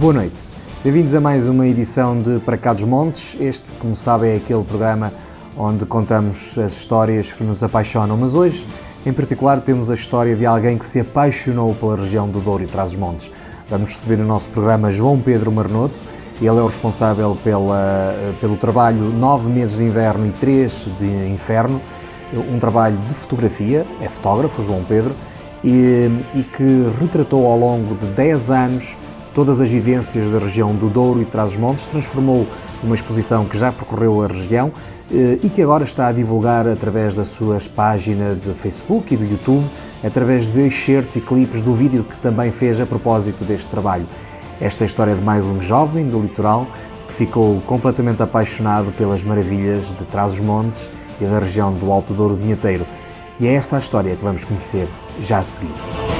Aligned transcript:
Boa 0.00 0.14
noite. 0.14 0.40
Bem-vindos 0.82 1.14
a 1.14 1.20
mais 1.20 1.46
uma 1.46 1.66
edição 1.68 2.22
de 2.22 2.38
Para 2.38 2.56
Cá 2.56 2.72
dos 2.72 2.84
Montes. 2.84 3.36
Este, 3.38 3.70
como 3.72 3.94
sabem, 3.94 4.30
é 4.30 4.36
aquele 4.36 4.64
programa 4.64 5.12
onde 5.54 5.84
contamos 5.84 6.56
as 6.56 6.72
histórias 6.72 7.34
que 7.34 7.44
nos 7.44 7.62
apaixonam. 7.62 8.16
Mas 8.16 8.34
hoje, 8.34 8.66
em 9.04 9.12
particular, 9.12 9.60
temos 9.60 9.90
a 9.90 9.94
história 9.94 10.34
de 10.34 10.46
alguém 10.46 10.78
que 10.78 10.86
se 10.86 11.00
apaixonou 11.00 11.74
pela 11.74 11.96
região 11.96 12.26
do 12.26 12.40
Douro 12.40 12.62
e 12.62 12.66
Trás-os-Montes. 12.66 13.30
Vamos 13.68 13.90
receber 13.90 14.16
no 14.16 14.24
nosso 14.24 14.48
programa 14.48 14.90
João 14.90 15.20
Pedro 15.20 15.52
Marnoto. 15.52 16.00
Ele 16.38 16.48
é 16.48 16.62
o 16.62 16.66
responsável 16.66 17.36
pela, 17.44 18.14
pelo 18.40 18.56
trabalho 18.56 19.02
Nove 19.02 19.50
Meses 19.50 19.76
de 19.76 19.84
Inverno 19.84 20.26
e 20.28 20.30
Três 20.30 20.86
de 20.98 21.28
Inferno, 21.30 21.78
um 22.32 22.58
trabalho 22.58 22.96
de 23.06 23.12
fotografia, 23.12 23.86
é 24.00 24.08
fotógrafo, 24.08 24.64
João 24.64 24.82
Pedro, 24.82 25.14
e, 25.62 26.08
e 26.34 26.42
que 26.42 26.90
retratou 26.98 27.46
ao 27.46 27.58
longo 27.58 27.94
de 27.96 28.06
10 28.06 28.50
anos 28.50 28.96
todas 29.34 29.60
as 29.60 29.68
vivências 29.68 30.30
da 30.30 30.38
região 30.38 30.74
do 30.74 30.88
Douro 30.88 31.20
e 31.22 31.24
Trás-os-Montes, 31.24 31.86
transformou 31.86 32.46
uma 32.82 32.94
exposição 32.94 33.44
que 33.44 33.58
já 33.58 33.70
percorreu 33.70 34.22
a 34.22 34.26
região 34.26 34.72
eh, 35.12 35.38
e 35.42 35.48
que 35.48 35.62
agora 35.62 35.84
está 35.84 36.08
a 36.08 36.12
divulgar 36.12 36.66
através 36.66 37.14
das 37.14 37.28
suas 37.28 37.66
páginas 37.66 38.40
de 38.40 38.52
Facebook 38.54 39.12
e 39.14 39.16
do 39.16 39.24
YouTube, 39.24 39.64
através 40.04 40.46
de 40.46 40.66
excertos 40.66 41.16
e 41.16 41.20
clipes 41.20 41.60
do 41.60 41.74
vídeo 41.74 42.04
que 42.04 42.16
também 42.16 42.50
fez 42.50 42.80
a 42.80 42.86
propósito 42.86 43.44
deste 43.44 43.66
trabalho. 43.68 44.06
Esta 44.60 44.82
é 44.82 44.84
a 44.84 44.86
história 44.86 45.14
de 45.14 45.22
mais 45.22 45.44
um 45.44 45.60
jovem 45.60 46.06
do 46.06 46.20
litoral 46.20 46.66
que 47.08 47.14
ficou 47.14 47.60
completamente 47.62 48.22
apaixonado 48.22 48.92
pelas 48.92 49.22
maravilhas 49.22 49.86
de 49.98 50.04
Trás-os-Montes 50.04 50.88
e 51.20 51.24
da 51.24 51.38
região 51.38 51.72
do 51.72 51.90
Alto 51.90 52.12
Douro 52.12 52.34
Vinheteiro. 52.34 52.86
E 53.38 53.46
é 53.46 53.54
esta 53.54 53.76
a 53.76 53.78
história 53.78 54.14
que 54.14 54.22
vamos 54.22 54.44
conhecer 54.44 54.86
já 55.20 55.38
a 55.38 55.42
seguir. 55.42 56.19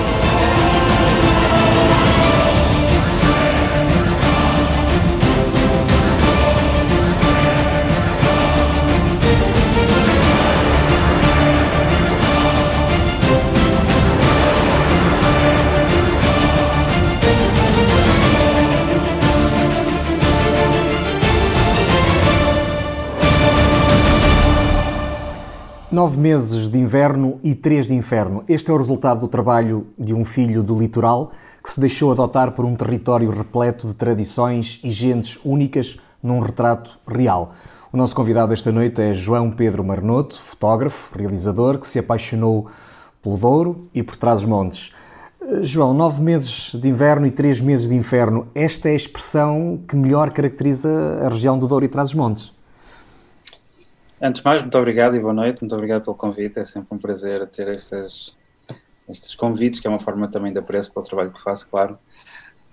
Nove 26.01 26.19
meses 26.19 26.71
de 26.71 26.79
inverno 26.79 27.39
e 27.43 27.55
três 27.55 27.87
de 27.87 27.93
inferno. 27.93 28.43
Este 28.49 28.71
é 28.71 28.73
o 28.73 28.79
resultado 28.79 29.21
do 29.21 29.29
trabalho 29.29 29.87
de 29.99 30.15
um 30.15 30.25
filho 30.25 30.63
do 30.63 30.75
litoral 30.75 31.31
que 31.63 31.71
se 31.71 31.79
deixou 31.79 32.11
adotar 32.11 32.53
por 32.53 32.65
um 32.65 32.75
território 32.75 33.29
repleto 33.29 33.87
de 33.87 33.93
tradições 33.93 34.81
e 34.83 34.91
gentes 34.91 35.39
únicas 35.45 35.99
num 36.23 36.41
retrato 36.41 36.99
real. 37.07 37.53
O 37.93 37.99
nosso 37.99 38.15
convidado 38.15 38.55
esta 38.55 38.73
noite 38.73 39.03
é 39.03 39.13
João 39.13 39.51
Pedro 39.51 39.85
Marnoto, 39.85 40.41
fotógrafo, 40.41 41.11
realizador, 41.19 41.79
que 41.79 41.87
se 41.87 41.99
apaixonou 41.99 42.69
pelo 43.23 43.37
Douro 43.37 43.87
e 43.93 44.03
por 44.03 44.17
Trás-os-Montes. 44.17 44.95
João, 45.61 45.93
nove 45.93 46.23
meses 46.23 46.75
de 46.81 46.89
inverno 46.89 47.27
e 47.27 47.31
três 47.31 47.61
meses 47.61 47.91
de 47.91 47.95
inferno. 47.95 48.47
Esta 48.55 48.89
é 48.89 48.93
a 48.93 48.97
expressão 48.97 49.79
que 49.87 49.95
melhor 49.95 50.31
caracteriza 50.31 51.21
a 51.23 51.29
região 51.29 51.59
do 51.59 51.69
Douro 51.69 51.85
e 51.85 51.89
Trás-os-Montes. 51.89 52.59
Antes 54.23 54.43
de 54.43 54.45
mais, 54.45 54.61
muito 54.61 54.77
obrigado 54.77 55.17
e 55.17 55.19
boa 55.19 55.33
noite. 55.33 55.63
Muito 55.63 55.75
obrigado 55.75 56.05
pelo 56.05 56.15
convite. 56.15 56.59
É 56.59 56.65
sempre 56.67 56.89
um 56.95 56.99
prazer 56.99 57.47
ter 57.47 57.69
estes, 57.69 59.35
convites, 59.35 59.81
que 59.81 59.87
é 59.87 59.91
uma 59.91 60.01
forma 60.01 60.29
também 60.29 60.53
de 60.53 60.59
apreço 60.59 60.93
para 60.93 61.01
o 61.03 61.07
trabalho 61.07 61.33
que 61.33 61.43
faço, 61.43 61.67
claro. 61.67 61.99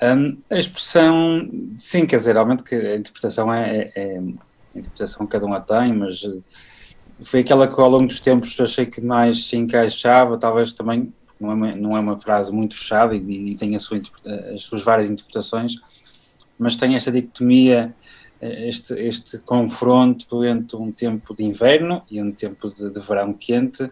Um, 0.04 0.38
a 0.50 0.60
expressão, 0.60 1.50
sim, 1.80 2.06
quer 2.06 2.18
dizer, 2.18 2.34
realmente 2.34 2.64
que 2.64 2.76
a 2.76 2.98
interpretação 2.98 3.52
é, 3.52 3.78
é, 3.78 3.92
é, 3.96 4.18
a 4.18 4.80
interpretação 4.80 5.26
que 5.26 5.32
cada 5.32 5.46
um 5.46 5.54
a 5.54 5.62
tem, 5.62 5.94
mas 5.94 6.22
eh, 6.24 7.24
foi 7.24 7.40
aquela 7.40 7.68
que 7.68 7.80
ao 7.80 7.90
longo 7.90 8.08
dos 8.08 8.20
tempos 8.20 8.60
achei 8.60 8.86
que 8.86 9.02
mais 9.02 9.46
se 9.46 9.56
encaixava, 9.56 10.38
talvez 10.38 10.74
também, 10.74 11.12
não 11.40 11.50
é 11.50 11.54
uma, 11.54 11.76
não 11.76 11.98
é 11.98 12.00
uma 12.00 12.20
frase 12.20 12.52
muito 12.52 12.78
fechada 12.78 13.16
e, 13.16 13.52
e 13.52 13.56
tem 13.56 13.80
sua, 13.80 14.00
as 14.54 14.64
suas 14.64 14.84
várias 14.84 15.10
interpretações, 15.10 15.76
mas 16.60 16.76
tem 16.76 16.96
esta 16.96 17.12
dicotomia 17.12 17.96
este, 18.42 18.94
este 18.94 19.40
confronto 19.40 20.44
entre 20.44 20.78
um 20.78 20.92
tempo 20.92 21.36
de 21.36 21.44
inverno 21.44 22.04
e 22.10 22.22
um 22.22 22.32
tempo 22.32 22.70
de, 22.70 22.90
de 22.90 23.00
verão 23.00 23.34
quente, 23.34 23.90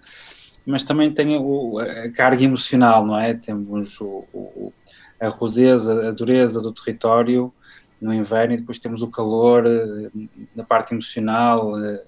mas 0.66 0.84
também 0.84 1.14
tem 1.14 1.38
o, 1.38 1.80
a 1.80 2.10
carga 2.12 2.44
emocional, 2.44 3.06
não 3.06 3.20
é? 3.20 3.34
Temos 3.34 4.00
o, 4.02 4.26
o, 4.34 4.74
a 5.20 5.28
rudeza, 5.28 6.10
a 6.10 6.12
dureza 6.12 6.62
do 6.62 6.72
território 6.72 7.54
no 8.02 8.14
inverno 8.14 8.54
e 8.54 8.58
depois 8.58 8.80
temos 8.80 9.02
o 9.02 9.08
calor 9.08 9.66
eh, 9.66 10.10
na 10.56 10.64
parte 10.64 10.94
emocional, 10.94 11.80
eh, 11.84 12.04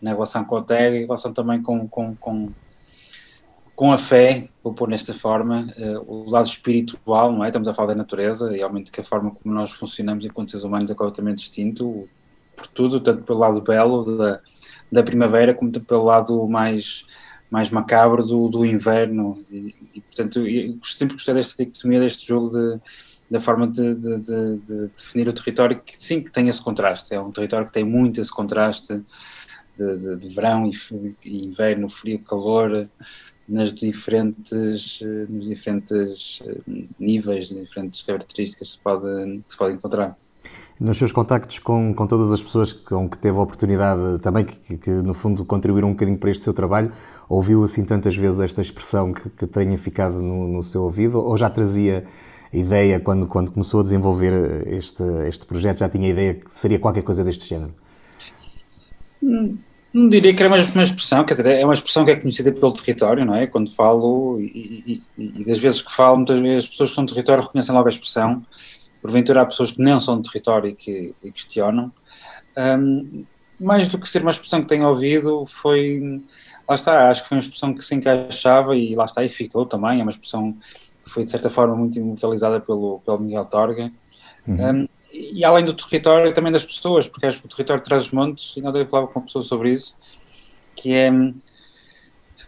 na 0.00 0.12
relação 0.12 0.44
com 0.44 0.56
a 0.56 0.62
terra 0.62 0.96
e 0.96 1.00
relação 1.00 1.32
também 1.32 1.60
com, 1.62 1.86
com, 1.88 2.14
com 2.16 2.50
com 3.76 3.92
a 3.92 3.98
fé, 3.98 4.48
vou 4.64 4.72
pôr 4.72 4.88
nesta 4.88 5.12
forma, 5.12 5.68
uh, 5.76 6.10
o 6.10 6.30
lado 6.30 6.46
espiritual, 6.46 7.30
não 7.30 7.44
é? 7.44 7.48
Estamos 7.48 7.68
a 7.68 7.74
falar 7.74 7.88
da 7.88 7.94
natureza 7.94 8.50
e 8.52 8.56
realmente 8.56 8.90
que 8.90 9.02
a 9.02 9.04
forma 9.04 9.30
como 9.30 9.54
nós 9.54 9.70
funcionamos 9.72 10.24
enquanto 10.24 10.50
seres 10.50 10.64
humanos 10.64 10.90
é 10.90 10.94
completamente 10.94 11.38
distinto, 11.38 12.08
por 12.56 12.66
tudo, 12.68 12.98
tanto 13.00 13.22
pelo 13.22 13.38
lado 13.38 13.60
belo 13.60 14.16
da, 14.16 14.40
da 14.90 15.02
primavera, 15.02 15.52
como 15.52 15.70
pelo 15.70 16.04
lado 16.04 16.48
mais, 16.48 17.04
mais 17.50 17.70
macabro 17.70 18.24
do, 18.24 18.48
do 18.48 18.64
inverno. 18.64 19.44
E, 19.50 19.74
e 19.94 20.00
portanto, 20.00 20.38
eu 20.46 20.78
sempre 20.82 21.14
gostei 21.14 21.34
desta 21.34 21.62
dicotomia, 21.62 22.00
deste 22.00 22.26
jogo 22.26 22.48
de, 22.48 22.80
da 23.30 23.42
forma 23.42 23.66
de, 23.66 23.94
de, 23.94 24.18
de, 24.18 24.56
de, 24.56 24.86
definir 24.96 25.28
o 25.28 25.34
território, 25.34 25.82
que 25.84 26.02
sim, 26.02 26.22
que 26.22 26.32
tem 26.32 26.48
esse 26.48 26.62
contraste. 26.62 27.12
É 27.12 27.20
um 27.20 27.30
território 27.30 27.66
que 27.66 27.74
tem 27.74 27.84
muito 27.84 28.22
esse 28.22 28.30
contraste 28.32 29.02
de, 29.78 30.16
de 30.16 30.28
verão 30.34 30.70
e, 30.70 31.14
e 31.22 31.44
inverno, 31.44 31.90
frio, 31.90 32.18
calor 32.20 32.88
nas 33.48 33.72
diferentes, 33.72 35.00
nos 35.28 35.46
diferentes 35.46 36.42
eh, 36.44 36.82
níveis, 36.98 37.48
diferentes 37.48 38.02
características 38.02 38.70
que 38.70 38.76
se 38.76 38.82
pode, 38.82 39.38
que 39.46 39.52
se 39.52 39.58
pode 39.58 39.74
encontrar. 39.74 40.16
Nos 40.78 40.98
seus 40.98 41.10
contactos 41.10 41.58
com, 41.58 41.94
com 41.94 42.06
todas 42.06 42.30
as 42.32 42.42
pessoas 42.42 42.72
com 42.72 43.08
que 43.08 43.18
teve 43.18 43.36
a 43.38 43.40
oportunidade 43.40 44.18
também, 44.20 44.44
que, 44.44 44.76
que, 44.76 44.90
no 44.90 45.14
fundo 45.14 45.44
contribuíram 45.44 45.88
um 45.88 45.92
bocadinho 45.92 46.18
para 46.18 46.30
este 46.30 46.44
seu 46.44 46.52
trabalho, 46.52 46.92
ouviu 47.28 47.64
assim 47.64 47.84
tantas 47.84 48.14
vezes 48.14 48.40
esta 48.40 48.60
expressão 48.60 49.12
que, 49.12 49.30
que 49.30 49.46
tenha 49.46 49.76
ficado 49.78 50.20
no, 50.20 50.46
no 50.46 50.62
seu 50.62 50.82
ouvido 50.82 51.18
ou 51.18 51.36
já 51.36 51.48
trazia 51.48 52.04
ideia, 52.52 53.00
quando, 53.00 53.26
quando 53.26 53.50
começou 53.50 53.80
a 53.80 53.82
desenvolver 53.82 54.66
este, 54.68 55.02
este 55.26 55.46
projeto, 55.46 55.78
já 55.78 55.88
tinha 55.88 56.08
ideia 56.08 56.34
que 56.34 56.56
seria 56.56 56.78
qualquer 56.78 57.02
coisa 57.02 57.24
deste 57.24 57.46
género? 57.48 57.74
Hum, 59.22 59.58
não 59.92 60.08
diria 60.08 60.34
que 60.34 60.42
era 60.42 60.54
uma, 60.54 60.62
uma 60.62 60.82
expressão, 60.82 61.24
quer 61.24 61.34
dizer, 61.34 61.46
é 61.46 61.64
uma 61.64 61.74
expressão 61.74 62.04
que 62.04 62.10
é 62.10 62.16
conhecida 62.16 62.52
pelo 62.52 62.72
território, 62.72 63.24
não 63.24 63.34
é? 63.34 63.46
Quando 63.46 63.74
falo, 63.74 64.38
e, 64.40 65.02
e, 65.18 65.40
e 65.40 65.44
das 65.44 65.58
vezes 65.58 65.82
que 65.82 65.94
falo, 65.94 66.16
muitas 66.16 66.40
vezes 66.40 66.64
as 66.64 66.68
pessoas 66.68 66.90
que 66.90 66.94
são 66.94 67.04
do 67.04 67.14
território 67.14 67.42
reconhecem 67.42 67.74
logo 67.74 67.86
a 67.86 67.90
expressão, 67.90 68.44
porventura 69.00 69.42
há 69.42 69.46
pessoas 69.46 69.70
que 69.70 69.80
não 69.80 70.00
são 70.00 70.20
do 70.20 70.28
território 70.28 70.70
e 70.70 70.74
que 70.74 71.14
e 71.22 71.32
questionam. 71.32 71.92
Um, 72.56 73.24
mais 73.58 73.88
do 73.88 73.98
que 73.98 74.08
ser 74.08 74.22
uma 74.22 74.30
expressão 74.30 74.60
que 74.60 74.68
tenho 74.68 74.86
ouvido, 74.86 75.46
foi, 75.46 76.22
lá 76.68 76.74
está, 76.74 77.10
acho 77.10 77.22
que 77.22 77.28
foi 77.28 77.36
uma 77.36 77.42
expressão 77.42 77.72
que 77.72 77.82
se 77.82 77.94
encaixava 77.94 78.76
e 78.76 78.94
lá 78.94 79.04
está, 79.04 79.24
e 79.24 79.28
ficou 79.28 79.64
também, 79.64 80.00
é 80.00 80.02
uma 80.02 80.10
expressão 80.10 80.54
que 81.04 81.10
foi 81.10 81.24
de 81.24 81.30
certa 81.30 81.48
forma 81.48 81.74
muito 81.74 81.98
imortalizada 81.98 82.60
pelo, 82.60 83.00
pelo 83.04 83.18
Miguel 83.18 83.44
Torga. 83.46 83.90
Uhum. 84.46 84.82
Um, 84.82 84.88
e 85.16 85.44
além 85.44 85.64
do 85.64 85.74
território, 85.74 86.32
também 86.34 86.52
das 86.52 86.64
pessoas, 86.64 87.08
porque 87.08 87.26
acho 87.26 87.40
que 87.40 87.46
o 87.46 87.50
território 87.50 87.82
traz 87.82 88.04
os 88.04 88.10
montes, 88.10 88.56
e 88.56 88.60
não 88.60 88.72
dei 88.72 88.84
falava 88.84 89.08
com 89.08 89.20
pessoas 89.20 89.46
sobre 89.46 89.72
isso, 89.72 89.96
que 90.74 90.92
é, 90.92 91.10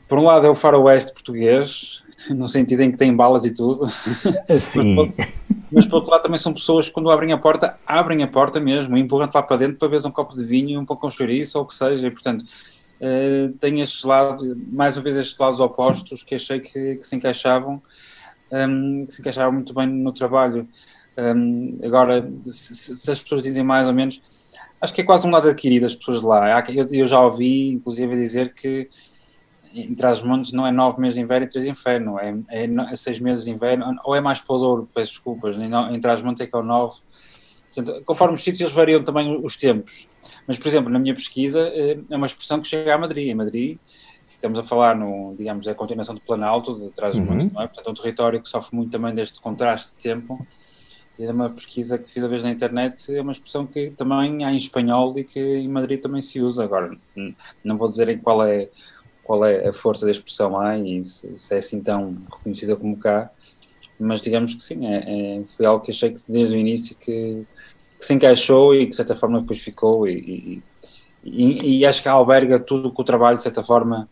por 0.08 0.18
um 0.18 0.24
lado 0.24 0.46
é 0.46 0.50
o 0.50 0.54
faroeste 0.54 1.12
português, 1.12 2.02
no 2.30 2.48
sentido 2.48 2.80
em 2.80 2.90
que 2.90 2.98
tem 2.98 3.14
balas 3.14 3.44
e 3.44 3.52
tudo, 3.52 3.86
Sim. 4.58 4.94
mas, 5.16 5.28
mas 5.72 5.86
por 5.86 5.96
outro 5.96 6.10
lado 6.10 6.22
também 6.22 6.38
são 6.38 6.52
pessoas 6.52 6.88
que 6.88 6.94
quando 6.94 7.10
abrem 7.10 7.32
a 7.32 7.38
porta, 7.38 7.78
abrem 7.86 8.22
a 8.22 8.28
porta 8.28 8.60
mesmo, 8.60 8.96
empurram-te 8.96 9.34
lá 9.34 9.42
para 9.42 9.56
dentro 9.56 9.76
para 9.76 9.88
ver 9.88 10.06
um 10.06 10.10
copo 10.10 10.36
de 10.36 10.44
vinho, 10.44 10.80
um 10.80 10.84
pouco 10.84 11.02
com 11.02 11.10
chouriço 11.10 11.58
ou 11.58 11.64
o 11.64 11.66
que 11.66 11.74
seja, 11.74 12.06
e 12.06 12.10
portanto 12.10 12.42
uh, 12.42 13.52
tem 13.60 13.80
estes 13.80 14.02
lados, 14.04 14.56
mais 14.70 14.96
uma 14.96 15.04
vez 15.04 15.16
estes 15.16 15.38
lados 15.38 15.60
opostos 15.60 16.22
que 16.22 16.34
achei 16.34 16.60
que, 16.60 16.96
que 16.96 17.06
se 17.06 17.16
encaixavam, 17.16 17.80
um, 18.50 19.06
que 19.06 19.14
se 19.14 19.20
encaixavam 19.20 19.52
muito 19.52 19.72
bem 19.72 19.86
no 19.86 20.12
trabalho. 20.12 20.68
Um, 21.18 21.80
agora, 21.82 22.30
se, 22.48 22.96
se, 22.96 23.10
as 23.10 23.20
pessoas 23.20 23.42
dizem 23.42 23.64
mais 23.64 23.88
ou 23.88 23.92
menos, 23.92 24.22
acho 24.80 24.94
que 24.94 25.00
é 25.00 25.04
quase 25.04 25.26
um 25.26 25.30
lado 25.30 25.48
adquirido 25.48 25.84
as 25.84 25.94
pessoas 25.94 26.20
de 26.20 26.26
lá. 26.26 26.64
Eu, 26.70 26.86
eu 26.92 27.06
já 27.08 27.20
ouvi, 27.20 27.70
inclusive, 27.70 28.14
dizer 28.14 28.54
que 28.54 28.88
em 29.74 29.94
Trás-os-Montes 29.96 30.52
não 30.52 30.64
é 30.64 30.70
nove 30.70 31.00
meses 31.00 31.16
de 31.16 31.22
inverno 31.22 31.46
e 31.46 31.50
três 31.50 31.64
de 31.64 31.70
inferno, 31.70 32.18
é, 32.20 32.34
é, 32.48 32.64
é, 32.64 32.96
seis 32.96 33.18
meses 33.18 33.44
de 33.44 33.50
inverno, 33.50 33.98
ou 34.04 34.14
é 34.14 34.20
mais 34.20 34.40
para 34.40 34.54
o 34.54 34.58
Douro, 34.58 34.88
peço 34.94 35.12
desculpas, 35.12 35.56
em 35.56 36.00
Trás-os-Montes 36.00 36.40
é 36.42 36.46
que 36.46 36.54
é 36.54 36.58
o 36.58 36.62
nove. 36.62 36.96
Portanto, 37.74 38.02
conforme 38.04 38.34
os 38.34 38.42
sítios, 38.42 38.60
eles 38.60 38.72
variam 38.72 39.02
também 39.02 39.44
os 39.44 39.56
tempos. 39.56 40.08
Mas, 40.46 40.58
por 40.58 40.68
exemplo, 40.68 40.90
na 40.90 40.98
minha 40.98 41.14
pesquisa, 41.14 41.60
eh, 41.60 41.98
é 42.10 42.16
uma 42.16 42.26
expressão 42.26 42.60
que 42.60 42.66
chega 42.66 42.94
a 42.94 42.98
Madrid. 42.98 43.28
Em 43.28 43.34
Madrid, 43.34 43.78
estamos 44.26 44.58
a 44.58 44.64
falar, 44.64 44.96
no, 44.96 45.34
digamos, 45.36 45.66
é 45.66 45.72
a 45.72 45.74
continuação 45.74 46.14
do 46.14 46.20
Planalto, 46.20 46.74
de 46.78 46.88
Trás-os-Montes, 46.90 47.46
uhum. 47.46 47.52
não 47.54 47.62
é? 47.62 47.66
Portanto, 47.66 47.88
é 47.88 47.90
um 47.90 47.94
território 47.94 48.42
que 48.42 48.48
sofre 48.48 48.74
muito 48.74 48.90
também 48.90 49.14
deste 49.14 49.40
contraste 49.40 49.94
de 49.96 50.02
tempo 50.02 50.46
É 51.18 51.30
uma 51.32 51.50
pesquisa 51.50 51.98
que 51.98 52.10
fiz 52.12 52.22
a 52.22 52.28
vez 52.28 52.44
na 52.44 52.50
internet, 52.50 53.12
é 53.12 53.20
uma 53.20 53.32
expressão 53.32 53.66
que 53.66 53.90
também 53.90 54.44
há 54.44 54.52
em 54.52 54.56
espanhol 54.56 55.18
e 55.18 55.24
que 55.24 55.40
em 55.40 55.68
Madrid 55.68 56.00
também 56.00 56.22
se 56.22 56.40
usa. 56.40 56.62
Agora, 56.62 56.96
não 57.64 57.76
vou 57.76 57.88
dizer 57.88 58.08
em 58.08 58.18
qual 58.18 58.44
é, 58.44 58.68
qual 59.24 59.44
é 59.44 59.68
a 59.68 59.72
força 59.72 60.06
da 60.06 60.12
expressão 60.12 60.52
lá 60.52 60.78
e 60.78 61.04
se, 61.04 61.28
se 61.38 61.54
é 61.54 61.58
assim 61.58 61.80
tão 61.82 62.16
reconhecida 62.30 62.76
como 62.76 62.96
cá, 62.96 63.30
mas 63.98 64.22
digamos 64.22 64.54
que 64.54 64.62
sim, 64.62 64.86
é, 64.86 65.38
é, 65.38 65.42
foi 65.56 65.66
algo 65.66 65.84
que 65.84 65.90
achei 65.90 66.10
que 66.10 66.20
desde 66.28 66.54
o 66.56 66.58
início 66.58 66.94
que, 66.96 67.44
que 67.98 68.06
se 68.06 68.14
encaixou 68.14 68.74
e 68.74 68.84
que 68.84 68.90
de 68.90 68.96
certa 68.96 69.16
forma 69.16 69.40
depois 69.40 69.58
ficou 69.58 70.06
e, 70.06 70.62
e, 71.24 71.42
e, 71.44 71.78
e 71.78 71.86
acho 71.86 72.00
que 72.00 72.08
alberga 72.08 72.60
tudo 72.60 72.92
que 72.92 73.00
o 73.00 73.04
trabalho 73.04 73.38
de 73.38 73.42
certa 73.42 73.64
forma 73.64 74.08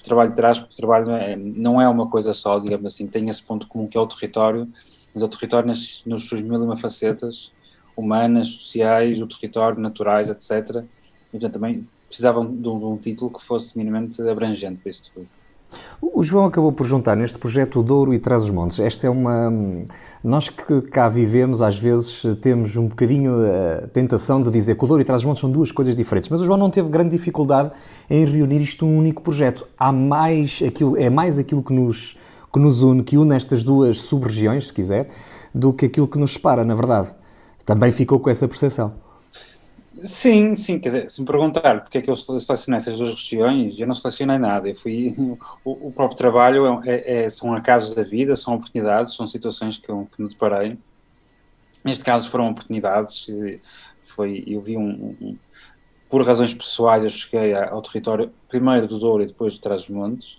o 0.00 0.02
trabalho 0.02 0.34
traz, 0.34 0.58
porque 0.58 0.72
o 0.72 0.76
trabalho 0.76 1.10
é, 1.10 1.36
não 1.36 1.80
é 1.80 1.88
uma 1.88 2.08
coisa 2.08 2.32
só, 2.32 2.58
digamos 2.58 2.86
assim, 2.86 3.06
tem 3.06 3.28
esse 3.28 3.42
ponto 3.42 3.68
comum 3.68 3.86
que 3.86 3.98
é 3.98 4.00
o 4.00 4.06
território, 4.06 4.66
mas 5.14 5.22
o 5.22 5.28
território 5.28 5.66
nas, 5.66 6.02
nas 6.06 6.24
suas 6.24 6.42
mil 6.42 6.54
e 6.54 6.64
uma 6.64 6.76
facetas, 6.76 7.52
humanas, 7.96 8.48
sociais, 8.48 9.20
o 9.20 9.26
território, 9.26 9.80
naturais, 9.80 10.28
etc. 10.28 10.84
E 11.28 11.30
portanto 11.32 11.52
também 11.52 11.86
precisavam 12.08 12.44
de 12.44 12.68
um, 12.68 12.78
de 12.78 12.84
um 12.84 12.96
título 12.96 13.30
que 13.30 13.44
fosse 13.46 13.76
minimamente 13.76 14.20
abrangente 14.22 14.80
para 14.82 14.90
isto 14.90 15.10
tudo. 15.14 15.28
O 16.02 16.24
João 16.24 16.46
acabou 16.46 16.72
por 16.72 16.84
juntar 16.84 17.16
neste 17.16 17.38
projeto 17.38 17.78
o 17.78 17.82
Douro 17.82 18.12
e 18.12 18.18
Trás-os-Montes. 18.18 18.80
Esta 18.80 19.06
é 19.06 19.10
uma. 19.10 19.52
Nós 20.22 20.48
que 20.48 20.80
cá 20.82 21.08
vivemos, 21.08 21.62
às 21.62 21.78
vezes 21.78 22.22
temos 22.40 22.76
um 22.76 22.88
bocadinho 22.88 23.36
a 23.84 23.86
tentação 23.86 24.42
de 24.42 24.50
dizer 24.50 24.76
que 24.76 24.84
o 24.84 24.88
Douro 24.88 25.00
e 25.00 25.04
Trás-os-Montes 25.04 25.40
são 25.40 25.50
duas 25.50 25.70
coisas 25.70 25.94
diferentes, 25.94 26.28
mas 26.28 26.40
o 26.40 26.44
João 26.44 26.58
não 26.58 26.70
teve 26.70 26.88
grande 26.88 27.10
dificuldade 27.10 27.70
em 28.08 28.24
reunir 28.24 28.60
isto 28.60 28.84
num 28.84 28.98
único 28.98 29.22
projeto. 29.22 29.66
Há 29.78 29.92
mais 29.92 30.60
aquilo, 30.66 30.96
é 30.96 31.08
mais 31.08 31.38
aquilo 31.38 31.62
que 31.62 31.72
nos, 31.72 32.16
que 32.52 32.58
nos 32.58 32.82
une, 32.82 33.02
que 33.02 33.16
une 33.16 33.34
estas 33.34 33.62
duas 33.62 34.00
sub-regiões, 34.00 34.68
se 34.68 34.72
quiser, 34.72 35.10
do 35.54 35.72
que 35.72 35.86
aquilo 35.86 36.08
que 36.08 36.18
nos 36.18 36.32
separa, 36.32 36.64
na 36.64 36.74
verdade. 36.74 37.10
Também 37.64 37.92
ficou 37.92 38.18
com 38.18 38.30
essa 38.30 38.48
percepção. 38.48 38.94
Sim, 40.04 40.56
sim, 40.56 40.78
quer 40.78 40.88
dizer, 40.88 41.10
se 41.10 41.20
me 41.20 41.26
perguntar 41.26 41.82
porque 41.82 41.98
é 41.98 42.00
que 42.00 42.10
eu 42.10 42.16
selecionei 42.16 42.78
essas 42.78 42.96
duas 42.96 43.12
regiões, 43.12 43.78
eu 43.78 43.86
não 43.86 43.94
selecionei 43.94 44.38
nada, 44.38 44.68
eu 44.68 44.74
fui, 44.74 45.14
o, 45.64 45.88
o 45.88 45.92
próprio 45.92 46.16
trabalho 46.16 46.80
é, 46.84 46.94
é, 46.94 47.24
é 47.24 47.28
são 47.28 47.52
acasos 47.54 47.94
da 47.94 48.02
vida, 48.02 48.34
são 48.34 48.54
oportunidades, 48.54 49.14
são 49.14 49.26
situações 49.26 49.76
que 49.76 49.90
eu, 49.90 50.08
que 50.14 50.22
me 50.22 50.28
deparei, 50.28 50.78
neste 51.84 52.02
caso 52.02 52.30
foram 52.30 52.48
oportunidades, 52.48 53.26
foi, 54.14 54.42
eu 54.46 54.62
vi 54.62 54.76
um, 54.76 55.14
um 55.20 55.36
por 56.08 56.26
razões 56.26 56.52
pessoais 56.52 57.04
eu 57.04 57.10
cheguei 57.10 57.54
ao 57.54 57.80
território 57.80 58.32
primeiro 58.48 58.88
do 58.88 58.98
Douro 58.98 59.22
e 59.22 59.26
depois 59.26 59.52
de 59.52 59.60
Trás-os-Montes, 59.60 60.38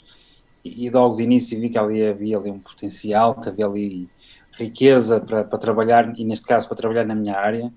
e, 0.63 0.89
logo 0.89 1.15
de 1.15 1.23
início 1.23 1.59
vi 1.59 1.69
que 1.69 1.77
ali 1.77 2.05
havia 2.05 2.37
ali 2.37 2.51
um 2.51 2.59
potencial, 2.59 3.35
que 3.35 3.49
havia 3.49 3.65
ali 3.65 4.09
riqueza 4.53 5.19
para, 5.19 5.43
para 5.43 5.59
trabalhar, 5.59 6.13
e 6.17 6.23
neste 6.23 6.45
caso 6.45 6.67
para 6.67 6.77
trabalhar 6.77 7.05
na 7.05 7.15
minha 7.15 7.37
área, 7.37 7.71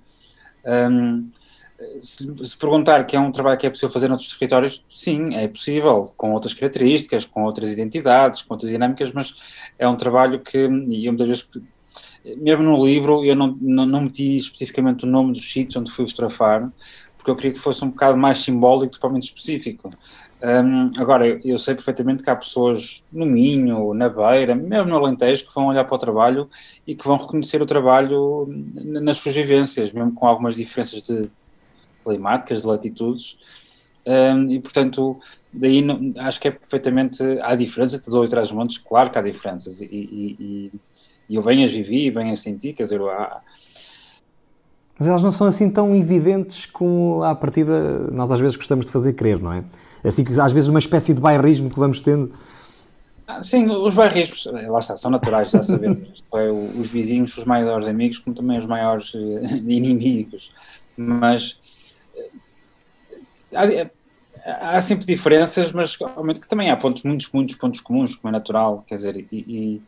um, 1.00 1.30
se, 2.00 2.26
se, 2.44 2.56
perguntar 2.56 3.04
que 3.04 3.16
é 3.16 3.20
um 3.20 3.30
trabalho 3.30 3.58
que 3.58 3.66
é 3.66 3.70
possível 3.70 3.90
fazer 3.90 4.08
noutros 4.08 4.32
territórios, 4.38 4.84
sim, 4.88 5.34
é 5.34 5.48
possível, 5.48 6.04
com 6.16 6.32
outras 6.32 6.54
características, 6.54 7.24
com 7.24 7.44
outras 7.44 7.70
identidades, 7.70 8.42
com 8.42 8.54
outras 8.54 8.70
dinâmicas, 8.70 9.12
mas 9.12 9.34
é 9.78 9.86
um 9.88 9.96
trabalho 9.96 10.40
que, 10.40 10.58
e 10.58 11.06
eu 11.06 11.12
muitas 11.12 11.26
vezes, 11.26 11.48
mesmo 12.38 12.62
no 12.62 12.84
livro, 12.84 13.24
eu 13.24 13.36
não, 13.36 13.56
não, 13.60 13.86
não 13.86 14.00
meti 14.02 14.36
especificamente 14.36 15.04
o 15.04 15.08
nome 15.08 15.32
dos 15.32 15.52
sítios 15.52 15.76
onde 15.76 15.90
fui 15.90 16.06
fotografar, 16.08 16.70
porque 17.16 17.30
eu 17.30 17.36
queria 17.36 17.52
que 17.52 17.58
fosse 17.58 17.84
um 17.84 17.88
bocado 17.88 18.18
mais 18.18 18.38
simbólico, 18.38 18.92
totalmente 18.92 19.24
específico. 19.24 19.90
Um, 20.42 20.90
agora, 21.00 21.26
eu, 21.42 21.56
sei 21.56 21.74
perfeitamente 21.74 22.22
que 22.22 22.28
há 22.28 22.36
pessoas 22.36 23.02
no 23.10 23.24
Minho, 23.24 23.94
na 23.94 24.08
Beira, 24.08 24.54
mesmo 24.54 24.90
no 24.90 24.96
Alentejo, 24.96 25.46
que 25.46 25.54
vão 25.54 25.66
olhar 25.66 25.84
para 25.84 25.94
o 25.94 25.98
trabalho 25.98 26.50
e 26.86 26.94
que 26.94 27.06
vão 27.06 27.16
reconhecer 27.16 27.62
o 27.62 27.66
trabalho 27.66 28.46
nas 28.74 29.16
suas 29.16 29.34
vivências, 29.34 29.90
mesmo 29.90 30.12
com 30.12 30.26
algumas 30.26 30.56
diferenças 30.56 31.00
de 31.02 31.30
climáticas, 32.04 32.60
de 32.60 32.68
latitudes, 32.68 33.38
um, 34.06 34.50
e 34.50 34.60
portanto, 34.60 35.18
daí 35.50 35.80
não, 35.80 36.12
acho 36.18 36.38
que 36.38 36.48
é 36.48 36.50
perfeitamente. 36.50 37.22
Há 37.40 37.54
diferença 37.54 37.98
de 37.98 38.04
dois 38.10 38.28
trás 38.28 38.52
montes, 38.52 38.76
claro 38.76 39.10
que 39.10 39.18
há 39.18 39.22
diferenças, 39.22 39.80
e, 39.80 39.86
e, 39.86 40.36
e, 40.38 40.72
e 41.30 41.34
eu 41.36 41.42
bem 41.42 41.64
as 41.64 41.72
vivi 41.72 42.06
e 42.06 42.10
bem 42.10 42.30
as 42.30 42.40
senti, 42.40 42.74
quer 42.74 42.82
dizer, 42.82 43.00
há, 43.00 43.40
mas 44.98 45.08
elas 45.08 45.22
não 45.22 45.32
são 45.32 45.46
assim 45.46 45.68
tão 45.70 45.94
evidentes 45.94 46.66
como 46.66 47.22
à 47.22 47.34
partida 47.34 48.10
nós 48.12 48.30
às 48.30 48.38
vezes 48.38 48.56
gostamos 48.56 48.86
de 48.86 48.92
fazer 48.92 49.14
crer, 49.14 49.40
não 49.40 49.52
é? 49.52 49.64
Assim 50.04 50.22
que 50.22 50.38
às 50.38 50.52
vezes 50.52 50.68
uma 50.68 50.78
espécie 50.78 51.14
de 51.14 51.20
bairrismo 51.20 51.70
que 51.70 51.78
vamos 51.78 52.00
tendo. 52.00 52.32
Ah, 53.26 53.42
sim, 53.42 53.66
os 53.70 53.94
bairrismos, 53.94 54.44
lá 54.44 54.78
está, 54.78 54.96
são 54.98 55.10
naturais, 55.10 55.50
já 55.50 55.64
sabemos. 55.64 56.22
é, 56.34 56.50
os 56.50 56.90
vizinhos, 56.90 57.36
os 57.38 57.44
maiores 57.46 57.88
amigos, 57.88 58.18
como 58.18 58.36
também 58.36 58.58
os 58.58 58.66
maiores 58.66 59.12
eh, 59.14 59.56
inimigos. 59.66 60.52
Mas 60.94 61.56
há, 63.54 64.76
há, 64.76 64.80
sempre 64.80 65.06
diferenças, 65.06 65.72
mas 65.72 65.98
obviamente 66.00 66.40
que 66.40 66.48
também 66.48 66.70
há 66.70 66.76
pontos, 66.76 67.02
muitos, 67.02 67.30
muitos 67.32 67.56
pontos 67.56 67.80
comuns, 67.80 68.14
como 68.14 68.28
é 68.28 68.32
natural, 68.32 68.84
quer 68.86 68.96
dizer, 68.96 69.16
e, 69.16 69.26
e 69.32 69.82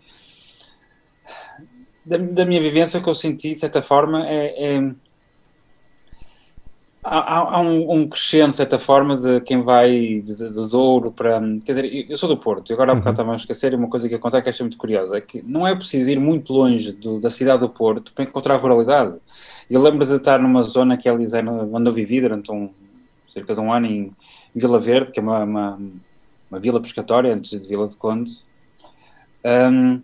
da, 2.04 2.16
da, 2.16 2.46
minha 2.46 2.60
vivência 2.60 3.00
o 3.00 3.02
que 3.02 3.08
eu 3.08 3.14
senti, 3.14 3.52
de 3.52 3.58
certa 3.58 3.82
forma, 3.82 4.26
é, 4.26 4.76
é 4.76 4.90
há, 7.08 7.56
há 7.56 7.60
um, 7.60 7.92
um, 7.92 8.08
crescente, 8.08 8.50
de 8.50 8.56
certa 8.56 8.78
forma, 8.78 9.16
de 9.16 9.40
quem 9.42 9.62
vai 9.62 9.90
de, 9.90 10.34
de, 10.34 10.48
de 10.50 10.68
Douro 10.68 11.12
para. 11.12 11.40
Quer 11.64 11.74
dizer, 11.74 12.06
eu 12.10 12.16
sou 12.16 12.28
do 12.28 12.36
Porto, 12.36 12.70
e 12.70 12.72
agora 12.72 12.92
há 12.92 12.94
bocado 12.94 13.08
uhum. 13.08 13.22
estava 13.22 13.32
a 13.32 13.36
esquecer 13.36 13.74
uma 13.74 13.88
coisa 13.88 14.08
que 14.08 14.14
acontece 14.14 14.42
que 14.42 14.48
achei 14.48 14.64
muito 14.64 14.78
curiosa: 14.78 15.16
é 15.16 15.20
que 15.20 15.42
não 15.42 15.66
é 15.66 15.74
preciso 15.74 16.10
ir 16.10 16.18
muito 16.18 16.52
longe 16.52 16.92
do, 16.92 17.20
da 17.20 17.30
cidade 17.30 17.60
do 17.60 17.68
Porto 17.68 18.12
para 18.12 18.24
encontrar 18.24 18.56
ruralidade. 18.56 19.14
Eu 19.70 19.80
lembro 19.80 20.06
de 20.06 20.14
estar 20.14 20.38
numa 20.38 20.62
zona 20.62 20.96
que 20.96 21.08
é 21.08 21.12
onde 21.12 21.88
eu 21.88 21.92
vivi 21.92 22.20
durante 22.20 22.50
um, 22.50 22.70
cerca 23.28 23.54
de 23.54 23.60
um 23.60 23.72
ano 23.72 23.86
em 23.86 24.12
Vila 24.54 24.80
Verde, 24.80 25.12
que 25.12 25.20
é 25.20 25.22
uma, 25.22 25.44
uma, 25.44 25.80
uma 26.50 26.60
vila 26.60 26.80
pescatória 26.80 27.34
antes 27.34 27.50
de 27.50 27.66
Vila 27.66 27.88
de 27.88 27.96
Conde. 27.96 28.32
Um, 29.44 30.02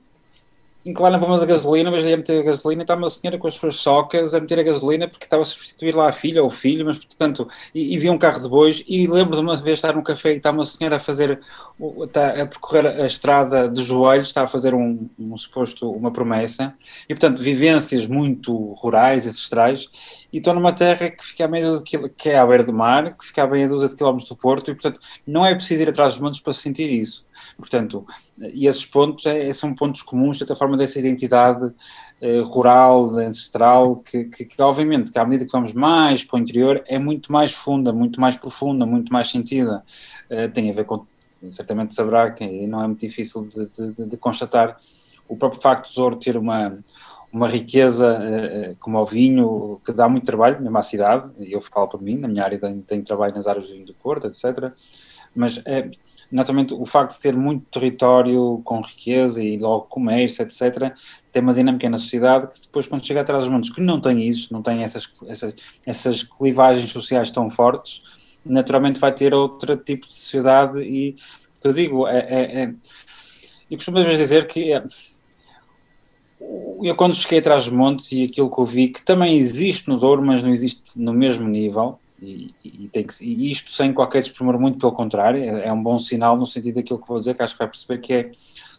inclina 0.85 1.17
a 1.17 1.19
bomba 1.19 1.39
da 1.39 1.47
gasolina, 1.47 1.91
mas 1.91 2.05
ia 2.05 2.17
meter 2.17 2.41
a 2.41 2.43
gasolina 2.43 2.83
e 2.83 2.85
está 2.85 2.95
uma 2.95 3.09
senhora 3.09 3.39
com 3.39 3.47
as 3.47 3.55
suas 3.55 3.77
socas 3.77 4.35
a 4.35 4.41
meter 4.41 4.59
a 4.59 4.63
gasolina 4.63 5.09
porque 5.09 5.25
estava 5.25 5.43
a 5.43 5.45
substituir 5.45 5.95
lá 5.95 6.09
a 6.09 6.13
filha 6.13 6.43
ou 6.43 6.49
o 6.49 6.51
filho, 6.51 6.85
mas 6.85 6.99
portanto, 6.99 7.49
e, 7.75 7.95
e 7.95 7.99
vi 7.99 8.11
um 8.11 8.19
carro 8.19 8.41
de 8.41 8.49
bois 8.49 8.83
e 8.87 9.07
lembro 9.07 9.37
de 9.37 9.43
uma 9.43 9.57
vez 9.57 9.79
estar 9.79 9.95
num 9.95 10.03
café 10.03 10.33
e 10.33 10.37
está 10.37 10.51
uma 10.51 10.67
senhora 10.67 10.97
a 10.97 11.01
fazer, 11.01 11.41
está 12.05 12.43
a 12.43 12.47
percorrer 12.47 12.87
a 12.87 13.07
estrada 13.07 13.69
de 13.69 13.83
joelhos, 13.83 14.29
está 14.29 14.43
a 14.43 14.49
fazer 14.49 14.75
um, 14.75 15.09
um 15.19 15.37
suposto, 15.37 15.91
uma 15.91 16.11
promessa, 16.11 16.75
e 17.09 17.15
portanto, 17.15 17.43
vivências 17.43 18.07
muito 18.07 18.73
rurais, 18.75 19.27
ancestrais, 19.27 19.89
e 20.33 20.39
estou 20.39 20.55
numa 20.55 20.73
terra 20.73 21.11
que 21.11 21.25
fica 21.25 21.45
a 21.45 21.49
daquilo 21.77 22.09
que 22.09 22.31
é 22.31 22.39
à 22.39 22.47
beira 22.47 22.65
do 22.65 22.73
mar, 22.73 23.17
que 23.17 23.27
fica 23.27 23.43
a 23.43 23.47
meia 23.47 23.69
dúzia 23.69 23.89
de 23.89 23.97
quilómetros 23.97 24.29
do 24.29 24.37
Porto, 24.37 24.71
e 24.71 24.75
portanto, 24.75 25.01
não 25.27 25.45
é 25.45 25.55
preciso 25.55 25.83
ir 25.83 25.89
atrás 25.89 26.15
dos 26.15 26.21
montes 26.21 26.41
para 26.41 26.53
sentir 26.53 26.91
isso. 26.91 27.25
Portanto, 27.63 28.05
e 28.37 28.67
esses 28.67 28.85
pontos 28.85 29.25
é, 29.25 29.53
são 29.53 29.73
pontos 29.73 30.03
comuns, 30.03 30.33
de 30.33 30.39
certa 30.41 30.57
forma, 30.57 30.77
dessa 30.77 30.99
identidade 30.99 31.73
eh, 32.21 32.41
rural, 32.41 33.17
ancestral, 33.19 33.99
que, 33.99 34.25
que, 34.25 34.45
que, 34.45 34.61
obviamente, 34.61 35.13
que 35.13 35.19
à 35.21 35.25
medida 35.25 35.47
que 35.47 35.53
vamos 35.53 35.73
mais 35.73 36.25
para 36.25 36.39
o 36.39 36.41
interior, 36.41 36.83
é 36.89 36.99
muito 36.99 37.31
mais 37.31 37.53
funda, 37.53 37.93
muito 37.93 38.21
mais 38.21 38.37
profunda, 38.37 38.85
muito 38.85 39.13
mais 39.13 39.31
sentida. 39.31 39.85
Eh, 40.29 40.49
tem 40.49 40.69
a 40.69 40.75
ver 40.75 40.85
com, 40.87 41.07
certamente 41.53 41.95
saberá, 41.95 42.33
que 42.33 42.67
não 42.67 42.83
é 42.83 42.87
muito 42.89 43.01
difícil 43.01 43.47
de, 43.47 43.67
de, 43.67 44.07
de 44.07 44.17
constatar, 44.17 44.77
o 45.29 45.37
próprio 45.37 45.63
facto 45.63 45.91
de 45.91 45.95
Douro 45.95 46.17
ter 46.17 46.37
uma, 46.37 46.77
uma 47.33 47.49
riqueza 47.49 48.19
uh, 48.21 48.77
como 48.79 48.99
o 48.99 49.07
vinho, 49.07 49.81
que 49.85 49.93
dá 49.93 50.09
muito 50.09 50.27
trabalho, 50.27 50.61
mesmo 50.61 50.77
à 50.77 50.83
cidade, 50.83 51.31
eu 51.41 51.63
falo 51.63 51.89
por 51.89 52.03
mim, 52.03 52.17
na 52.17 52.29
minha 52.29 52.45
área 52.45 52.59
tenho, 52.59 52.83
tenho 52.83 53.03
trabalho 53.03 53.35
nas 53.35 53.47
áreas 53.47 53.67
do 53.67 53.73
vinho 53.73 53.87
do 53.87 53.95
Porto, 53.95 54.27
etc. 54.27 54.73
Mas 55.35 55.57
uh, 55.57 55.91
naturalmente 56.33 56.73
o 56.73 56.87
facto 56.87 57.15
de 57.15 57.21
ter 57.21 57.37
muito 57.37 57.67
território 57.67 58.61
com 58.65 58.81
riqueza 58.81 59.43
e 59.43 59.59
logo 59.59 59.83
comércio, 59.83 60.43
etc., 60.43 60.93
tem 61.31 61.43
uma 61.43 61.53
dinâmica 61.53 61.89
na 61.91 61.99
sociedade 61.99 62.49
que 62.49 62.61
depois, 62.61 62.89
quando 62.89 63.07
chega 63.07 63.21
atrás 63.21 63.45
dos 63.45 63.53
montes 63.53 63.71
que 63.71 63.81
não 63.81 64.01
tem 64.01 64.27
isso, 64.27 64.53
não 64.53 64.63
tem 64.63 64.83
essas, 64.83 65.11
essas, 65.27 65.55
essas 65.85 66.23
clivagens 66.23 66.91
sociais 66.91 67.31
tão 67.31 67.51
fortes, 67.51 68.03
naturalmente 68.45 68.99
vai 68.99 69.13
ter 69.13 69.35
outro 69.35 69.77
tipo 69.77 70.07
de 70.07 70.15
sociedade 70.15 70.81
e, 70.81 71.13
que 71.61 71.69
eu 71.69 71.73
digo, 71.73 72.09
é, 72.09 72.19
é, 72.19 72.63
é 73.71 73.77
costumo 73.77 74.05
dizer 74.05 74.47
que 74.47 74.73
é, 74.73 74.83
eu 76.83 76.97
quando 76.97 77.15
cheguei 77.15 77.39
atrás 77.39 77.65
dos 77.65 77.73
montes 77.73 78.11
e 78.13 78.25
aquilo 78.25 78.51
que 78.51 78.59
eu 78.59 78.67
vi, 78.67 78.89
que 78.89 79.03
também 79.03 79.37
existe 79.37 79.89
no 79.89 79.99
Douro, 79.99 80.23
mas 80.23 80.43
não 80.43 80.51
existe 80.51 80.99
no 80.99 81.13
mesmo 81.13 81.49
nível, 81.49 81.99
e, 82.23 82.55
e, 82.65 82.89
tem 82.89 83.05
que, 83.05 83.25
e 83.25 83.51
isto 83.51 83.73
sem 83.73 83.93
qualquer 83.93 84.23
desprimor, 84.23 84.59
muito 84.59 84.79
pelo 84.79 84.93
contrário, 84.93 85.43
é, 85.43 85.67
é, 85.67 85.73
um 85.73 85.83
bom 85.83 85.99
sinal 85.99 86.37
no 86.37 86.47
sentido 86.47 86.77
daquilo 86.77 87.01
que 87.01 87.09
vou 87.09 87.19
dizer, 87.19 87.35
que 87.35 87.43
acho 87.43 87.55
que 87.55 87.59
vai 87.59 87.69
perceber 87.69 87.99
que 87.99 88.13
é. 88.13 88.31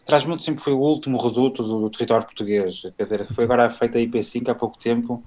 Trás-Montes 0.06 0.44
sempre 0.44 0.62
foi 0.62 0.72
o 0.72 0.78
último 0.78 1.16
reduto 1.18 1.62
do, 1.62 1.80
do, 1.82 1.90
território 1.90 2.26
português, 2.26 2.82
quer 2.96 3.02
dizer, 3.02 3.26
foi 3.34 3.44
agora 3.44 3.70
feita 3.70 3.98
a 3.98 4.00
IP5 4.00 4.48
há 4.50 4.54
pouco 4.54 4.78
tempo, 4.78 5.22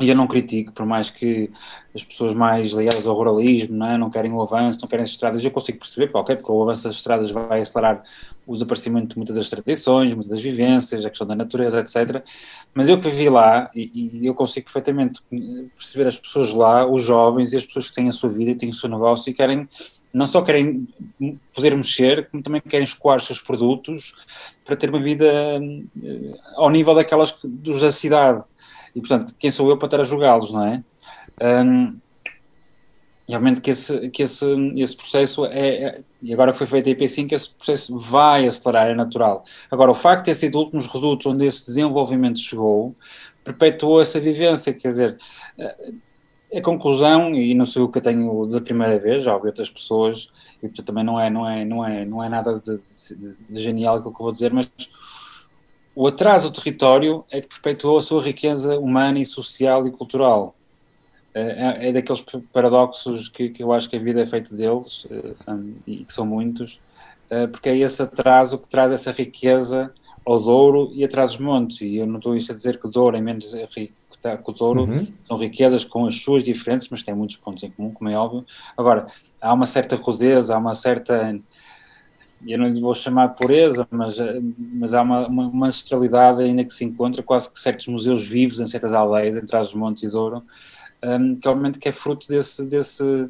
e 0.00 0.08
eu 0.08 0.14
não 0.14 0.28
critico, 0.28 0.72
por 0.72 0.86
mais 0.86 1.10
que 1.10 1.50
as 1.94 2.04
pessoas 2.04 2.32
mais 2.32 2.70
ligadas 2.72 3.06
ao 3.06 3.16
ruralismo 3.16 3.76
não, 3.76 3.86
é? 3.86 3.98
não 3.98 4.10
querem 4.10 4.32
o 4.32 4.40
avanço, 4.40 4.80
não 4.80 4.88
querem 4.88 5.02
as 5.02 5.10
estradas, 5.10 5.42
eu 5.42 5.50
consigo 5.50 5.78
perceber, 5.78 6.06
porque 6.08 6.38
o 6.46 6.62
avanço 6.62 6.84
das 6.84 6.94
estradas 6.94 7.32
vai 7.32 7.60
acelerar 7.60 8.04
o 8.46 8.52
desaparecimento 8.52 9.08
de 9.08 9.16
muitas 9.16 9.34
das 9.34 9.50
tradições, 9.50 10.14
muitas 10.14 10.30
das 10.30 10.40
vivências, 10.40 11.04
a 11.04 11.10
questão 11.10 11.26
da 11.26 11.34
natureza, 11.34 11.80
etc. 11.80 12.22
Mas 12.72 12.88
eu 12.88 13.00
que 13.00 13.08
vivi 13.08 13.28
lá, 13.28 13.70
e, 13.74 14.20
e, 14.22 14.26
eu 14.26 14.34
consigo 14.34 14.66
perfeitamente 14.66 15.20
perceber 15.76 16.06
as 16.06 16.18
pessoas 16.18 16.52
lá, 16.52 16.86
os 16.86 17.02
jovens 17.02 17.52
e 17.52 17.56
as 17.56 17.66
pessoas 17.66 17.88
que 17.88 17.96
têm 17.96 18.08
a 18.08 18.12
sua 18.12 18.30
vida 18.30 18.54
têm 18.54 18.70
o 18.70 18.74
seu 18.74 18.88
negócio 18.88 19.28
e 19.30 19.34
querem, 19.34 19.68
não 20.14 20.28
só 20.28 20.42
querem 20.42 20.86
poder 21.52 21.76
mexer, 21.76 22.28
como 22.30 22.42
também 22.42 22.60
querem 22.60 22.84
escoar 22.84 23.18
os 23.18 23.26
seus 23.26 23.40
produtos 23.40 24.14
para 24.64 24.76
ter 24.76 24.90
uma 24.90 25.02
vida 25.02 25.26
eh, 25.26 26.38
ao 26.54 26.70
nível 26.70 26.94
daquelas 26.94 27.36
dos 27.42 27.80
da 27.80 27.90
cidade 27.90 28.42
e 28.98 29.00
portanto, 29.00 29.32
quem 29.38 29.50
sou 29.50 29.70
eu 29.70 29.78
para 29.78 29.86
estar 29.86 30.00
a 30.00 30.04
julgá-los, 30.04 30.50
não 30.50 30.64
é? 30.64 30.82
Um, 31.40 31.96
realmente 33.28 33.60
que 33.60 33.70
esse, 33.70 34.10
que 34.10 34.24
esse, 34.24 34.44
esse 34.76 34.96
processo 34.96 35.46
é, 35.46 35.68
é, 35.68 36.00
e 36.20 36.32
agora 36.32 36.50
que 36.50 36.58
foi 36.58 36.66
feito 36.66 36.88
a 36.88 36.92
IP5, 36.92 37.32
esse 37.32 37.54
processo 37.54 37.96
vai 37.96 38.48
acelerar, 38.48 38.88
é 38.88 38.94
natural. 38.94 39.44
Agora, 39.70 39.92
o 39.92 39.94
facto 39.94 40.24
de 40.24 40.32
ter 40.32 40.34
sido 40.34 40.58
últimos 40.58 40.86
redutos 40.86 41.26
onde 41.26 41.46
esse 41.46 41.64
desenvolvimento 41.64 42.40
chegou, 42.40 42.92
perpetuou 43.44 44.00
essa 44.00 44.18
vivência, 44.18 44.74
quer 44.74 44.88
dizer, 44.88 45.16
a 46.52 46.60
conclusão, 46.60 47.32
e 47.36 47.54
não 47.54 47.66
sei 47.66 47.80
o 47.80 47.88
que 47.88 47.98
eu 47.98 48.02
tenho 48.02 48.46
da 48.46 48.60
primeira 48.60 48.98
vez, 48.98 49.22
já 49.22 49.36
ouvi 49.36 49.46
outras 49.46 49.70
pessoas, 49.70 50.28
e 50.56 50.66
portanto 50.66 50.86
também 50.86 51.04
não 51.04 51.20
é, 51.20 51.30
não 51.30 51.48
é, 51.48 51.64
não 51.64 51.86
é, 51.86 52.04
não 52.04 52.24
é 52.24 52.28
nada 52.28 52.58
de, 52.58 52.80
de, 53.14 53.36
de 53.48 53.62
genial 53.62 53.96
aquilo 53.96 54.12
que 54.12 54.20
eu 54.20 54.24
vou 54.24 54.32
dizer, 54.32 54.52
mas 54.52 54.68
o 55.98 56.06
atraso 56.06 56.48
do 56.48 56.54
território 56.54 57.24
é 57.28 57.40
que 57.40 57.48
perpetuou 57.48 57.98
a 57.98 58.02
sua 58.02 58.22
riqueza 58.22 58.78
humana 58.78 59.18
e 59.18 59.26
social 59.26 59.84
e 59.84 59.90
cultural. 59.90 60.54
É, 61.34 61.40
é, 61.40 61.88
é 61.88 61.92
daqueles 61.92 62.24
paradoxos 62.52 63.28
que, 63.28 63.48
que, 63.48 63.64
eu 63.64 63.72
acho 63.72 63.90
que 63.90 63.96
a 63.96 63.98
vida 63.98 64.20
é 64.20 64.26
feita 64.26 64.54
deles, 64.54 65.08
eh, 65.10 65.34
e 65.88 66.04
que 66.04 66.14
são 66.14 66.24
muitos, 66.24 66.78
eh, 67.28 67.48
porque 67.48 67.68
é 67.68 67.76
esse 67.78 68.00
atraso 68.00 68.58
que 68.58 68.68
traz 68.68 68.92
essa 68.92 69.10
riqueza 69.10 69.92
ao 70.24 70.38
Douro 70.38 70.88
e 70.94 71.04
atrás 71.04 71.32
dos 71.32 71.40
montes. 71.40 71.80
E 71.80 71.96
eu 71.96 72.06
não 72.06 72.18
estou 72.18 72.36
isto 72.36 72.52
a 72.52 72.54
dizer 72.54 72.78
que 72.78 72.86
o 72.86 72.90
Douro 72.90 73.16
é 73.16 73.20
menos 73.20 73.52
rico 73.74 73.94
que 74.20 74.50
o 74.50 74.52
Douro, 74.52 74.84
uhum. 74.84 75.06
são 75.26 75.36
riquezas 75.36 75.84
com 75.84 76.06
as 76.06 76.20
suas 76.20 76.44
diferenças, 76.44 76.88
mas 76.90 77.02
têm 77.02 77.14
muitos 77.14 77.36
pontos 77.36 77.62
em 77.64 77.70
comum, 77.70 77.92
como 77.92 78.08
é 78.08 78.16
óbvio. 78.16 78.44
Agora, 78.76 79.06
há 79.40 79.52
uma 79.52 79.66
certa 79.66 79.96
rudeza, 79.96 80.54
há 80.54 80.58
uma 80.58 80.74
certa 80.74 81.36
eu 82.46 82.58
não 82.58 82.68
lhe 82.68 82.80
vou 82.80 82.94
chamar 82.94 83.28
de 83.28 83.36
pureza, 83.36 83.86
mas, 83.90 84.20
eh, 84.20 84.40
mas 84.58 84.94
há 84.94 85.02
uma, 85.02 85.26
uma, 85.26 85.48
uma, 85.48 85.66
ancestralidade 85.66 86.42
ainda 86.42 86.64
que 86.64 86.72
se 86.72 86.84
encontra, 86.84 87.22
quase 87.22 87.52
que 87.52 87.58
certos 87.58 87.88
museus 87.88 88.26
vivos 88.26 88.60
em 88.60 88.66
certas 88.66 88.92
aldeias, 88.92 89.36
entre 89.36 89.56
as 89.56 89.74
montes 89.74 90.02
e 90.02 90.08
Douro, 90.08 90.42
um, 91.04 91.36
que 91.36 91.48
obviamente 91.48 91.78
que 91.78 91.88
é 91.88 91.92
fruto 91.92 92.28
desse, 92.28 92.64
desse, 92.66 93.28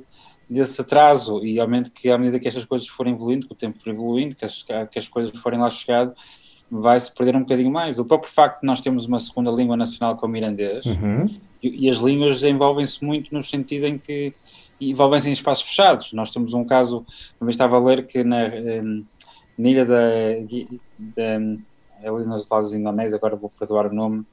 desse 0.48 0.80
atraso, 0.80 1.44
e 1.44 1.58
obviamente 1.58 1.90
que 1.90 2.10
à 2.10 2.18
medida 2.18 2.38
que 2.38 2.48
estas 2.48 2.64
coisas 2.64 2.88
forem 2.88 3.14
evoluindo, 3.14 3.46
que 3.46 3.52
o 3.52 3.56
tempo 3.56 3.78
for 3.78 3.90
evoluindo, 3.90 4.36
que 4.36 4.44
as, 4.44 4.62
que 4.90 4.98
as 4.98 5.08
coisas 5.08 5.36
forem 5.38 5.58
lá 5.58 5.70
chegando, 5.70 6.14
vai-se 6.70 7.12
perder 7.14 7.34
um 7.34 7.40
bocadinho 7.40 7.70
mais. 7.70 7.98
O 7.98 8.04
próprio 8.04 8.30
facto 8.30 8.60
de 8.60 8.66
nós 8.66 8.80
termos 8.80 9.06
uma 9.06 9.20
segunda 9.20 9.50
língua 9.50 9.76
nacional 9.76 10.16
como 10.16 10.30
o 10.30 10.32
mirandês, 10.32 10.84
uhum. 10.84 11.28
E, 11.62 11.88
as 11.88 11.98
línguas 11.98 12.40
desenvolvem-se 12.40 13.04
muito 13.04 13.32
no 13.34 13.42
sentido 13.42 13.86
em 13.86 13.98
que 13.98 14.32
envolvem-se 14.80 15.28
em 15.28 15.32
espaços 15.32 15.68
fechados. 15.68 16.12
Nós 16.12 16.30
temos 16.30 16.54
um 16.54 16.64
caso, 16.64 17.04
vez 17.40 17.54
estava 17.54 17.76
a 17.76 17.80
ler 17.80 18.06
que 18.06 18.22
na, 18.22 18.48
na 19.58 19.68
ilha 19.68 19.84
da, 19.84 20.00
da 20.98 21.38
ali 22.04 22.24
nos 22.24 22.48
lados 22.48 22.72
Indonésia, 22.72 23.16
agora 23.16 23.34
vou 23.34 23.50
perdoar 23.50 23.86
o 23.86 23.94
nome, 23.94 24.24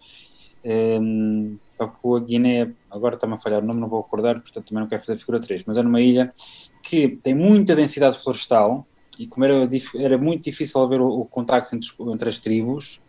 um, 0.64 1.58
Papua 1.78 2.20
Guiné, 2.20 2.72
agora 2.90 3.16
está-me 3.16 3.34
a 3.34 3.38
falhar 3.38 3.64
o 3.64 3.66
nome, 3.66 3.80
não 3.80 3.88
vou 3.88 4.00
acordar, 4.00 4.40
portanto 4.40 4.68
também 4.68 4.82
não 4.82 4.90
quero 4.90 5.04
fazer 5.04 5.20
figura 5.20 5.40
3, 5.40 5.64
mas 5.66 5.78
é 5.78 5.84
numa 5.84 6.02
ilha 6.02 6.34
que 6.82 7.10
tem 7.18 7.34
muita 7.34 7.76
densidade 7.76 8.18
florestal 8.18 8.86
e 9.18 9.28
como 9.28 9.46
era, 9.46 9.70
era 9.96 10.18
muito 10.18 10.44
difícil 10.44 10.82
haver 10.82 11.02
o, 11.02 11.08
o 11.08 11.26
contacto 11.26 11.76
entre, 11.76 11.90
entre 12.12 12.30
as 12.30 12.40
tribos, 12.40 13.02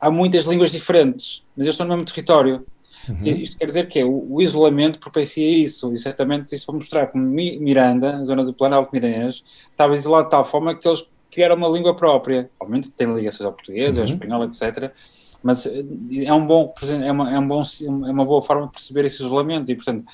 há 0.00 0.10
muitas 0.10 0.44
línguas 0.44 0.70
diferentes, 0.70 1.44
mas 1.56 1.66
eles 1.66 1.74
estão 1.74 1.86
no 1.86 1.94
mesmo 1.94 2.06
território. 2.06 2.66
Uhum. 3.08 3.24
Isto 3.24 3.58
quer 3.58 3.66
dizer 3.66 3.88
que 3.88 3.98
é, 3.98 4.04
o, 4.04 4.34
o, 4.34 4.42
isolamento 4.42 4.98
propicia 4.98 5.48
isso, 5.48 5.92
e 5.94 5.98
certamente 5.98 6.54
isso 6.54 6.66
vai 6.66 6.76
mostrar 6.76 7.06
como 7.08 7.24
Miranda, 7.24 8.16
a 8.16 8.24
zona 8.24 8.44
do 8.44 8.52
Planalto 8.52 8.90
Miranês, 8.92 9.44
estava 9.70 9.94
isolado 9.94 10.24
de 10.24 10.30
tal 10.30 10.44
forma 10.44 10.74
que 10.74 10.86
eles 10.86 11.06
criaram 11.30 11.56
uma 11.56 11.68
língua 11.68 11.94
própria, 11.94 12.50
obviamente 12.58 12.88
que 12.88 12.94
tem 12.94 13.12
ligações 13.12 13.46
ao 13.46 13.52
português, 13.52 13.96
uhum. 13.96 14.02
ao 14.02 14.08
espanhol, 14.08 14.44
etc., 14.44 14.92
mas 15.42 15.66
eh, 15.66 15.84
é 16.24 16.32
um 16.32 16.44
bom, 16.44 16.74
é 17.04 17.12
uma, 17.12 17.34
é 17.34 17.38
um 17.38 17.46
bom, 17.46 17.62
é 17.62 18.10
uma 18.10 18.24
boa 18.24 18.42
forma 18.42 18.66
de 18.66 18.72
perceber 18.72 19.04
esse 19.04 19.22
isolamento, 19.22 19.70
e 19.70 19.76
portanto, 19.76 20.04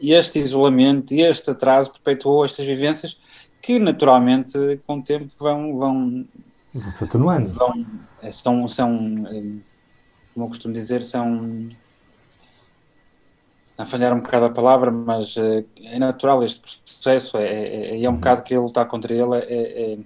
este 0.00 0.38
isolamento, 0.38 1.12
este 1.12 1.50
atraso 1.50 1.92
perpetuou 1.92 2.44
estas 2.44 2.64
vivências 2.64 3.18
que 3.60 3.78
naturalmente 3.78 4.80
com 4.86 4.98
o 4.98 5.02
tempo 5.02 5.30
vão, 5.38 5.76
vão 5.76 6.26
se 6.78 7.04
atenuando. 7.04 7.52
Vão, 7.52 7.86
eh, 8.22 8.32
são, 8.32 8.66
são, 8.68 9.26
eh, 9.30 9.60
como 10.40 10.44
eu 10.44 10.48
costumo 10.48 10.72
dizer, 10.72 11.02
são 11.04 11.68
a 13.76 13.84
falhar 13.84 14.12
um 14.14 14.20
bocado 14.20 14.46
a 14.46 14.50
palavra, 14.50 14.90
mas 14.90 15.36
uh, 15.36 15.64
é 15.82 15.98
natural 15.98 16.42
este 16.42 16.60
processo, 16.80 17.36
é, 17.36 17.44
é, 17.44 18.02
é 18.02 18.08
um 18.08 18.12
uhum. 18.12 18.16
bocado 18.18 18.42
que 18.42 18.54
ele 18.54 18.62
lutar 18.62 18.86
contra 18.86 19.12
ele 19.12 19.36
é, 19.36 19.52
é, 19.52 19.98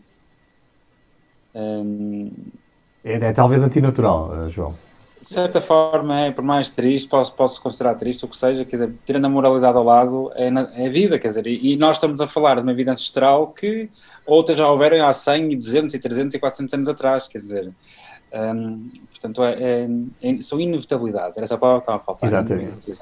é, 3.05 3.13
é 3.15 3.33
talvez 3.33 3.63
antinatural, 3.63 4.45
eh, 4.45 4.49
João. 4.49 4.75
De 5.21 5.29
certa 5.29 5.61
forma, 5.61 6.21
é, 6.21 6.31
por 6.31 6.45
mais 6.45 6.69
triste, 6.69 7.09
posso, 7.09 7.35
posso 7.35 7.63
considerar 7.63 7.95
triste, 7.95 8.25
o 8.25 8.29
que 8.29 8.37
seja, 8.37 8.65
quer 8.65 8.77
dizer, 8.77 8.95
tirando 9.07 9.25
a 9.25 9.29
moralidade 9.29 9.77
ao 9.77 9.85
lado, 9.85 10.31
é, 10.35 10.51
na, 10.51 10.69
é 10.75 10.89
vida, 10.89 11.19
quer 11.19 11.29
dizer, 11.29 11.47
e, 11.47 11.73
e, 11.73 11.77
nós 11.77 11.97
estamos 11.97 12.21
a 12.21 12.27
falar 12.27 12.57
de 12.57 12.63
uma 12.63 12.75
vida 12.75 12.93
ancestral 12.93 13.49
que 13.49 13.89
outras 14.27 14.59
já 14.59 14.69
houveram 14.69 15.07
há 15.07 15.13
100, 15.13 15.53
e 15.53 15.57
200, 15.57 15.95
e 15.95 15.99
300 15.99 16.35
e 16.35 16.39
400 16.39 16.75
anos 16.75 16.89
atrás, 16.89 17.27
quer 17.27 17.39
dizer, 17.39 17.73
um, 18.35 18.91
portanto, 19.11 19.43
é, 19.43 19.89
é, 20.23 20.41
são 20.41 20.61
inevitabilidades, 20.61 21.37
era 21.37 21.45
essa 21.45 21.59
palavra 21.59 21.81
que 21.81 21.85
estava 21.85 22.03
a 22.03 22.05
faltar. 22.05 22.29
Exatamente. 22.29 22.93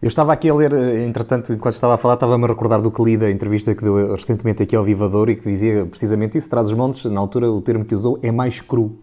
Eu 0.00 0.08
estava 0.08 0.32
aqui 0.32 0.48
a 0.50 0.54
ler, 0.54 0.74
eh, 0.74 1.04
entretanto, 1.04 1.54
enquanto 1.54 1.74
estava 1.74 1.94
a 1.94 1.96
falar, 1.96 2.14
estava-me 2.14 2.44
a 2.44 2.48
recordar 2.48 2.82
do 2.82 2.90
que 2.90 3.02
li 3.02 3.16
da 3.16 3.30
entrevista 3.30 3.74
que 3.74 3.82
deu 3.82 4.14
recentemente 4.14 4.62
aqui 4.62 4.76
ao 4.76 4.84
Vivador 4.84 5.30
e 5.30 5.36
que 5.36 5.44
dizia 5.44 5.86
precisamente 5.86 6.36
isso, 6.36 6.50
traz 6.50 6.68
os 6.68 6.74
montes, 6.74 7.04
na 7.06 7.18
altura 7.18 7.50
o 7.50 7.62
termo 7.62 7.84
que 7.84 7.94
usou 7.94 8.18
é 8.22 8.30
mais 8.30 8.60
cru. 8.60 8.98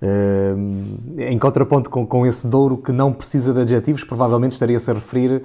Uh, 0.00 1.18
em 1.18 1.38
contraponto 1.38 1.88
com, 1.88 2.04
com 2.04 2.26
esse 2.26 2.46
Douro 2.48 2.76
que 2.76 2.90
não 2.90 3.12
precisa 3.12 3.52
de 3.52 3.60
adjetivos, 3.60 4.02
provavelmente 4.02 4.52
estaria-se 4.52 4.90
a 4.90 4.94
referir 4.94 5.42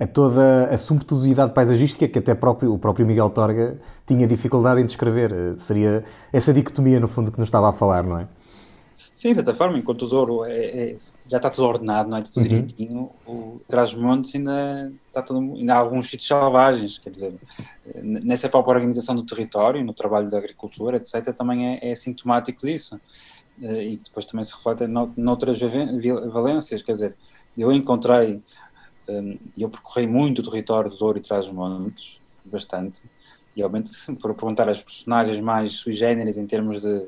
a 0.00 0.06
toda 0.06 0.64
a 0.64 0.78
sumptuosidade 0.78 1.52
paisagística 1.52 2.08
que 2.08 2.18
até 2.18 2.34
próprio, 2.34 2.72
o 2.72 2.78
próprio 2.78 3.06
Miguel 3.06 3.30
Torga 3.30 3.76
tinha 4.06 4.26
dificuldade 4.26 4.80
em 4.80 4.86
descrever. 4.86 5.30
Uh, 5.30 5.56
seria 5.58 6.02
essa 6.32 6.54
dicotomia, 6.54 6.98
no 6.98 7.06
fundo, 7.06 7.30
que 7.30 7.38
nos 7.38 7.48
estava 7.48 7.68
a 7.68 7.72
falar, 7.72 8.02
não 8.02 8.18
é? 8.18 8.26
Sim, 9.20 9.28
de 9.28 9.34
certa 9.34 9.54
forma, 9.54 9.76
enquanto 9.76 10.06
o 10.06 10.08
Douro 10.08 10.46
é, 10.46 10.92
é, 10.92 10.96
já 11.28 11.36
está 11.36 11.50
tudo 11.50 11.68
ordenado, 11.68 12.08
não 12.08 12.16
é? 12.16 12.22
Tudo 12.22 12.38
uhum. 12.38 12.42
direitinho, 12.42 13.10
o 13.26 13.60
Trás-Montes 13.68 14.34
ainda, 14.34 14.90
está 15.08 15.20
tudo, 15.20 15.40
ainda 15.56 15.74
há 15.74 15.76
alguns 15.76 16.08
sítios 16.08 16.26
selvagens, 16.26 16.98
quer 16.98 17.10
dizer, 17.10 17.34
nessa 18.02 18.48
própria 18.48 18.76
organização 18.76 19.14
do 19.14 19.22
território, 19.22 19.84
no 19.84 19.92
trabalho 19.92 20.30
da 20.30 20.38
agricultura, 20.38 20.96
etc., 20.96 21.34
também 21.36 21.68
é, 21.68 21.90
é 21.90 21.94
sintomático 21.94 22.66
disso. 22.66 22.98
Eh, 23.60 23.88
e 23.88 23.96
depois 23.98 24.24
também 24.24 24.42
se 24.42 24.54
reflete 24.54 24.86
noutras 24.86 25.60
valências, 26.32 26.80
quer 26.80 26.92
dizer, 26.92 27.14
eu 27.58 27.70
encontrei, 27.70 28.42
hum, 29.06 29.38
eu 29.58 29.68
percorri 29.68 30.06
muito 30.06 30.38
o 30.38 30.50
território 30.50 30.90
do 30.90 30.96
Douro 30.96 31.18
e 31.18 31.20
Trás-Montes, 31.20 32.18
bastante, 32.42 32.98
e 33.54 33.62
obviamente 33.62 33.94
se 33.94 34.10
me 34.10 34.18
for 34.18 34.32
perguntar 34.32 34.66
as 34.66 34.80
personagens 34.82 35.38
mais 35.40 35.74
sui 35.74 35.92
generis 35.92 36.38
em 36.38 36.46
termos 36.46 36.80
de 36.80 37.06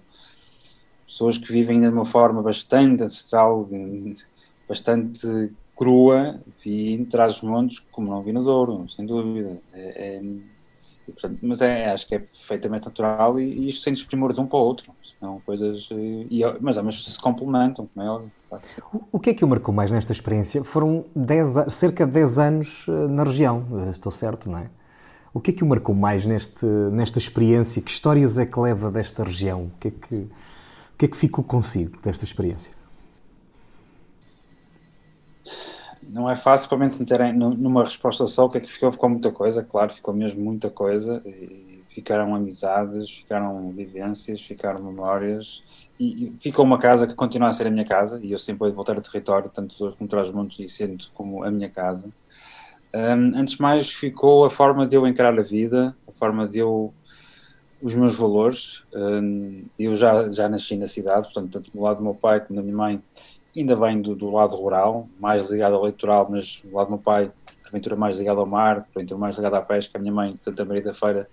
pessoas 1.06 1.38
que 1.38 1.52
vivem 1.52 1.80
de 1.80 1.88
uma 1.88 2.06
forma 2.06 2.42
bastante 2.42 3.02
ancestral, 3.02 3.68
bastante 4.68 5.52
crua, 5.76 6.40
vi 6.64 7.06
trás 7.10 7.34
dos 7.34 7.42
montes 7.42 7.78
como 7.90 8.10
não 8.10 8.22
vi 8.22 8.32
no 8.32 8.42
Douro, 8.44 8.88
sem 8.90 9.04
dúvida. 9.04 9.60
É, 9.72 10.18
é, 10.18 10.22
portanto, 11.06 11.38
mas 11.42 11.60
é, 11.60 11.90
acho 11.90 12.06
que 12.06 12.14
é 12.14 12.18
perfeitamente 12.20 12.86
natural 12.86 13.38
e, 13.40 13.44
e 13.44 13.68
isto 13.68 13.82
sem 13.82 13.92
desprimor 13.92 14.32
de 14.32 14.40
um 14.40 14.46
para 14.46 14.58
o 14.58 14.62
outro. 14.62 14.92
São 15.18 15.40
coisas. 15.46 15.88
E, 15.92 16.42
mas, 16.60 16.76
mas 16.78 17.04
se 17.04 17.20
complementam, 17.20 17.88
como 17.92 18.06
é 18.06 18.10
óbvio. 18.10 18.32
O 19.10 19.18
que 19.18 19.30
é 19.30 19.34
que 19.34 19.44
o 19.44 19.48
marcou 19.48 19.72
mais 19.72 19.90
nesta 19.90 20.12
experiência? 20.12 20.62
Foram 20.62 21.04
cerca 21.68 22.04
de 22.04 22.12
10 22.12 22.38
anos 22.38 22.86
eh, 22.88 23.08
na 23.08 23.24
região, 23.24 23.64
eh, 23.86 23.90
estou 23.90 24.12
certo, 24.12 24.50
não 24.50 24.58
é? 24.58 24.70
O 25.32 25.40
que 25.40 25.52
é 25.52 25.54
que 25.54 25.64
o 25.64 25.66
marcou 25.66 25.94
mais 25.94 26.26
neste, 26.26 26.66
nesta 26.66 27.18
experiência? 27.18 27.80
Que 27.80 27.90
histórias 27.90 28.36
é 28.36 28.44
que 28.44 28.60
leva 28.60 28.90
desta 28.90 29.24
região? 29.24 29.64
O 29.64 29.70
que 29.80 29.88
é 29.88 29.90
que 29.90 30.28
que 31.02 31.06
é 31.06 31.08
que 31.08 31.16
ficou 31.16 31.42
consigo 31.42 32.00
desta 32.00 32.24
experiência? 32.24 32.72
Não 36.00 36.30
é 36.30 36.36
fácil 36.36 36.68
para 36.68 36.78
me 36.78 36.96
meter 36.96 37.34
numa 37.34 37.82
resposta 37.82 38.24
só 38.28 38.44
o 38.44 38.50
que 38.50 38.58
é 38.58 38.60
que 38.60 38.70
ficou, 38.70 38.92
ficou 38.92 39.08
muita 39.08 39.32
coisa, 39.32 39.64
claro, 39.64 39.92
ficou 39.92 40.14
mesmo 40.14 40.40
muita 40.44 40.70
coisa, 40.70 41.20
ficaram 41.88 42.36
amizades, 42.36 43.10
ficaram 43.10 43.72
vivências, 43.72 44.40
ficaram 44.42 44.80
memórias 44.80 45.64
e, 45.98 46.32
ficou 46.40 46.64
uma 46.64 46.78
casa 46.78 47.04
que 47.04 47.16
continua 47.16 47.48
a 47.48 47.52
ser 47.52 47.66
a 47.66 47.70
minha 47.70 47.84
casa 47.84 48.20
e 48.22 48.30
eu 48.30 48.38
sempre 48.38 48.60
vou 48.60 48.72
voltar 48.72 48.94
ao 48.94 49.02
território, 49.02 49.50
tanto 49.52 49.96
como 49.98 50.08
traz 50.08 50.30
montes 50.30 50.60
e 50.60 50.68
sinto 50.68 51.10
como 51.14 51.42
a 51.42 51.50
minha 51.50 51.68
casa. 51.68 52.08
Um, 52.94 53.36
antes 53.36 53.54
de 53.54 53.60
mais, 53.60 53.90
ficou 53.90 54.44
a 54.44 54.50
forma 54.50 54.86
de 54.86 54.94
eu 54.94 55.04
encarar 55.06 55.36
a 55.36 55.42
vida, 55.42 55.96
a 56.06 56.12
forma 56.12 56.46
de 56.46 56.58
eu. 56.58 56.94
Os 57.82 57.94
meus 57.94 58.14
valores. 58.14 58.82
Um, 58.94 59.64
eu 59.78 59.96
já, 59.96 60.28
já 60.30 60.48
nasci 60.48 60.76
na 60.76 60.86
cidade, 60.86 61.24
portanto, 61.24 61.52
tanto 61.52 61.70
do 61.70 61.80
lado 61.80 61.98
do 61.98 62.04
meu 62.04 62.14
pai 62.14 62.40
como 62.40 62.56
da 62.56 62.62
minha 62.62 62.76
mãe, 62.76 63.00
ainda 63.54 63.74
vem 63.76 64.00
do, 64.00 64.14
do 64.14 64.30
lado 64.30 64.56
rural, 64.56 65.08
mais 65.20 65.50
ligado 65.50 65.74
ao 65.74 65.84
litoral, 65.84 66.28
mas 66.30 66.62
do 66.64 66.74
lado 66.74 66.86
do 66.86 66.90
meu 66.90 66.98
pai, 66.98 67.30
aventura 67.66 67.96
mais 67.96 68.16
ligada 68.16 68.40
ao 68.40 68.46
mar, 68.46 68.86
aventura 68.94 69.18
mais 69.18 69.36
ligada 69.36 69.58
à 69.58 69.60
pesca. 69.60 69.98
A 69.98 70.00
minha 70.00 70.14
mãe, 70.14 70.38
Santa 70.42 70.64
Maria 70.64 70.82
da 70.82 70.94
Feira, 70.94 71.28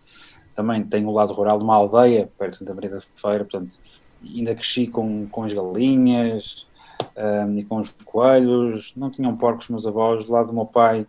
também 0.55 0.83
tem 0.83 1.05
o 1.05 1.11
lado 1.11 1.33
rural 1.33 1.57
de 1.59 1.63
uma 1.63 1.75
aldeia, 1.75 2.29
perto 2.37 2.53
de 2.53 2.57
Santa 2.57 2.73
Maria 2.73 2.89
da 2.89 3.01
Feira, 3.15 3.45
portanto, 3.45 3.77
ainda 4.23 4.55
cresci 4.55 4.87
com, 4.87 5.27
com 5.27 5.43
as 5.43 5.53
galinhas 5.53 6.67
um, 7.15 7.59
e 7.59 7.63
com 7.63 7.77
os 7.77 7.95
coelhos, 8.03 8.93
não 8.97 9.09
tinham 9.09 9.37
porcos 9.37 9.69
meus 9.69 9.85
avós, 9.85 10.25
do 10.25 10.31
lado 10.31 10.47
do 10.47 10.53
meu 10.53 10.65
pai 10.65 11.07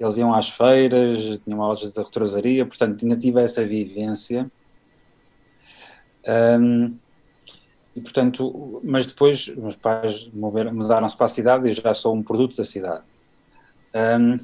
eles 0.00 0.16
iam 0.16 0.32
às 0.32 0.48
feiras, 0.48 1.40
tinham 1.44 1.60
aulas 1.60 1.80
de 1.80 2.00
retrosaria, 2.00 2.64
portanto 2.64 3.02
ainda 3.02 3.16
tive 3.16 3.42
essa 3.42 3.66
vivência. 3.66 4.48
Um, 6.26 6.96
e 7.94 8.00
portanto, 8.00 8.80
mas 8.84 9.06
depois 9.06 9.48
meus 9.48 9.76
pais 9.76 10.30
mudaram-se 10.32 11.16
para 11.16 11.26
a 11.26 11.28
cidade 11.28 11.66
e 11.66 11.70
eu 11.70 11.74
já 11.74 11.94
sou 11.94 12.14
um 12.14 12.22
produto 12.22 12.56
da 12.56 12.64
cidade. 12.64 13.02
Um, 13.94 14.38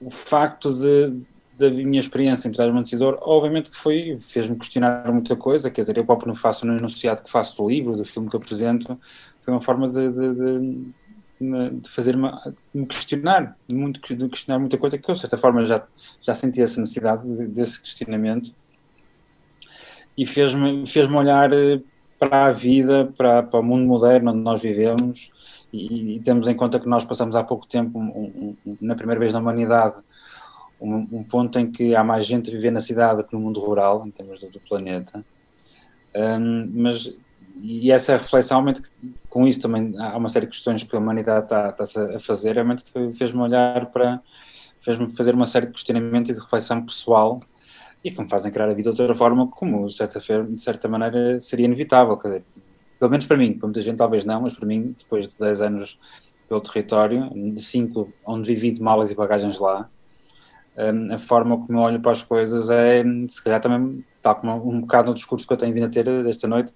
o 0.00 0.10
facto 0.10 0.72
de, 0.72 1.22
da 1.58 1.70
minha 1.70 2.00
experiência 2.00 2.48
em 2.48 2.52
Trás-Montecedor, 2.52 3.18
obviamente 3.22 3.70
que 3.70 3.76
foi, 3.76 4.20
fez-me 4.28 4.56
questionar 4.56 5.10
muita 5.12 5.36
coisa, 5.36 5.70
quer 5.70 5.82
dizer, 5.82 5.96
eu 5.96 6.04
próprio 6.04 6.28
não 6.28 6.36
faço 6.36 6.66
no 6.66 6.76
enunciado 6.76 7.22
que 7.22 7.30
faço 7.30 7.56
do 7.56 7.68
livro, 7.68 7.96
do 7.96 8.04
filme 8.04 8.30
que 8.30 8.36
apresento, 8.36 8.98
foi 9.42 9.52
uma 9.52 9.60
forma 9.60 9.88
de, 9.88 10.08
de, 10.10 10.34
de 10.34 10.94
de 11.40 11.88
fazer 11.88 12.16
-me, 12.16 12.86
questionar, 12.86 13.56
muito, 13.66 14.14
de 14.14 14.28
questionar 14.28 14.58
muita 14.58 14.76
coisa 14.76 14.98
que 14.98 15.10
eu, 15.10 15.14
de 15.14 15.20
certa 15.20 15.38
forma, 15.38 15.64
já, 15.64 15.82
já 16.20 16.34
senti 16.34 16.60
essa 16.60 16.78
necessidade 16.80 17.26
desse 17.46 17.80
questionamento 17.80 18.54
e 20.16 20.26
fez-me 20.26 20.86
fez, 20.86 21.08
olhar 21.08 21.52
eh, 21.52 21.80
para 22.18 22.46
a 22.46 22.52
vida, 22.52 23.12
para, 23.16 23.42
para 23.42 23.60
o 23.60 23.62
mundo 23.62 23.86
moderno 23.86 24.30
onde 24.30 24.40
nós 24.40 24.60
vivemos 24.62 25.30
e, 25.72 26.16
e 26.16 26.20
temos 26.20 26.48
em 26.48 26.54
conta 26.54 26.78
que 26.78 26.88
nós 26.88 27.04
passamos 27.04 27.34
há 27.36 27.42
pouco 27.42 27.66
tempo, 27.66 27.98
um, 27.98 28.56
um, 28.66 28.76
na 28.80 28.94
primeira 28.94 29.20
vez 29.20 29.32
na 29.32 29.38
humanidade, 29.38 29.96
um, 30.80 31.06
um, 31.12 31.24
ponto 31.24 31.58
em 31.58 31.70
que 31.70 31.94
há 31.94 32.02
mais 32.02 32.26
gente 32.26 32.50
a 32.50 32.52
viver 32.52 32.70
na 32.70 32.80
cidade 32.80 33.24
que 33.24 33.32
no 33.32 33.40
mundo 33.40 33.60
rural, 33.60 34.04
em 34.06 34.10
termos 34.10 34.40
do, 34.40 34.50
do 34.50 34.60
planeta. 34.60 35.24
Mas 36.72 37.14
e 37.62 37.90
essa 37.90 38.16
reflexão, 38.16 38.62
realmente, 38.62 38.88
com 39.28 39.46
isso 39.46 39.60
também 39.60 39.92
há 39.98 40.16
uma 40.16 40.30
série 40.30 40.46
de 40.46 40.52
questões 40.52 40.82
que 40.82 40.96
a 40.96 40.98
humanidade 40.98 41.44
está, 41.44 41.68
está 41.68 42.16
a 42.16 42.20
fazer, 42.20 42.54
realmente 42.54 42.82
que 42.82 43.12
fez-me 43.14 43.40
olhar 43.40 43.86
para, 43.86 44.20
fez-me 44.80 45.14
fazer 45.14 45.34
uma 45.34 45.46
série 45.46 45.66
de 45.66 45.72
questionamentos 45.72 46.30
e 46.30 46.34
de 46.34 46.40
reflexão 46.40 46.82
pessoal 46.84 47.40
e 48.02 48.10
que 48.10 48.20
me 48.20 48.28
fazem 48.28 48.50
criar 48.50 48.68
a 48.68 48.74
vida 48.74 48.92
de 48.92 49.00
outra 49.00 49.14
forma, 49.14 49.46
como 49.46 49.86
de 49.86 49.94
certa, 49.94 50.20
de 50.20 50.62
certa 50.62 50.88
maneira 50.88 51.40
seria 51.40 51.66
inevitável, 51.66 52.16
quer 52.16 52.28
dizer, 52.28 52.44
pelo 52.98 53.10
menos 53.10 53.26
para 53.26 53.36
mim, 53.36 53.52
para 53.52 53.66
muita 53.66 53.82
gente 53.82 53.96
talvez 53.96 54.24
não, 54.24 54.40
mas 54.40 54.54
para 54.54 54.66
mim, 54.66 54.94
depois 54.98 55.28
de 55.28 55.38
10 55.38 55.60
anos 55.62 55.98
pelo 56.48 56.60
território, 56.60 57.30
5 57.60 58.12
onde 58.26 58.52
vivi 58.54 58.72
de 58.72 58.82
malas 58.82 59.10
e 59.10 59.14
bagagens 59.14 59.58
lá, 59.58 59.88
hum, 60.76 61.14
a 61.14 61.18
forma 61.18 61.56
como 61.58 61.78
eu 61.78 61.82
olho 61.82 62.00
para 62.00 62.12
as 62.12 62.22
coisas 62.22 62.70
é, 62.70 63.02
se 63.28 63.42
calhar 63.42 63.60
também, 63.60 64.04
tal 64.20 64.36
como 64.36 64.70
um 64.70 64.80
bocado 64.80 65.10
no 65.10 65.14
discurso 65.14 65.46
que 65.46 65.52
eu 65.52 65.56
tenho 65.56 65.72
vindo 65.72 65.86
a 65.86 65.88
ter 65.88 66.08
esta 66.26 66.48
noite, 66.48 66.72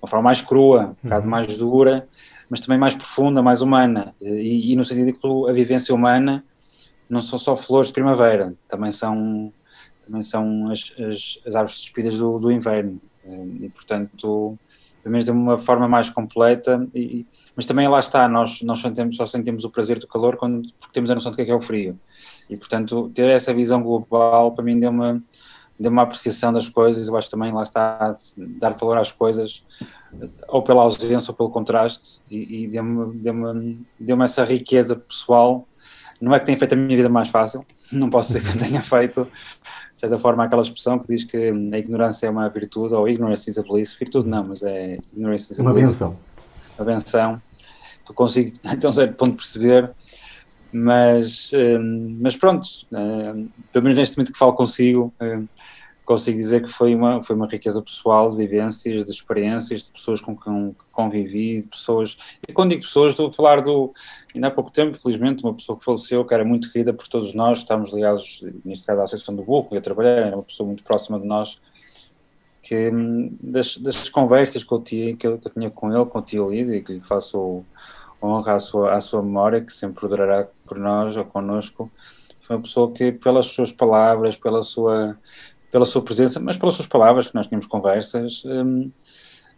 uma 0.00 0.08
forma 0.08 0.24
mais 0.24 0.40
crua, 0.40 0.96
um 1.04 1.08
bocado 1.08 1.24
uhum. 1.24 1.30
mais 1.30 1.56
dura, 1.56 2.08
mas 2.48 2.60
também 2.60 2.78
mais 2.78 2.96
profunda, 2.96 3.42
mais 3.42 3.62
humana. 3.62 4.14
E, 4.20 4.72
e, 4.72 4.76
no 4.76 4.84
sentido 4.84 5.06
de 5.06 5.12
que 5.12 5.26
a 5.48 5.52
vivência 5.52 5.94
humana 5.94 6.42
não 7.08 7.20
são 7.22 7.38
só 7.38 7.56
flores 7.56 7.88
de 7.88 7.94
primavera, 7.94 8.54
também 8.66 8.90
são, 8.90 9.52
também 10.10 10.22
são 10.22 10.70
as, 10.70 10.92
as, 10.98 11.38
as 11.46 11.54
árvores 11.54 11.80
despidas 11.80 12.18
do, 12.18 12.38
do, 12.38 12.50
inverno. 12.50 13.00
E, 13.24 13.68
portanto, 13.68 14.58
pelo 15.02 15.12
menos 15.12 15.24
de 15.24 15.30
uma 15.30 15.56
forma 15.56 15.86
mais 15.86 16.10
completa, 16.10 16.84
e, 16.92 17.24
mas 17.54 17.64
também 17.64 17.86
lá 17.86 18.00
está, 18.00 18.28
nós, 18.28 18.60
nós 18.62 18.80
sentimos, 18.80 19.16
só 19.16 19.24
sentimos 19.24 19.64
o 19.64 19.70
prazer 19.70 20.00
do 20.00 20.08
calor 20.08 20.36
quando, 20.36 20.68
porque 20.80 20.92
temos 20.92 21.10
a 21.10 21.14
noção 21.14 21.30
do 21.30 21.36
que 21.36 21.42
é, 21.42 21.44
que 21.44 21.50
é 21.52 21.54
o 21.54 21.60
frio. 21.60 21.98
E, 22.48 22.56
portanto, 22.56 23.10
ter 23.14 23.28
essa 23.28 23.54
visão 23.54 23.80
global, 23.80 24.50
para 24.52 24.64
mim, 24.64 24.78
deu 24.80 24.90
uma 24.90 25.22
deu 25.78 25.90
uma 25.90 26.02
apreciação 26.02 26.52
das 26.52 26.68
coisas, 26.68 27.08
eu 27.08 27.16
acho 27.16 27.30
também 27.30 27.50
lá 27.50 27.62
está 27.62 28.14
dar 28.36 28.74
valor 28.74 28.98
às 28.98 29.10
coisas, 29.10 29.64
ou 30.46 30.62
pela 30.62 30.82
ausência 30.82 31.30
ou 31.30 31.34
pelo 31.34 31.48
contraste, 31.48 32.20
e, 32.30 32.64
e 32.64 32.68
deu-me 32.68 33.16
deu 33.16 33.34
deu 33.98 34.22
essa 34.22 34.44
riqueza 34.44 34.94
pessoal. 34.94 35.66
Não 36.20 36.34
é 36.34 36.38
que 36.38 36.46
tenha 36.46 36.58
feito 36.58 36.72
a 36.74 36.76
minha 36.76 36.96
vida 36.96 37.08
mais 37.08 37.28
fácil, 37.28 37.64
não 37.92 38.10
posso 38.10 38.32
dizer 38.32 38.42
que 38.42 38.58
tenha 38.58 38.82
feito, 38.82 39.24
de 39.94 40.00
certa 40.00 40.18
forma, 40.18 40.44
aquela 40.44 40.62
expressão 40.62 40.98
que 40.98 41.08
diz 41.08 41.24
que 41.24 41.36
a 41.36 41.78
ignorância 41.78 42.26
é 42.26 42.30
uma 42.30 42.48
virtude, 42.48 42.94
ou 42.94 43.08
ignorance 43.08 43.48
is 43.48 43.58
a 43.58 43.62
bliss, 43.62 43.94
virtude 43.94 44.28
não, 44.28 44.44
mas 44.44 44.62
é 44.62 44.98
ignorância 45.12 45.52
is 45.52 45.60
a 45.60 45.62
Uma 45.62 45.74
benção. 45.74 46.16
Uma 46.78 46.84
benção. 46.84 47.42
Tu 48.04 48.14
consigo, 48.14 48.52
até 48.64 48.88
um 48.88 48.92
certo 48.92 49.14
ponto, 49.14 49.36
perceber 49.36 49.90
mas, 50.72 51.50
hum, 51.52 52.18
mas 52.20 52.36
pronto, 52.36 52.66
hum, 52.92 53.48
pelo 53.72 53.84
menos 53.84 53.98
neste 53.98 54.16
momento 54.16 54.32
que 54.32 54.38
falo 54.38 54.52
consigo, 54.52 55.12
hum, 55.20 55.46
consigo 56.10 56.36
dizer 56.36 56.64
que 56.64 56.68
foi 56.68 56.92
uma, 56.92 57.22
foi 57.22 57.36
uma 57.36 57.46
riqueza 57.46 57.80
pessoal 57.80 58.32
de 58.32 58.36
vivências, 58.36 59.04
de 59.04 59.12
experiências, 59.12 59.84
de 59.84 59.92
pessoas 59.92 60.20
com 60.20 60.36
quem 60.36 60.74
convivi, 60.90 61.62
de 61.62 61.68
pessoas, 61.68 62.18
e 62.48 62.52
quando 62.52 62.70
digo 62.70 62.82
pessoas, 62.82 63.12
estou 63.12 63.28
a 63.28 63.32
falar 63.32 63.62
do, 63.62 63.94
ainda 64.34 64.48
há 64.48 64.50
pouco 64.50 64.72
tempo, 64.72 64.98
felizmente, 64.98 65.44
uma 65.44 65.54
pessoa 65.54 65.78
que 65.78 65.84
faleceu, 65.84 66.24
que 66.24 66.34
era 66.34 66.44
muito 66.44 66.72
querida 66.72 66.92
por 66.92 67.06
todos 67.06 67.32
nós, 67.32 67.58
estávamos 67.58 67.92
ligados, 67.92 68.44
neste 68.64 68.84
caso, 68.84 69.00
à 69.00 69.04
Associação 69.04 69.36
do 69.36 69.44
Buco, 69.44 69.72
eu 69.72 69.80
trabalhei, 69.80 70.24
era 70.24 70.36
uma 70.36 70.42
pessoa 70.42 70.66
muito 70.66 70.82
próxima 70.82 71.20
de 71.20 71.26
nós, 71.26 71.60
que 72.60 72.90
das, 73.40 73.76
das 73.76 74.08
conversas 74.08 74.64
que 74.64 74.72
eu, 74.72 74.80
tinha, 74.80 75.16
que 75.16 75.24
eu, 75.28 75.38
que 75.38 75.46
eu 75.46 75.52
tinha 75.52 75.70
com 75.70 75.92
ele, 75.94 76.04
com 76.06 76.18
o 76.18 76.22
tio 76.22 76.50
Lídio, 76.50 76.74
e 76.74 76.82
que 76.82 76.94
lhe 76.94 77.00
faço 77.00 77.64
honra 78.20 78.56
à 78.56 78.60
sua, 78.60 78.94
à 78.94 79.00
sua 79.00 79.22
memória, 79.22 79.60
que 79.60 79.72
sempre 79.72 80.08
durará 80.08 80.48
por 80.66 80.76
nós 80.76 81.16
ou 81.16 81.24
connosco. 81.24 81.88
Foi 82.50 82.56
uma 82.56 82.62
pessoa 82.62 82.90
que, 82.92 83.12
pelas 83.12 83.46
suas 83.46 83.70
palavras, 83.70 84.36
pela 84.36 84.64
sua, 84.64 85.16
pela 85.70 85.84
sua 85.84 86.02
presença, 86.02 86.40
mas 86.40 86.56
pelas 86.56 86.74
suas 86.74 86.88
palavras, 86.88 87.28
que 87.28 87.34
nós 87.34 87.46
tínhamos 87.46 87.66
conversas, 87.66 88.42
hum, 88.44 88.90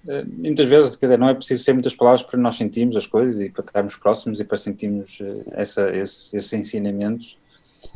hum, 0.06 0.24
muitas 0.38 0.66
vezes, 0.68 0.96
quer 0.96 1.06
dizer, 1.06 1.18
não 1.18 1.28
é 1.28 1.34
preciso 1.34 1.62
ser 1.64 1.72
muitas 1.72 1.94
palavras 1.94 2.22
para 2.22 2.38
nós 2.38 2.56
sentirmos 2.56 2.96
as 2.96 3.06
coisas 3.06 3.40
e 3.40 3.48
para 3.48 3.64
estarmos 3.64 3.96
próximos 3.96 4.40
e 4.40 4.44
para 4.44 4.58
sentirmos 4.58 5.20
eh, 5.20 5.42
essa, 5.52 5.90
esse, 5.96 6.36
esses 6.36 6.52
ensinamentos. 6.52 7.38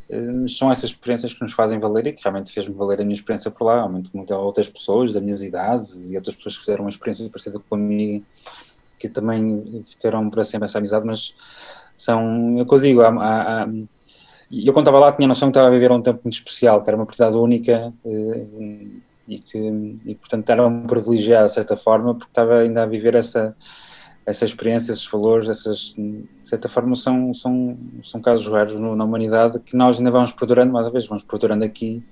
Hum, 0.09 0.49
são 0.49 0.71
essas 0.71 0.91
experiências 0.91 1.35
que 1.35 1.43
nos 1.43 1.53
fazem 1.53 1.79
valer 1.79 2.07
e 2.07 2.13
que 2.13 2.23
realmente 2.23 2.53
fez-me 2.53 2.75
valer 2.75 3.01
a 3.01 3.05
minha 3.05 3.15
experiência 3.15 3.51
por 3.51 3.65
lá, 3.65 3.81
aumento 3.81 4.11
muitas 4.15 4.37
outras 4.37 4.69
pessoas 4.69 5.13
da 5.13 5.21
minhas 5.21 5.43
idades 5.43 5.97
e 6.09 6.17
outras 6.17 6.35
pessoas 6.35 6.57
que 6.57 6.65
fizeram 6.65 6.85
uma 6.85 6.91
experiência 6.91 7.29
parecida 7.29 7.59
comigo 7.69 8.25
que 8.99 9.09
também 9.09 9.85
ficaram 9.91 10.29
para 10.31 10.45
sempre 10.45 10.67
essa 10.67 10.79
amizade, 10.79 11.07
mas 11.07 11.35
são, 11.97 12.59
é 12.59 12.63
o 12.63 12.67
que 12.67 12.75
eu 12.75 12.81
digo, 12.81 13.01
há, 13.01 13.09
há, 13.09 13.63
há, 13.63 13.69
eu 14.51 14.73
quando 14.73 14.87
estava 14.87 15.05
lá 15.05 15.13
tinha 15.13 15.27
a 15.27 15.29
noção 15.29 15.49
que 15.49 15.59
estava 15.59 15.69
a 15.69 15.71
viver 15.71 15.91
um 15.91 16.01
tempo 16.01 16.21
muito 16.25 16.35
especial, 16.35 16.83
que 16.83 16.89
era 16.89 16.97
uma 16.97 17.05
oportunidade 17.05 17.37
única 17.37 17.93
eh, 18.05 18.47
e 19.27 19.39
que, 19.41 19.59
e, 20.05 20.15
portanto, 20.15 20.49
era 20.51 20.67
um 20.67 20.87
privilegiado 20.87 21.47
de 21.47 21.53
certa 21.53 21.77
forma, 21.77 22.15
porque 22.15 22.31
estava 22.31 22.59
ainda 22.59 22.85
a 22.85 22.87
viver 22.87 23.17
essa, 23.17 23.57
essa 24.25 24.45
experiência, 24.45 24.93
esses 24.93 25.07
valores, 25.07 25.49
essas, 25.49 25.95
de 25.97 26.29
certa 26.45 26.69
forma, 26.69 26.95
são, 26.95 27.35
são, 27.35 27.77
são 28.05 28.21
casos 28.21 28.47
raros 28.47 28.79
na 28.79 29.05
humanidade 29.05 29.59
que 29.61 29.77
nós 29.77 29.99
ainda 29.99 30.11
vamos 30.11 30.33
perdurando, 30.33 30.73
mais 30.73 30.87
uma 30.87 30.93
vez, 30.93 31.07
vamos 31.07 31.25
perdurando 31.25 31.65
aqui, 31.65 32.03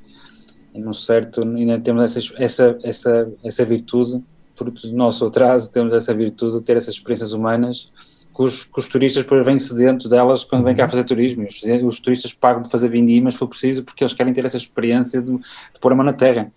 e 0.75 0.81
num 0.81 0.92
certo, 0.92 1.42
ainda 1.42 1.79
temos 1.79 2.16
essa, 2.16 2.35
essa, 2.37 2.79
essa, 2.83 3.33
essa 3.44 3.64
virtude 3.64 4.25
por 4.57 4.73
nosso 4.92 5.27
atraso, 5.27 5.73
temos 5.73 5.92
essa 5.92 6.12
virtude 6.12 6.59
de 6.59 6.62
ter 6.62 6.77
essas 6.77 6.94
experiências 6.94 7.33
humanas 7.33 7.92
que 8.35 8.42
os, 8.42 8.64
que 8.64 8.79
os 8.79 8.88
turistas 8.88 9.23
depois 9.23 9.44
vêm 9.47 9.59
sedentos 9.59 10.09
delas 10.09 10.42
quando 10.42 10.64
vêm 10.64 10.75
cá 10.75 10.85
uhum. 10.85 10.90
fazer 10.90 11.05
turismo. 11.05 11.44
Os, 11.44 11.62
os, 11.62 12.01
turistas 12.01 12.35
pagam 12.35 12.62
de 12.62 12.70
fazer 12.70 12.88
vindimas, 12.88 13.35
se 13.35 13.38
for 13.38 13.47
preciso, 13.47 13.85
porque 13.85 14.03
eles 14.03 14.12
querem 14.12 14.33
ter 14.33 14.44
essa 14.44 14.57
experiência 14.57 15.23
de, 15.23 15.37
de 15.37 15.81
pôr 15.81 15.92
a 15.92 15.94
mão 15.94 16.05
na 16.05 16.12
terra. 16.12 16.51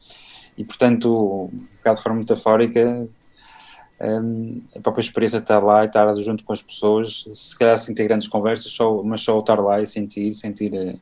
E, 0.57 0.63
portanto, 0.63 1.49
um 1.53 1.67
bocado 1.77 1.97
de 1.97 2.03
forma 2.03 2.19
metafórica, 2.19 3.07
um, 4.01 4.61
a 4.75 4.79
própria 4.79 5.01
experiência 5.01 5.39
de 5.39 5.43
estar 5.43 5.59
lá 5.59 5.83
e 5.83 5.87
estar 5.87 6.15
junto 6.15 6.43
com 6.43 6.51
as 6.51 6.61
pessoas, 6.61 7.25
se 7.31 7.57
calhar 7.57 7.77
sem 7.77 7.93
ter 7.93 8.07
grandes 8.07 8.27
conversas, 8.27 8.71
só, 8.71 9.03
mas 9.03 9.21
só 9.21 9.37
estar 9.39 9.59
lá 9.59 9.79
e 9.79 9.85
sentir, 9.85 10.33
sentir 10.33 10.73
eh, 10.73 10.95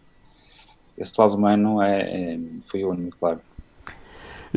esse 0.98 1.14
lado 1.18 1.36
humano 1.36 1.82
é, 1.82 2.02
é, 2.02 2.40
foi 2.70 2.84
único, 2.84 3.18
claro. 3.18 3.40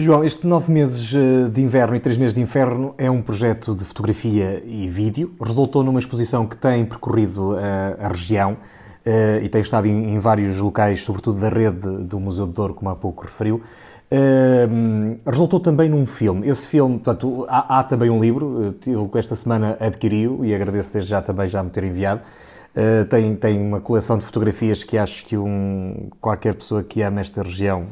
João, 0.00 0.22
este 0.22 0.46
nove 0.46 0.70
meses 0.70 1.12
eh, 1.12 1.48
de 1.48 1.60
inverno 1.60 1.96
e 1.96 1.98
três 1.98 2.16
meses 2.16 2.32
de 2.32 2.40
inverno 2.40 2.94
é 2.96 3.10
um 3.10 3.20
projeto 3.20 3.74
de 3.74 3.84
fotografia 3.84 4.62
e 4.64 4.86
vídeo. 4.86 5.34
Resultou 5.42 5.82
numa 5.82 5.98
exposição 5.98 6.46
que 6.46 6.56
tem 6.56 6.84
percorrido 6.84 7.56
a, 7.56 7.60
eh, 7.60 7.96
a 7.98 8.08
região. 8.08 8.52
uh, 8.52 9.42
e 9.42 9.48
tem 9.48 9.60
estado 9.60 9.88
em, 9.88 10.14
em, 10.14 10.18
vários 10.20 10.58
locais, 10.58 11.02
sobretudo 11.02 11.40
da 11.40 11.48
rede 11.48 11.88
do 12.04 12.20
Museu 12.20 12.46
de 12.46 12.52
Douro, 12.52 12.74
como 12.74 12.90
há 12.90 12.94
pouco 12.94 13.24
referiu. 13.24 13.56
Uh, 14.12 15.18
resultou 15.26 15.58
também 15.58 15.88
num 15.88 16.06
filme. 16.06 16.48
Esse 16.48 16.68
filme, 16.68 16.98
portanto, 16.98 17.44
há, 17.48 17.80
há 17.80 17.82
também 17.82 18.08
um 18.08 18.20
livro, 18.20 18.76
eu 18.86 19.10
esta 19.14 19.34
semana 19.34 19.76
adquiri-o 19.80 20.44
e 20.44 20.54
agradeço 20.54 20.92
desde 20.92 21.10
já 21.10 21.20
também 21.20 21.48
já 21.48 21.60
me 21.60 21.70
ter 21.70 21.82
enviado. 21.82 22.20
Uh, 22.76 23.04
tem, 23.06 23.34
tem 23.34 23.60
uma 23.60 23.80
coleção 23.80 24.16
de 24.16 24.24
fotografias 24.24 24.84
que 24.84 24.96
acho 24.96 25.26
que 25.26 25.36
um, 25.36 26.08
qualquer 26.20 26.54
pessoa 26.54 26.84
que 26.84 27.02
ama 27.02 27.20
esta 27.20 27.42
região 27.42 27.86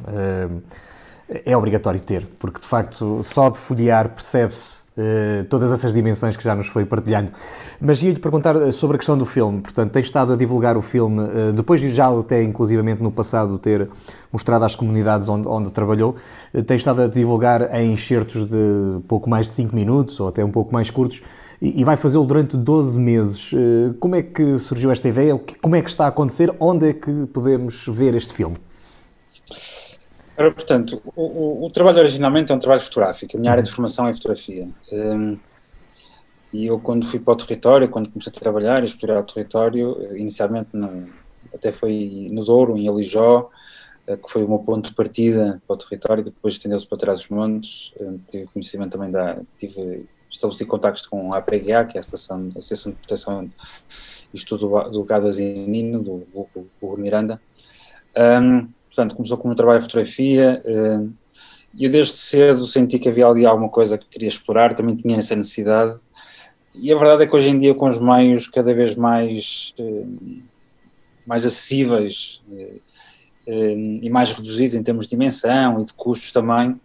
é 1.29 1.57
obrigatório 1.57 2.01
ter, 2.01 2.27
porque 2.39 2.61
de 2.61 2.67
facto 2.67 3.23
só 3.23 3.51
de 3.51 3.59
folhear 3.59 4.11
percebe-se 4.11 4.77
uh, 4.97 5.45
todas 5.51 5.73
essas 5.73 5.93
dimensões 5.93 6.37
que 6.37 6.45
já 6.45 6.55
nos 6.55 6.69
foi 6.69 6.85
partilhando. 6.85 7.33
Mas 7.81 8.03
ia-lhe 8.03 8.19
perguntar 8.19 8.73
sobre 8.73 8.97
a 8.97 8.99
questão 8.99 9.19
do 9.19 9.27
filme, 9.27 9.61
portanto, 9.61 9.93
tem 9.93 10.03
estado 10.03 10.33
a 10.33 10.37
divulgar 10.37 10.77
o 10.77 10.83
filme, 10.83 11.53
depois 11.55 11.81
de 11.81 11.91
já 11.91 12.09
até 12.09 12.43
inclusivamente 12.43 13.03
no 13.03 13.11
passado 13.11 13.59
ter 13.59 13.89
mostrado 14.33 14.65
às 14.65 14.75
comunidades 14.75 15.29
onde, 15.29 15.47
onde 15.47 15.71
trabalhou, 15.71 16.17
tem 16.67 16.77
estado 16.77 17.03
a 17.03 17.07
divulgar 17.07 17.75
em 17.75 17.93
enxertos 17.93 18.47
de 18.47 19.01
pouco 19.07 19.29
mais 19.29 19.47
de 19.47 19.53
5 19.53 19.77
minutos 19.77 20.19
ou 20.21 20.29
até 20.29 20.43
um 20.43 20.51
pouco 20.51 20.73
mais 20.73 20.91
curtos, 20.91 21.23
e 21.61 21.85
vai 21.85 21.97
fazê-lo 21.97 22.25
durante 22.25 22.57
12 22.57 22.99
meses. 23.01 23.51
Eh, 23.53 23.95
como 23.99 24.15
é 24.15 24.23
que 24.23 24.59
surgiu 24.59 24.91
esta 24.91 25.09
ideia? 25.09 25.41
Como 25.63 25.75
é 25.75 25.83
que 25.83 25.89
está 25.89 26.05
a 26.05 26.09
acontecer? 26.09 26.55
Onde 26.61 26.91
é 26.91 26.93
que 26.93 27.27
podemos 27.33 27.87
ver 27.89 28.15
este 28.15 28.35
filme? 28.35 28.57
Ora, 30.39 30.53
portanto, 30.53 31.03
o, 31.15 31.23
o, 31.23 31.65
o, 31.65 31.71
trabalho 31.71 31.99
originalmente 31.99 32.53
é 32.53 32.55
um 32.55 32.59
trabalho 32.59 32.83
fotográfico. 32.83 33.37
A 33.37 33.41
minha 33.41 33.51
área 33.51 33.63
de 33.63 33.71
formação 33.71 34.07
é 34.07 34.15
fotografia. 34.15 34.69
Um, 34.93 35.39
e 36.53 36.67
eu, 36.67 36.79
quando 36.79 37.07
fui 37.07 37.19
para 37.19 37.33
o 37.33 37.37
território, 37.37 37.89
quando 37.89 38.11
comecei 38.11 38.33
a 38.35 38.41
trabalhar 38.41 38.83
e 38.83 38.87
explorar 38.87 39.21
o 39.21 39.25
território, 39.25 40.17
inicialmente 40.17 40.69
no, 40.73 41.09
até 41.55 41.73
foi 41.73 42.29
no 42.31 42.45
Douro, 42.45 42.77
em 42.77 42.89
Alijó, 42.89 43.51
eh, 44.07 44.17
que 44.17 44.31
foi 44.31 44.45
o 44.45 44.49
meu 44.49 44.59
ponto 44.61 44.89
de 44.89 44.95
partida 44.95 45.61
para 45.67 45.75
o 45.75 45.77
território, 45.77 46.25
depois 46.25 46.55
estendeu-se 46.55 46.87
para 46.87 46.99
trás 46.99 47.21
dos 47.21 47.29
montes, 47.29 47.93
eh, 47.99 48.15
tive 48.31 48.47
conhecimento 48.47 48.93
também 48.93 49.11
da, 49.11 49.39
tive 49.59 50.07
estabeleci 50.31 50.67
contactos 50.67 51.07
com 51.07 51.33
a 51.33 51.39
APGA, 51.39 51.85
que 51.85 51.97
é 51.97 51.99
a 51.99 52.01
Associação, 52.01 52.49
a 52.55 52.59
Associação 52.59 52.93
de 52.93 52.99
Proteção 52.99 53.51
e 54.33 54.37
Estudo 54.37 54.91
do 54.91 55.05
Gado 55.05 55.27
Azinino, 55.27 56.03
do 56.03 56.27
Hugo 56.35 56.97
Miranda. 56.97 57.41
Um, 58.17 58.69
portanto, 58.97 59.15
começou 59.15 59.37
com 59.37 59.51
um 59.51 59.55
trabalho 59.55 59.81
de 59.81 59.85
fotografia 59.85 60.63
e 61.75 61.85
eu 61.85 61.91
desde 61.91 62.17
cedo 62.17 62.67
senti 62.67 62.99
que 62.99 63.11
havia 63.11 63.27
ali 63.27 63.45
alguma 63.45 63.69
coisa 63.69 63.99
que 63.99 64.09
queria 64.09 64.29
explorar, 64.29 64.75
também 64.75 64.97
tinha 64.97 65.19
essa 65.19 65.37
necessidade. 65.37 65.95
E 66.75 66.91
a 66.91 66.97
verdade 66.97 67.25
é 67.25 67.27
que 67.27 67.37
hoje 67.37 67.49
em 67.49 67.59
dia, 67.59 67.75
com 67.75 67.87
os 67.89 68.01
meios 68.01 68.49
cada 68.49 68.73
vez 68.73 68.97
mais, 68.97 69.75
mais 71.27 71.45
acessíveis 71.45 72.43
e 73.47 74.09
mais 74.09 74.33
reduzidos 74.33 74.75
em 74.75 74.83
termos 74.83 75.05
de 75.07 75.11
dimensão 75.11 75.83
e 75.83 75.85
de 75.85 75.93
custos 75.93 76.33
também, 76.33 76.81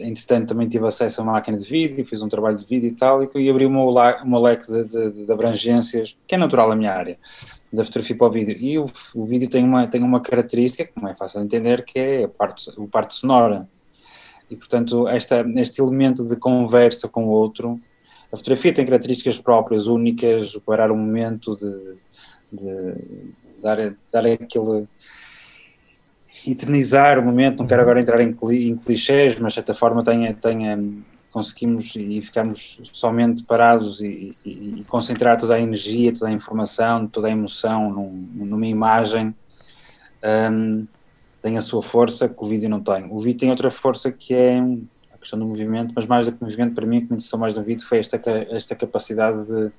entretanto 0.00 0.48
também 0.48 0.68
tive 0.68 0.86
acesso 0.86 1.20
a 1.20 1.24
uma 1.24 1.32
máquina 1.32 1.58
de 1.58 1.68
vídeo, 1.68 2.04
fiz 2.06 2.22
um 2.22 2.28
trabalho 2.28 2.56
de 2.56 2.64
vídeo 2.64 2.88
e 2.88 2.92
tal, 2.92 3.22
e, 3.22 3.30
e 3.34 3.50
abri 3.50 3.66
o 3.66 3.68
o 3.68 4.26
meu 4.26 4.40
leque 4.40 4.66
de, 4.66 4.84
de, 4.84 5.24
de, 5.24 5.32
abrangências, 5.32 6.16
que 6.26 6.34
é 6.34 6.38
natural 6.38 6.68
na 6.68 6.76
minha 6.76 6.92
área, 6.92 7.18
da 7.72 7.84
fotografia 7.84 8.16
para 8.16 8.26
o 8.26 8.30
vídeo. 8.30 8.56
E 8.58 8.78
o, 8.78 8.86
o 9.14 9.24
vídeo 9.26 9.48
tem 9.48 9.64
uma, 9.64 9.86
tem 9.86 10.02
uma 10.02 10.20
característica, 10.20 10.84
que 10.84 11.06
é 11.06 11.14
fácil 11.14 11.40
de 11.40 11.46
entender, 11.46 11.84
que 11.84 11.98
é 11.98 12.24
a 12.24 12.28
parte, 12.28 12.70
a 12.70 12.86
parte 12.86 13.14
sonora. 13.14 13.68
E, 14.50 14.56
portanto, 14.56 15.08
esta, 15.08 15.44
este 15.56 15.80
elemento 15.80 16.24
de 16.24 16.36
conversa 16.36 17.08
com 17.08 17.26
o 17.26 17.30
outro, 17.30 17.80
a 18.32 18.36
fotografia 18.36 18.74
tem 18.74 18.84
características 18.84 19.38
próprias, 19.38 19.86
únicas, 19.86 20.56
parar 20.66 20.90
um 20.90 20.96
momento 20.96 21.56
de, 21.56 21.96
de 22.52 22.94
dar, 23.62 23.94
dar 24.12 24.26
aquele 24.26 24.86
eternizar 26.46 27.18
o 27.18 27.22
momento, 27.22 27.58
não 27.58 27.66
quero 27.66 27.82
agora 27.82 28.00
entrar 28.00 28.20
em, 28.20 28.36
em 28.52 28.76
clichês, 28.76 29.38
mas 29.38 29.52
de 29.52 29.54
certa 29.54 29.74
forma 29.74 30.04
tenha, 30.04 30.34
tenha, 30.34 30.78
conseguimos 31.32 31.96
e 31.96 32.20
ficamos 32.22 32.80
somente 32.92 33.42
parados 33.42 34.00
e, 34.00 34.36
e, 34.44 34.80
e, 34.80 34.84
concentrar 34.84 35.38
toda 35.38 35.54
a 35.54 35.60
energia, 35.60 36.12
toda 36.12 36.28
a 36.28 36.32
informação, 36.32 37.06
toda 37.06 37.28
a 37.28 37.30
emoção 37.30 37.90
num, 37.90 38.28
numa 38.46 38.66
imagem, 38.66 39.34
um, 40.50 40.86
tem 41.42 41.56
a 41.56 41.60
sua 41.60 41.82
força 41.82 42.28
que 42.28 42.42
o 42.42 42.46
vídeo 42.46 42.68
não 42.68 42.80
tem. 42.80 43.06
O 43.10 43.18
vídeo 43.18 43.40
tem 43.40 43.50
outra 43.50 43.70
força 43.70 44.12
que 44.12 44.34
é 44.34 44.58
a 45.12 45.18
questão 45.18 45.38
do 45.38 45.44
movimento, 45.44 45.92
mas 45.96 46.06
mais 46.06 46.26
do 46.26 46.32
que 46.32 46.42
o 46.42 46.44
movimento, 46.44 46.74
para 46.74 46.86
mim, 46.86 46.98
o 46.98 47.00
que 47.00 47.08
me 47.08 47.16
interessou 47.16 47.38
mais 47.38 47.54
do 47.54 47.62
vídeo 47.62 47.86
foi 47.86 47.98
esta, 47.98 48.20
esta 48.50 48.74
capacidade 48.74 49.44
de, 49.44 49.72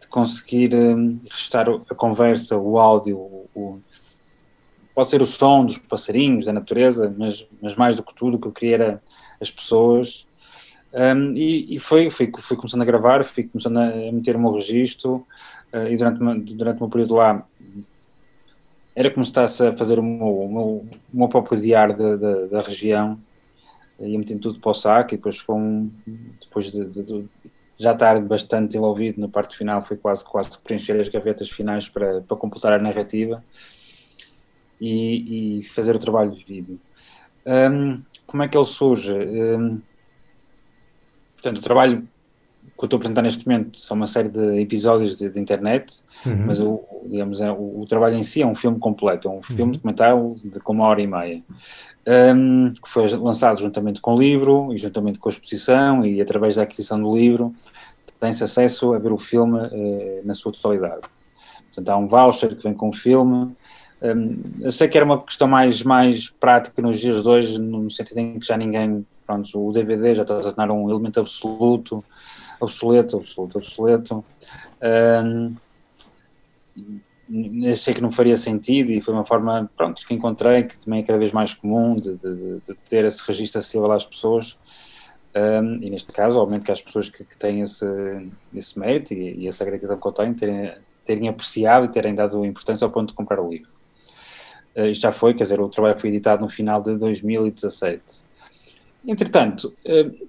de 0.00 0.06
conseguir 0.08 0.74
um, 0.74 1.18
restar 1.30 1.66
a 1.68 1.94
conversa, 1.94 2.56
o 2.56 2.78
áudio, 2.78 3.18
o, 3.54 3.80
pode 4.98 5.10
ser 5.10 5.22
o 5.22 5.26
som 5.26 5.64
dos 5.64 5.78
passarinhos, 5.78 6.46
da 6.46 6.52
natureza, 6.52 7.14
mas, 7.16 7.46
mas 7.62 7.76
mais 7.76 7.94
do 7.94 8.02
que 8.02 8.12
tudo, 8.12 8.34
o 8.34 8.40
que 8.40 8.48
eu 8.48 8.52
queria 8.52 8.74
era 8.74 9.02
as 9.40 9.48
pessoas. 9.48 10.26
Um, 10.92 11.36
e, 11.36 11.76
e 11.76 11.78
foi, 11.78 12.10
fui, 12.10 12.28
fui 12.40 12.56
começando 12.56 12.82
a 12.82 12.84
gravar, 12.84 13.24
fui 13.24 13.44
começando 13.44 13.76
a 13.76 13.92
meter 14.10 14.34
o 14.34 14.40
meu 14.40 14.50
registro, 14.50 15.24
uh, 15.72 15.86
e 15.88 15.96
durante, 15.96 16.18
durante 16.52 16.78
o 16.78 16.80
meu 16.80 16.88
período 16.88 17.14
lá 17.14 17.46
era 18.96 19.08
como 19.08 19.24
se 19.24 19.30
estava 19.30 19.72
a 19.72 19.76
fazer 19.76 20.00
o 20.00 20.02
meu, 20.02 20.26
o 20.26 20.52
meu, 20.52 20.64
o 20.64 21.16
meu 21.16 21.28
próprio 21.28 21.60
diário 21.60 21.96
da, 21.96 22.16
da, 22.16 22.46
da 22.46 22.60
região, 22.60 23.16
ia 24.00 24.18
metendo 24.18 24.40
tudo 24.40 24.58
para 24.58 24.70
o 24.72 24.74
saco, 24.74 25.14
e 25.14 25.16
depois, 25.16 25.40
com, 25.42 25.90
depois 26.40 26.72
de, 26.72 26.84
de, 26.84 27.02
de, 27.04 27.24
já 27.76 27.92
estar 27.92 28.20
bastante 28.20 28.76
envolvido 28.76 29.20
na 29.20 29.28
parte 29.28 29.56
final, 29.56 29.80
foi 29.80 29.96
quase, 29.96 30.24
quase 30.24 30.58
preencher 30.58 30.98
as 30.98 31.08
gavetas 31.08 31.48
finais 31.48 31.88
para, 31.88 32.20
para 32.20 32.36
completar 32.36 32.72
a 32.72 32.80
narrativa 32.80 33.40
e, 34.80 35.60
e 35.60 35.64
fazer 35.68 35.94
o 35.94 35.98
trabalho 35.98 36.32
de 36.32 36.44
vídeo. 36.44 36.80
Um, 37.46 38.02
como 38.26 38.42
é 38.42 38.48
que 38.48 38.56
ele 38.56 38.64
surge? 38.64 39.12
Um, 39.12 39.80
portanto, 41.34 41.58
o 41.58 41.62
trabalho 41.62 42.08
que 42.78 42.84
eu 42.84 42.86
estou 42.86 42.96
a 42.96 42.98
apresentar 42.98 43.22
neste 43.22 43.46
momento 43.46 43.78
são 43.78 43.96
uma 43.96 44.06
série 44.06 44.28
de 44.28 44.60
episódios 44.60 45.18
de, 45.18 45.28
de 45.28 45.40
internet, 45.40 46.00
uhum. 46.24 46.46
mas 46.46 46.60
o, 46.60 46.80
digamos, 47.06 47.40
é, 47.40 47.50
o, 47.50 47.80
o, 47.80 47.86
trabalho 47.88 48.14
em 48.14 48.22
si 48.22 48.40
é 48.40 48.46
um 48.46 48.54
filme 48.54 48.78
completo, 48.78 49.26
é 49.26 49.30
um 49.32 49.42
filme 49.42 49.62
uhum. 49.62 49.72
documental 49.72 50.36
de 50.36 50.60
uma 50.64 50.86
hora 50.86 51.02
e 51.02 51.06
meia, 51.06 51.42
um, 52.36 52.72
que 52.72 52.88
foi 52.88 53.08
lançado 53.08 53.60
juntamente 53.60 54.00
com 54.00 54.14
o 54.14 54.18
livro 54.18 54.72
e 54.72 54.78
juntamente 54.78 55.18
com 55.18 55.28
a 55.28 55.32
exposição 55.32 56.06
e 56.06 56.20
através 56.20 56.54
da 56.54 56.62
aquisição 56.62 57.00
do 57.02 57.12
livro 57.16 57.52
tem-se 58.20 58.44
acesso 58.44 58.94
a 58.94 58.98
ver 58.98 59.12
o 59.12 59.18
filme 59.18 59.58
uh, 59.58 60.20
na 60.24 60.34
sua 60.34 60.52
totalidade. 60.52 61.02
Portanto, 61.66 61.88
há 61.88 61.96
um 61.96 62.08
voucher 62.08 62.56
que 62.56 62.62
vem 62.62 62.74
com 62.74 62.88
o 62.88 62.92
filme, 62.92 63.54
eu 64.00 64.70
sei 64.70 64.88
que 64.88 64.96
era 64.96 65.04
uma 65.04 65.20
questão 65.20 65.48
mais, 65.48 65.82
mais 65.82 66.30
prática 66.30 66.80
nos 66.80 67.00
dias 67.00 67.22
de 67.22 67.28
hoje, 67.28 67.58
no 67.58 67.90
sentido 67.90 68.18
em 68.18 68.38
que 68.38 68.46
já 68.46 68.56
ninguém, 68.56 69.04
pronto, 69.26 69.68
o 69.68 69.72
DVD 69.72 70.14
já 70.14 70.22
está 70.22 70.36
a 70.36 70.40
tornar 70.40 70.70
um 70.70 70.88
elemento 70.88 71.18
absoluto, 71.18 72.04
obsoleto, 72.60 73.16
obsoleto, 73.16 73.58
obsoleto. 73.58 74.24
Um, 74.80 75.54
achei 77.70 77.92
que 77.92 78.00
não 78.00 78.12
faria 78.12 78.36
sentido 78.36 78.90
e 78.90 79.00
foi 79.00 79.12
uma 79.12 79.26
forma, 79.26 79.70
pronto, 79.76 80.06
que 80.06 80.14
encontrei, 80.14 80.62
que 80.62 80.78
também 80.78 81.00
é 81.00 81.02
cada 81.02 81.18
vez 81.18 81.32
mais 81.32 81.52
comum, 81.52 81.96
de, 81.96 82.14
de, 82.16 82.60
de 82.66 82.74
ter 82.88 83.04
esse 83.04 83.22
registro 83.26 83.58
acessível 83.58 83.90
às 83.90 84.06
pessoas. 84.06 84.56
Um, 85.34 85.82
e 85.82 85.90
neste 85.90 86.12
caso, 86.12 86.38
obviamente 86.38 86.64
que 86.64 86.72
as 86.72 86.80
pessoas 86.80 87.08
que, 87.08 87.24
que 87.24 87.36
têm 87.36 87.60
esse, 87.60 87.84
esse 88.54 88.78
mérito 88.78 89.12
e, 89.12 89.44
e 89.44 89.48
essa 89.48 89.64
gratidão 89.64 89.98
que 89.98 90.06
eu 90.06 90.12
tenho, 90.12 90.34
terem, 90.34 90.72
terem 91.04 91.28
apreciado 91.28 91.86
e 91.86 91.88
terem 91.88 92.14
dado 92.14 92.44
importância 92.44 92.84
ao 92.84 92.90
ponto 92.90 93.08
de 93.08 93.14
comprar 93.14 93.40
o 93.40 93.50
livro. 93.50 93.77
Uh, 94.78 94.94
já 94.94 95.10
foi, 95.10 95.34
quer 95.34 95.42
dizer, 95.42 95.60
o 95.60 95.68
trabalho 95.68 95.98
foi 95.98 96.10
editado 96.10 96.42
no 96.42 96.48
final 96.48 96.80
de 96.80 96.96
2017. 96.96 98.00
Entretanto, 99.04 99.74
uh, 99.84 100.28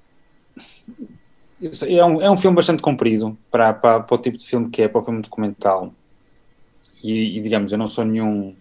é, 1.62 2.05
um, 2.05 2.21
é 2.21 2.31
um 2.31 2.38
filme 2.38 2.55
bastante 2.55 2.81
comprido 2.81 3.38
para, 3.51 3.73
para, 3.73 3.99
para, 3.99 4.15
o 4.15 4.17
tipo 4.17 4.38
de 4.38 4.45
filme 4.47 4.69
que 4.69 4.81
é, 4.81 4.88
para 4.88 5.01
o 5.01 5.05
filme 5.05 5.21
documental. 5.21 5.93
E, 7.03 7.38
e 7.38 7.41
digamos, 7.41 7.71
eu 7.71 7.77
não 7.77 7.88
sou 7.88 8.03
nenhum 8.03 8.55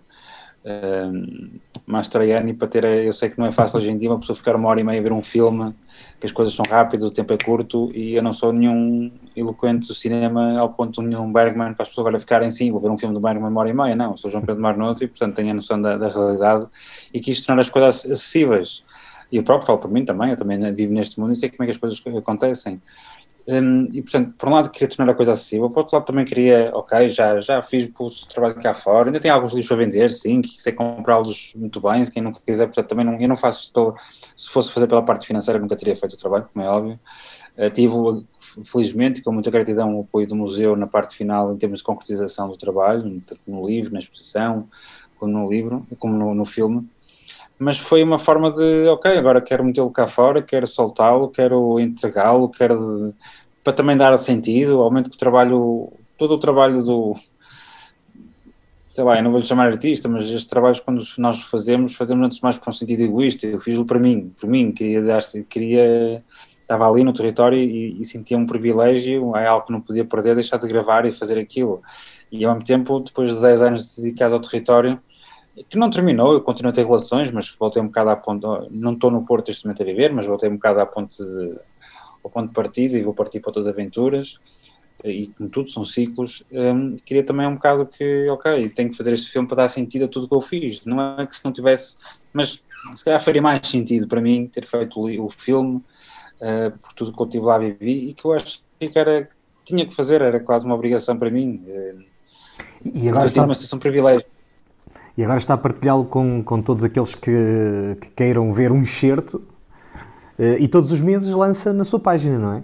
uh, 0.64 1.60
Mastraiani 1.86 2.52
para 2.52 2.68
ter. 2.68 2.84
Eu 2.84 3.12
sei 3.12 3.30
que 3.30 3.38
não 3.38 3.46
é 3.46 3.52
fácil 3.52 3.78
hoje 3.78 3.90
em 3.90 3.96
dia 3.96 4.10
uma 4.10 4.18
pessoa 4.18 4.36
ficar 4.36 4.56
uma 4.56 4.68
hora 4.68 4.80
e 4.80 4.84
meia 4.84 5.00
a 5.00 5.02
ver 5.02 5.12
um 5.12 5.22
filme, 5.22 5.74
que 6.20 6.26
as 6.26 6.32
coisas 6.32 6.54
são 6.54 6.64
rápidas, 6.68 7.10
o 7.10 7.12
tempo 7.12 7.32
é 7.32 7.38
curto, 7.38 7.90
e 7.94 8.14
eu 8.14 8.22
não 8.22 8.32
sou 8.32 8.52
nenhum 8.52 9.10
eloquente 9.36 9.88
do 9.88 9.94
cinema 9.94 10.58
ao 10.58 10.70
ponto 10.70 11.00
de 11.00 11.08
nenhum 11.08 11.32
Bergman 11.32 11.74
para 11.74 11.84
as 11.84 11.88
pessoas 11.88 12.06
agora 12.06 12.20
ficarem 12.20 12.50
sim, 12.50 12.70
vou 12.70 12.80
ver 12.80 12.90
um 12.90 12.98
filme 12.98 13.14
do 13.14 13.20
Bergman 13.20 13.48
uma 13.48 13.60
hora 13.60 13.70
e 13.70 13.74
meia. 13.74 13.96
Não, 13.96 14.16
sou 14.16 14.30
João 14.30 14.44
Pedro 14.44 14.60
Marnoto 14.60 15.04
e, 15.04 15.08
portanto, 15.08 15.36
tenho 15.36 15.50
a 15.50 15.54
noção 15.54 15.80
da, 15.80 15.96
da 15.96 16.08
realidade 16.08 16.66
e 17.12 17.20
quis 17.20 17.44
tornar 17.44 17.62
as 17.62 17.70
coisas 17.70 18.04
acessíveis. 18.04 18.84
E 19.30 19.36
eu 19.36 19.42
próprio 19.42 19.66
falo 19.66 19.78
por 19.78 19.90
mim 19.90 20.04
também, 20.04 20.30
eu 20.30 20.36
também 20.36 20.58
vivo 20.74 20.92
neste 20.92 21.20
mundo 21.20 21.32
e 21.32 21.36
sei 21.36 21.50
como 21.50 21.62
é 21.62 21.66
que 21.66 21.72
as 21.72 21.76
coisas 21.76 22.02
acontecem. 22.16 22.80
Um, 23.50 23.88
e, 23.94 24.02
portanto, 24.02 24.34
por 24.36 24.46
um 24.46 24.52
lado 24.52 24.68
queria 24.68 24.94
tornar 24.94 25.10
a 25.10 25.14
coisa 25.14 25.32
acessível, 25.32 25.70
por 25.70 25.78
outro 25.78 25.96
lado 25.96 26.04
também 26.04 26.26
queria, 26.26 26.70
ok, 26.74 27.08
já, 27.08 27.40
já 27.40 27.62
fiz 27.62 27.90
o 27.98 28.28
trabalho 28.28 28.54
cá 28.56 28.74
fora, 28.74 29.08
ainda 29.08 29.18
tenho 29.18 29.32
alguns 29.32 29.54
livros 29.54 29.68
para 29.68 29.78
vender, 29.78 30.10
sim, 30.10 30.42
que 30.42 30.50
quiser 30.50 30.72
comprá-los 30.72 31.54
muito 31.56 31.80
bem, 31.80 32.04
quem 32.10 32.22
não 32.22 32.30
quiser, 32.34 32.66
portanto, 32.66 32.88
também 32.88 33.06
não, 33.06 33.18
eu 33.18 33.26
não 33.26 33.38
faço 33.38 33.72
se 34.36 34.50
fosse 34.50 34.70
fazer 34.70 34.86
pela 34.86 35.02
parte 35.02 35.26
financeira, 35.26 35.58
nunca 35.58 35.76
teria 35.76 35.96
feito 35.96 36.12
o 36.12 36.18
trabalho, 36.18 36.46
como 36.52 36.62
é 36.62 36.68
óbvio. 36.68 37.00
Uh, 37.56 37.70
tive, 37.70 37.94
felizmente, 38.64 39.22
com 39.22 39.32
muita 39.32 39.50
gratidão, 39.50 39.96
o 39.96 40.02
apoio 40.02 40.26
do 40.26 40.36
museu 40.36 40.76
na 40.76 40.86
parte 40.86 41.16
final, 41.16 41.54
em 41.54 41.56
termos 41.56 41.78
de 41.78 41.86
concretização 41.86 42.50
do 42.50 42.56
trabalho, 42.58 43.02
tanto 43.26 43.40
no 43.46 43.66
livro, 43.66 43.94
na 43.94 43.98
exposição, 43.98 44.68
como 45.16 45.32
no 45.32 45.50
livro, 45.50 45.86
como 45.98 46.12
no, 46.12 46.34
no 46.34 46.44
filme 46.44 46.86
mas 47.58 47.78
foi 47.78 48.02
uma 48.02 48.18
forma 48.18 48.52
de, 48.52 48.86
ok, 48.88 49.16
agora 49.16 49.40
quero 49.40 49.64
metê-lo 49.64 49.90
cá 49.90 50.06
fora, 50.06 50.42
quero 50.42 50.66
soltá-lo, 50.66 51.28
quero 51.28 51.80
entregá-lo, 51.80 52.48
quero 52.48 53.14
para 53.64 53.72
também 53.72 53.96
dar 53.96 54.16
sentido, 54.18 54.80
aumento 54.80 55.10
que 55.10 55.16
o 55.16 55.18
trabalho, 55.18 55.92
todo 56.16 56.34
o 56.34 56.38
trabalho 56.38 56.82
do, 56.82 57.14
sei 58.98 59.04
lá, 59.04 59.16
eu 59.16 59.22
não 59.22 59.30
vou 59.30 59.38
lhe 59.38 59.46
chamar 59.46 59.66
artista, 59.66 60.08
mas 60.08 60.24
estes 60.24 60.46
trabalhos 60.46 60.80
quando 60.80 61.02
nós 61.18 61.42
fazemos, 61.42 61.94
fazemos 61.94 62.26
antes 62.26 62.40
mais 62.40 62.58
com 62.58 62.72
sentido 62.72 63.02
egoísta, 63.02 63.46
eu 63.46 63.60
fiz-o 63.60 63.84
para 63.84 63.98
mim, 63.98 64.34
por 64.40 64.50
mim, 64.50 64.72
queria 64.72 65.00
dar 65.02 65.20
queria, 65.48 66.24
estava 66.60 66.88
ali 66.88 67.04
no 67.04 67.12
território 67.12 67.58
e, 67.58 68.00
e, 68.00 68.04
sentia 68.04 68.36
um 68.36 68.46
privilégio, 68.46 69.36
é 69.36 69.46
algo 69.46 69.66
que 69.66 69.72
não 69.72 69.80
podia 69.80 70.04
perder, 70.04 70.34
deixar 70.34 70.56
de 70.56 70.66
gravar 70.66 71.06
e 71.06 71.12
fazer 71.12 71.38
aquilo, 71.38 71.80
e 72.32 72.44
ao 72.44 72.54
mesmo 72.54 72.66
tempo, 72.66 72.98
depois 73.00 73.32
de 73.32 73.40
10 73.40 73.62
anos 73.62 73.96
dedicado 73.96 74.34
ao 74.34 74.40
território, 74.40 74.98
que 75.68 75.78
não 75.78 75.90
terminou, 75.90 76.32
eu 76.32 76.40
continuo 76.40 76.70
a 76.70 76.74
ter 76.74 76.84
relações, 76.84 77.30
mas 77.30 77.50
voltei 77.50 77.82
um 77.82 77.86
bocado 77.86 78.10
à 78.10 78.16
ponte, 78.16 78.46
não 78.70 78.92
estou 78.92 79.10
no 79.10 79.24
Porto 79.24 79.50
este 79.50 79.64
momento 79.64 79.82
a 79.82 79.86
viver, 79.86 80.12
mas 80.12 80.26
voltei 80.26 80.48
um 80.48 80.54
bocado 80.54 80.80
à 80.80 80.86
ponte 80.86 81.22
de, 81.22 81.54
ao 82.22 82.30
ponto 82.30 82.48
de 82.48 82.54
partida 82.54 82.98
e 82.98 83.02
vou 83.02 83.14
partir 83.14 83.40
para 83.40 83.50
outras 83.50 83.66
aventuras, 83.66 84.38
e 85.04 85.28
como 85.28 85.48
tudo 85.48 85.70
são 85.70 85.84
ciclos, 85.84 86.44
um, 86.50 86.96
queria 86.96 87.24
também 87.24 87.46
um 87.46 87.54
bocado 87.54 87.86
que, 87.86 88.28
ok, 88.28 88.68
tenho 88.70 88.90
que 88.90 88.96
fazer 88.96 89.12
este 89.12 89.30
filme 89.30 89.46
para 89.46 89.58
dar 89.58 89.68
sentido 89.68 90.04
a 90.04 90.08
tudo 90.08 90.28
que 90.28 90.34
eu 90.34 90.40
fiz, 90.40 90.84
não 90.84 91.00
é 91.00 91.26
que 91.26 91.36
se 91.36 91.44
não 91.44 91.52
tivesse, 91.52 91.96
mas 92.32 92.62
se 92.94 93.04
calhar 93.04 93.20
faria 93.20 93.42
mais 93.42 93.66
sentido 93.66 94.08
para 94.08 94.20
mim 94.20 94.46
ter 94.46 94.66
feito 94.66 95.00
o, 95.00 95.26
o 95.26 95.30
filme, 95.30 95.76
uh, 95.76 96.78
por 96.82 96.92
tudo 96.94 97.12
que 97.12 97.22
eu 97.22 97.26
tive 97.26 97.44
lá 97.44 97.58
vivi, 97.58 98.10
e 98.10 98.14
que 98.14 98.24
eu 98.24 98.32
acho 98.32 98.62
que 98.78 98.98
era, 98.98 99.28
tinha 99.64 99.86
que 99.86 99.94
fazer, 99.94 100.20
era 100.20 100.40
quase 100.40 100.66
uma 100.66 100.74
obrigação 100.74 101.16
para 101.16 101.30
mim, 101.30 101.62
uh, 101.66 102.04
e 102.94 103.08
agora 103.08 103.26
está... 103.26 103.44
uma 103.44 103.54
sensação 103.54 103.78
de 103.78 103.82
privilégio. 103.82 104.24
E 105.18 105.24
agora 105.24 105.40
está 105.40 105.54
a 105.54 105.58
partilhá-lo 105.58 106.04
com, 106.04 106.44
com 106.44 106.62
todos 106.62 106.84
aqueles 106.84 107.12
que, 107.16 107.98
que 108.00 108.08
queiram 108.10 108.52
ver 108.52 108.70
um 108.70 108.82
excerto 108.82 109.38
uh, 110.38 110.56
e 110.60 110.68
todos 110.68 110.92
os 110.92 111.00
meses 111.00 111.28
lança 111.34 111.72
na 111.72 111.82
sua 111.82 111.98
página, 111.98 112.38
não 112.38 112.52
é? 112.54 112.62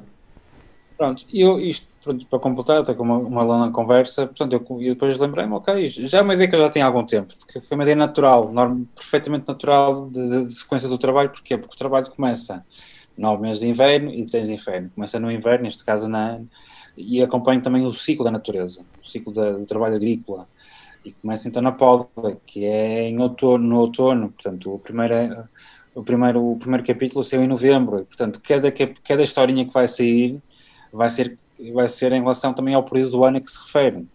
Pronto, 0.96 1.26
eu, 1.32 1.58
isto 1.58 1.88
pronto, 2.04 2.24
para 2.26 2.38
completar, 2.38 2.82
até 2.82 2.94
com 2.94 3.02
uma, 3.02 3.42
longa 3.42 3.72
conversa, 3.72 4.28
portanto, 4.28 4.52
eu, 4.52 4.80
eu 4.80 4.94
depois 4.94 5.18
lembrei-me, 5.18 5.52
ok, 5.52 5.88
já 5.88 6.18
é 6.18 6.22
uma 6.22 6.34
ideia 6.34 6.48
que 6.48 6.54
eu 6.54 6.60
já 6.60 6.70
tenho 6.70 6.84
há 6.84 6.88
algum 6.88 7.04
tempo, 7.04 7.34
porque 7.40 7.60
foi 7.60 7.74
uma 7.76 7.82
ideia 7.82 7.96
natural, 7.96 8.52
norm, 8.52 8.84
perfeitamente 8.94 9.48
natural 9.48 10.08
de, 10.08 10.28
de, 10.28 10.44
de, 10.46 10.54
sequência 10.54 10.88
do 10.88 10.96
trabalho, 10.96 11.30
porquê? 11.30 11.58
Porque 11.58 11.74
o 11.74 11.78
trabalho 11.78 12.08
começa 12.12 12.64
nove 13.18 13.42
meses 13.42 13.62
de 13.62 13.66
inverno 13.66 14.10
e 14.12 14.26
três 14.26 14.46
de 14.46 14.54
inverno, 14.54 14.92
começa 14.94 15.18
no 15.18 15.28
inverno, 15.28 15.64
neste 15.64 15.84
caso 15.84 16.06
na 16.06 16.38
e 16.96 17.20
acompanha 17.20 17.60
também 17.60 17.84
o 17.84 17.92
ciclo 17.92 18.24
da 18.24 18.30
natureza, 18.30 18.80
o 19.02 19.08
ciclo 19.08 19.34
da, 19.34 19.50
do 19.50 19.66
trabalho 19.66 19.96
agrícola, 19.96 20.46
e 21.04 21.12
começa 21.12 21.48
então 21.48 21.62
na 21.62 21.72
poda, 21.72 22.08
que 22.46 22.64
é 22.64 23.08
em 23.08 23.18
outono, 23.20 23.64
no 23.64 23.78
outono, 23.78 24.30
portanto, 24.30 24.74
o 24.74 24.78
primeiro, 24.78 25.48
o 25.94 26.02
primeiro, 26.02 26.52
o 26.52 26.58
primeiro 26.58 26.84
capítulo 26.84 27.22
saiu 27.22 27.42
em 27.42 27.48
novembro, 27.48 28.00
e, 28.00 28.04
portanto, 28.04 28.40
cada, 28.42 28.72
cada 28.72 29.22
historinha 29.22 29.64
que 29.66 29.72
vai 29.72 29.86
sair 29.86 30.40
vai 30.92 31.10
ser, 31.10 31.38
vai 31.72 31.88
ser 31.88 32.12
em 32.12 32.20
relação 32.20 32.54
também 32.54 32.74
ao 32.74 32.84
período 32.84 33.12
do 33.12 33.24
ano 33.24 33.36
a 33.36 33.40
que 33.40 33.50
se 33.50 33.62
refere. 33.62 34.06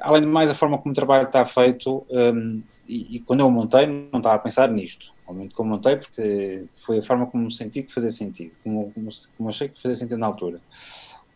Além 0.00 0.22
de 0.22 0.28
mais, 0.28 0.48
a 0.48 0.54
forma 0.54 0.78
como 0.78 0.92
o 0.92 0.94
trabalho 0.94 1.26
está 1.26 1.44
feito, 1.44 2.06
um, 2.08 2.62
e, 2.88 3.16
e, 3.16 3.20
quando 3.20 3.40
eu 3.40 3.50
montei, 3.50 3.86
não 3.86 4.18
estava 4.18 4.36
a 4.36 4.38
pensar 4.38 4.68
nisto, 4.68 5.12
obviamente 5.26 5.54
que 5.54 5.60
eu 5.60 5.64
montei, 5.64 5.96
porque 5.96 6.64
foi 6.84 6.98
a 6.98 7.02
forma 7.02 7.26
como 7.26 7.50
senti 7.50 7.82
que 7.82 7.92
fazia 7.92 8.10
sentido, 8.10 8.52
como, 8.64 8.90
como, 8.92 9.10
como 9.36 9.48
achei 9.48 9.68
que 9.68 9.80
fazia 9.80 9.96
sentido 9.96 10.18
na 10.18 10.26
altura. 10.26 10.60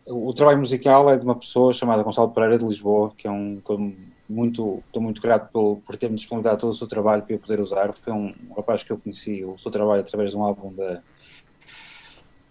O, 0.06 0.32
trabalho 0.34 0.58
musical 0.58 1.08
é 1.10 1.16
de 1.16 1.24
uma 1.24 1.34
pessoa 1.34 1.72
chamada 1.72 2.02
Gonçalo 2.02 2.30
Pereira 2.30 2.58
de 2.58 2.64
Lisboa, 2.64 3.12
que 3.16 3.26
é 3.26 3.30
um, 3.30 3.60
muito, 4.28 4.82
estou 4.86 5.02
muito 5.02 5.20
grato 5.20 5.50
por, 5.52 5.80
por 5.86 5.96
ter-me 5.96 6.16
disponibilizado 6.16 6.60
todo 6.60 6.70
o 6.70 6.74
seu 6.74 6.86
trabalho 6.86 7.22
para 7.22 7.34
eu 7.34 7.38
poder 7.38 7.60
usar. 7.60 7.92
Foi 7.92 8.12
um, 8.12 8.34
um 8.50 8.54
rapaz 8.54 8.82
que 8.82 8.90
eu 8.90 8.98
conheci 8.98 9.44
o 9.44 9.58
seu 9.58 9.70
trabalho 9.70 10.00
através 10.00 10.30
de 10.30 10.36
um 10.36 10.42
álbum 10.42 10.72
da 10.72 11.02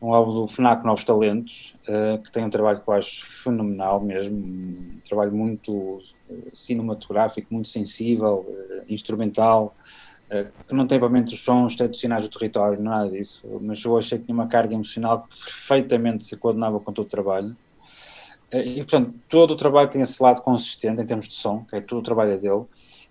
um 0.04 0.14
álbum 0.14 0.34
do 0.34 0.48
FNAC 0.50 0.86
Novos 0.86 1.06
Talentos, 1.06 1.76
uh, 1.88 2.22
que 2.22 2.30
tem 2.30 2.44
um 2.44 2.50
trabalho 2.50 2.82
que 2.82 2.90
eu 2.90 2.94
acho 2.94 3.26
fenomenal 3.26 4.02
mesmo, 4.02 4.36
um 4.36 5.00
trabalho 5.08 5.32
muito 5.32 5.72
uh, 5.72 6.52
cinematográfico, 6.54 7.48
muito 7.54 7.70
sensível, 7.70 8.46
uh, 8.46 8.84
instrumental, 8.90 9.74
que 10.68 10.74
não 10.74 10.88
tem 10.88 10.98
provavelmente 10.98 11.36
os 11.36 11.44
sons 11.44 11.76
tradicionais 11.76 12.28
do 12.28 12.40
território, 12.40 12.82
nada 12.82 13.08
disso, 13.12 13.46
mas 13.62 13.86
eu 13.86 13.96
achei 13.96 14.18
que 14.18 14.26
tinha 14.26 14.34
uma 14.34 14.48
carga 14.48 14.74
emocional 14.74 15.28
que 15.30 15.44
perfeitamente 15.44 16.26
se 16.26 16.36
coordenava 16.38 16.80
com 16.80 16.92
todo 16.92 17.06
o 17.06 17.10
trabalho. 17.10 17.56
E, 18.54 18.76
portanto, 18.78 19.14
todo 19.28 19.52
o 19.52 19.56
trabalho 19.56 19.90
tem 19.90 20.02
esse 20.02 20.22
lado 20.22 20.42
consistente 20.42 21.02
em 21.02 21.06
termos 21.06 21.28
de 21.28 21.34
som, 21.34 21.66
que 21.68 21.76
é 21.76 21.82
todo 21.82 22.00
o 22.00 22.04
trabalho 22.04 22.34
é 22.34 22.38
dele, 22.38 22.66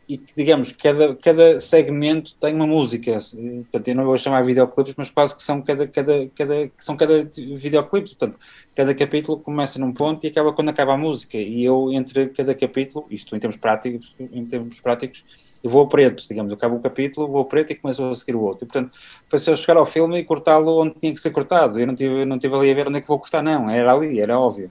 e 0.09 0.20
digamos, 0.37 0.72
cada, 0.72 1.14
cada 1.16 1.61
segmento 1.61 2.35
tem 2.35 2.55
uma 2.55 2.66
música, 2.66 3.12
portanto, 3.12 3.88
eu 3.88 3.94
não 3.94 4.05
vou 4.05 4.16
chamar 4.18 4.44
videoclipes, 4.44 4.94
mas 4.96 5.11
quase 5.11 5.35
que 5.35 5.42
são 5.42 5.62
cada, 5.62 5.87
cada, 5.87 6.28
cada, 6.37 6.70
são 6.76 6.96
cada 6.96 7.24
videoclipe, 7.24 8.09
portanto, 8.11 8.38
cada 8.74 8.94
capítulo 8.94 9.38
começa 9.38 9.78
num 9.78 9.92
ponto 9.92 10.24
e 10.24 10.28
acaba 10.28 10.52
quando 10.52 10.70
acaba 10.70 10.94
a 10.94 10.96
música, 10.96 11.38
e 11.38 11.64
eu, 11.64 11.92
entre 11.92 12.26
cada 12.28 12.55
capítulo, 12.55 13.07
isto 13.11 13.35
em 13.37 13.38
termos 13.38 13.57
práticos, 13.57 14.14
em 14.18 14.44
termos 14.44 14.81
práticos, 14.81 15.24
eu 15.62 15.70
vou 15.70 15.87
preto, 15.88 16.26
digamos, 16.28 16.50
eu 16.50 16.57
acabo 16.57 16.76
o 16.76 16.81
capítulo, 16.81 17.28
vou 17.28 17.44
preto 17.44 17.70
e 17.72 17.76
começo 17.76 18.05
a 18.05 18.14
seguir 18.14 18.35
o 18.35 18.42
outro, 18.42 18.64
e 18.64 18.68
portanto, 18.68 18.92
para 19.31 19.38
eu 19.46 19.57
chegar 19.57 19.76
ao 19.76 19.87
filme 19.87 20.18
e 20.18 20.24
cortá-lo 20.24 20.83
onde 20.83 20.94
tinha 21.00 21.14
que 21.14 21.20
ser 21.20 21.31
cortado, 21.31 21.78
eu 21.78 21.87
não 21.87 21.94
tive, 21.94 22.24
não 22.24 22.38
tive 22.38 22.55
ali 22.57 22.70
a 22.70 22.74
ver 22.74 22.88
onde 22.88 22.98
é 22.98 23.00
que 23.00 23.09
vou 23.09 23.18
cortar, 23.18 23.42
não, 23.42 23.70
era 23.70 23.92
ali, 23.92 24.20
era 24.20 24.38
óbvio 24.38 24.68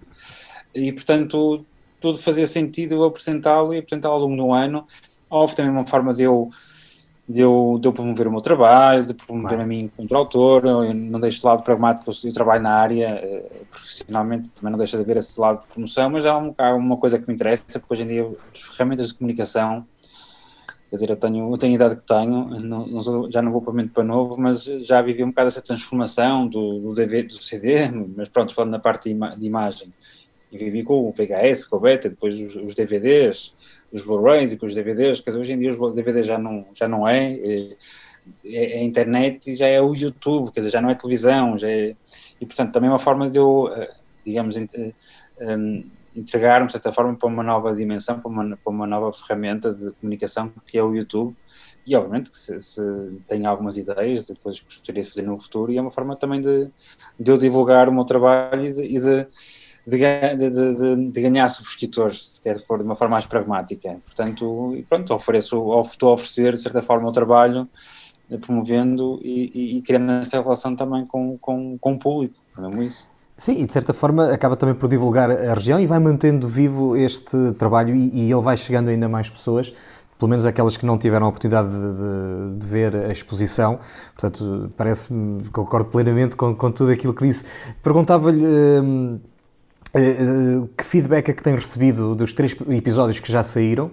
e 0.73 0.91
portanto 0.91 1.65
tudo 2.01 2.17
fazia 2.17 2.47
sentido 2.47 2.95
eu 2.95 3.03
apresentá-lo 3.03 3.73
e 3.73 3.77
apresentá-lo 3.77 4.15
ao 4.15 4.21
longo 4.21 4.35
do 4.35 4.51
ano. 4.51 4.85
Houve 5.29 5.55
também 5.55 5.71
uma 5.71 5.85
forma 5.85 6.13
de 6.13 6.23
eu, 6.23 6.49
de 7.29 7.39
eu, 7.39 7.77
de 7.79 7.87
eu 7.87 7.93
promover 7.93 8.27
o 8.27 8.31
meu 8.31 8.41
trabalho, 8.41 9.05
de 9.05 9.13
promover 9.13 9.49
claro. 9.49 9.63
a 9.63 9.65
mim 9.65 9.89
como 9.95 10.13
autor, 10.17 10.65
eu 10.65 10.93
não 10.93 11.19
deixo 11.19 11.39
de 11.39 11.45
lado 11.45 11.63
pragmático, 11.63 12.11
eu 12.11 12.33
trabalho 12.33 12.63
na 12.63 12.73
área 12.73 13.07
uh, 13.07 13.65
profissionalmente, 13.67 14.49
também 14.49 14.71
não 14.71 14.77
deixa 14.77 14.97
de 14.97 15.03
haver 15.03 15.17
esse 15.17 15.39
lado 15.39 15.61
de 15.61 15.67
promoção, 15.67 16.09
mas 16.09 16.25
há, 16.25 16.37
um, 16.37 16.53
há 16.57 16.73
uma 16.73 16.97
coisa 16.97 17.19
que 17.19 17.27
me 17.27 17.35
interessa, 17.35 17.79
porque 17.79 17.93
hoje 17.93 18.03
em 18.03 18.07
dia 18.07 18.27
as 18.53 18.61
ferramentas 18.61 19.09
de 19.09 19.13
comunicação, 19.13 19.83
quer 20.89 20.95
dizer, 20.95 21.09
eu 21.11 21.15
tenho, 21.15 21.53
eu 21.53 21.57
tenho 21.57 21.73
a 21.73 21.75
idade 21.75 21.95
que 21.95 22.03
tenho, 22.03 22.59
não, 22.59 22.87
não 22.87 23.01
sou, 23.01 23.31
já 23.31 23.41
não 23.41 23.51
vou 23.51 23.61
para 23.61 23.73
muito 23.73 23.93
para 23.93 24.03
novo, 24.03 24.35
mas 24.37 24.63
já 24.63 25.01
vivi 25.01 25.23
um 25.23 25.29
bocado 25.29 25.47
essa 25.49 25.61
transformação 25.61 26.47
do, 26.47 26.79
do, 26.79 26.95
DVD, 26.95 27.27
do 27.27 27.35
CD, 27.35 27.89
mas 28.17 28.27
pronto, 28.27 28.53
falando 28.53 28.71
na 28.71 28.79
parte 28.79 29.03
de, 29.03 29.11
ima 29.11 29.37
de 29.37 29.45
imagem, 29.45 29.93
e 30.51 30.57
vivi 30.57 30.83
com 30.83 31.07
o 31.07 31.11
VHS, 31.11 31.65
com 31.65 31.77
o 31.77 31.79
Beta, 31.79 32.09
depois 32.09 32.39
os, 32.39 32.55
os 32.55 32.75
DVDs, 32.75 33.53
os 33.91 34.03
Blu-rays 34.03 34.51
e 34.51 34.57
com 34.57 34.65
os 34.65 34.75
DVDs, 34.75 35.21
quer 35.21 35.31
dizer, 35.31 35.41
hoje 35.41 35.53
em 35.53 35.59
dia 35.59 35.71
os 35.71 35.93
DVDs 35.93 36.27
já 36.27 36.37
não, 36.37 36.65
já 36.75 36.87
não 36.87 37.07
é, 37.07 37.33
é, 37.33 37.75
é 38.45 38.79
a 38.79 38.83
internet 38.83 39.51
e 39.51 39.55
já 39.55 39.67
é 39.67 39.81
o 39.81 39.93
YouTube, 39.93 40.51
quer 40.51 40.59
dizer, 40.59 40.71
já 40.71 40.81
não 40.81 40.89
é 40.89 40.95
televisão, 40.95 41.57
já 41.57 41.69
é, 41.69 41.95
e 42.39 42.45
portanto 42.45 42.73
também 42.73 42.89
é 42.89 42.93
uma 42.93 42.99
forma 42.99 43.29
de 43.29 43.37
eu, 43.37 43.71
eh, 43.73 43.91
digamos, 44.25 44.57
eh, 44.57 44.93
entregar-me, 46.15 46.67
de 46.67 46.73
certa 46.73 46.91
forma, 46.91 47.15
para 47.15 47.27
uma 47.27 47.43
nova 47.43 47.73
dimensão, 47.73 48.19
para 48.19 48.29
uma, 48.29 48.57
para 48.57 48.71
uma 48.71 48.85
nova 48.85 49.13
ferramenta 49.13 49.73
de 49.73 49.91
comunicação 49.93 50.51
que 50.67 50.77
é 50.77 50.83
o 50.83 50.93
YouTube, 50.93 51.35
e 51.85 51.95
obviamente 51.95 52.29
que 52.29 52.37
se, 52.37 52.61
se 52.61 52.81
tenho 53.27 53.47
algumas 53.49 53.77
ideias 53.77 54.27
de 54.27 54.35
coisas 54.35 54.59
que 54.59 54.67
gostaria 54.67 55.03
de 55.03 55.09
fazer 55.09 55.23
no 55.23 55.39
futuro, 55.39 55.71
e 55.71 55.77
é 55.77 55.81
uma 55.81 55.91
forma 55.91 56.15
também 56.15 56.41
de, 56.41 56.67
de 57.19 57.31
eu 57.31 57.37
divulgar 57.37 57.87
o 57.89 57.93
meu 57.93 58.03
trabalho 58.03 58.65
e 58.65 58.73
de, 58.73 58.83
e 58.83 58.99
de 58.99 59.27
de, 59.85 59.97
de, 60.37 61.11
de, 61.11 61.21
ganhar 61.21 61.47
subscritores, 61.47 62.35
se 62.35 62.41
quer 62.41 62.59
for 62.65 62.79
de 62.79 62.85
uma 62.85 62.95
forma 62.95 63.13
mais 63.13 63.25
pragmática. 63.25 63.97
Portanto, 64.05 64.77
pronto, 64.89 65.13
ofereço, 65.13 65.81
estou 65.81 66.09
a 66.09 66.13
oferecer, 66.13 66.53
de 66.53 66.61
certa 66.61 66.81
forma, 66.81 67.09
o 67.09 67.11
trabalho, 67.11 67.67
eh, 68.29 68.37
promovendo 68.37 69.19
e, 69.23 69.51
e, 69.53 69.77
e 69.77 69.81
criando 69.81 70.11
esta 70.13 70.41
relação 70.41 70.75
também 70.75 71.05
com, 71.05 71.37
com, 71.37 71.77
com 71.77 71.93
o 71.93 71.99
público, 71.99 72.35
é 72.57 72.83
isso? 72.83 73.09
Sim, 73.37 73.59
e 73.59 73.65
de 73.65 73.73
certa 73.73 73.91
forma 73.91 74.31
acaba 74.31 74.55
também 74.55 74.75
por 74.75 74.87
divulgar 74.87 75.31
a 75.31 75.53
região 75.55 75.79
e 75.79 75.87
vai 75.87 75.97
mantendo 75.97 76.47
vivo 76.47 76.95
este 76.95 77.53
trabalho 77.53 77.95
e, 77.95 78.27
e 78.27 78.31
ele 78.31 78.41
vai 78.41 78.55
chegando 78.55 78.89
ainda 78.89 79.09
mais 79.09 79.29
pessoas 79.29 79.73
pelo 80.21 80.29
menos 80.29 80.45
aquelas 80.45 80.77
que 80.77 80.85
não 80.85 80.99
tiveram 80.99 81.25
a 81.25 81.29
oportunidade 81.29 81.69
de, 81.69 81.77
de, 81.77 82.59
de 82.59 82.67
ver 82.67 82.95
a 82.95 83.11
exposição. 83.11 83.79
Portanto, 84.13 84.71
parece-me, 84.77 85.49
concordo 85.49 85.89
plenamente 85.89 86.35
com, 86.35 86.53
com 86.53 86.71
tudo 86.71 86.91
aquilo 86.91 87.11
que 87.11 87.25
disse. 87.25 87.43
Perguntava-lhe. 87.81 88.45
Hum, 88.45 89.19
eh, 89.93 90.67
que 90.77 90.83
feedback 90.83 91.29
é 91.29 91.33
que 91.33 91.43
tem 91.43 91.55
recebido 91.55 92.15
dos 92.15 92.33
três 92.33 92.55
episódios 92.69 93.19
que 93.19 93.31
já 93.31 93.43
saíram? 93.43 93.91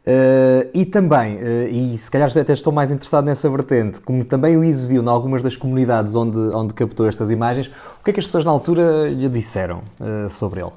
Uh, 0.00 0.64
e 0.72 0.86
também, 0.86 1.36
uh, 1.36 1.68
e 1.68 1.98
se 1.98 2.10
calhar 2.10 2.26
até 2.34 2.54
estou 2.54 2.72
mais 2.72 2.90
interessado 2.90 3.26
nessa 3.26 3.50
vertente, 3.50 4.00
como 4.00 4.24
também 4.24 4.56
o 4.56 4.64
exibiu 4.64 5.02
em 5.02 5.06
algumas 5.06 5.42
das 5.42 5.56
comunidades 5.56 6.16
onde, 6.16 6.38
onde 6.38 6.72
captou 6.72 7.06
estas 7.06 7.30
imagens, 7.30 7.68
o 8.00 8.02
que 8.02 8.08
é 8.08 8.12
que 8.14 8.18
as 8.18 8.24
pessoas 8.24 8.42
na 8.42 8.50
altura 8.50 9.10
lhe 9.10 9.28
disseram 9.28 9.82
uh, 10.00 10.30
sobre 10.30 10.62
ele? 10.62 10.72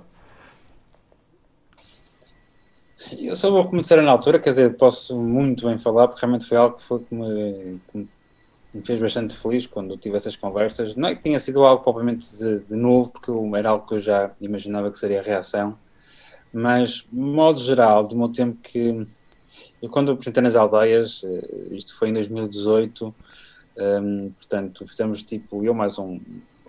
Eu 3.17 3.35
só 3.37 3.49
vou 3.49 3.65
começar 3.65 4.01
na 4.01 4.11
altura, 4.11 4.39
quer 4.39 4.49
dizer, 4.49 4.75
posso 4.75 5.17
muito 5.17 5.67
bem 5.67 5.79
falar, 5.79 6.09
porque 6.09 6.25
realmente 6.25 6.47
foi 6.47 6.57
algo 6.57 6.77
que, 6.77 6.85
foi 6.85 6.99
que, 6.99 7.15
me, 7.15 7.79
que 7.91 7.97
me, 7.97 8.09
fez 8.81 8.99
bastante 8.99 9.37
feliz 9.37 9.67
quando 9.67 9.97
tive 9.97 10.17
essas 10.17 10.35
conversas. 10.35 10.95
Não 10.95 11.09
é 11.09 11.15
que 11.15 11.21
tenha 11.21 11.39
sido 11.39 11.63
algo 11.63 11.83
propriamente 11.83 12.35
de, 12.35 12.59
de 12.59 12.75
novo, 12.75 13.11
porque 13.11 13.31
era 13.57 13.69
algo 13.69 13.87
que 13.87 13.95
eu 13.95 13.99
já 13.99 14.31
imaginava 14.41 14.91
que 14.91 14.97
seria 14.97 15.19
a 15.19 15.23
reação, 15.23 15.77
mas, 16.51 17.07
de 17.11 17.19
modo 17.19 17.59
geral, 17.59 18.07
do 18.07 18.15
meu 18.15 18.29
tempo 18.29 18.57
que. 18.61 19.05
Eu, 19.81 19.89
quando 19.89 20.11
apresentei 20.11 20.41
nas 20.41 20.55
aldeias, 20.55 21.21
eh, 21.23 21.75
isto 21.75 21.95
foi 21.95 22.09
em 22.09 22.13
2018, 22.13 23.05
um, 23.05 23.13
ehm, 23.81 24.29
portanto, 24.31 24.87
fizemos 24.87 25.21
tipo, 25.21 25.63
eu 25.63 25.73
mais 25.73 25.99
um, 25.99 26.19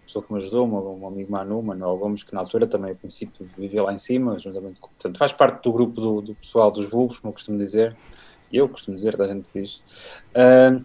pessoa 0.05 0.25
que 0.25 0.33
me 0.33 0.39
ajudou, 0.39 0.67
um, 0.67 1.03
um 1.03 1.07
amigo 1.07 1.31
Manu, 1.33 1.63
Manuel 1.63 1.97
Gomes, 1.97 2.23
que 2.23 2.35
na 2.35 2.41
altura 2.41 2.67
também, 2.67 2.93
a 2.93 2.95
princípio, 2.95 3.49
vivia 3.57 3.83
lá 3.83 3.93
em 3.93 3.99
cima, 3.99 4.39
juntamente 4.39 4.79
com, 4.81 4.89
portanto, 4.89 5.19
faz 5.19 5.33
parte 5.33 5.63
do 5.63 5.73
grupo 5.73 6.01
do, 6.01 6.21
do 6.21 6.35
pessoal 6.35 6.71
dos 6.71 6.87
vulvos, 6.87 7.19
como 7.19 7.31
eu 7.31 7.35
costumo 7.35 7.59
dizer, 7.59 7.97
eu 8.53 8.69
costumo 8.69 8.97
dizer, 8.97 9.17
da 9.17 9.27
gente 9.27 9.47
diz. 9.55 9.83
Uh, 10.35 10.85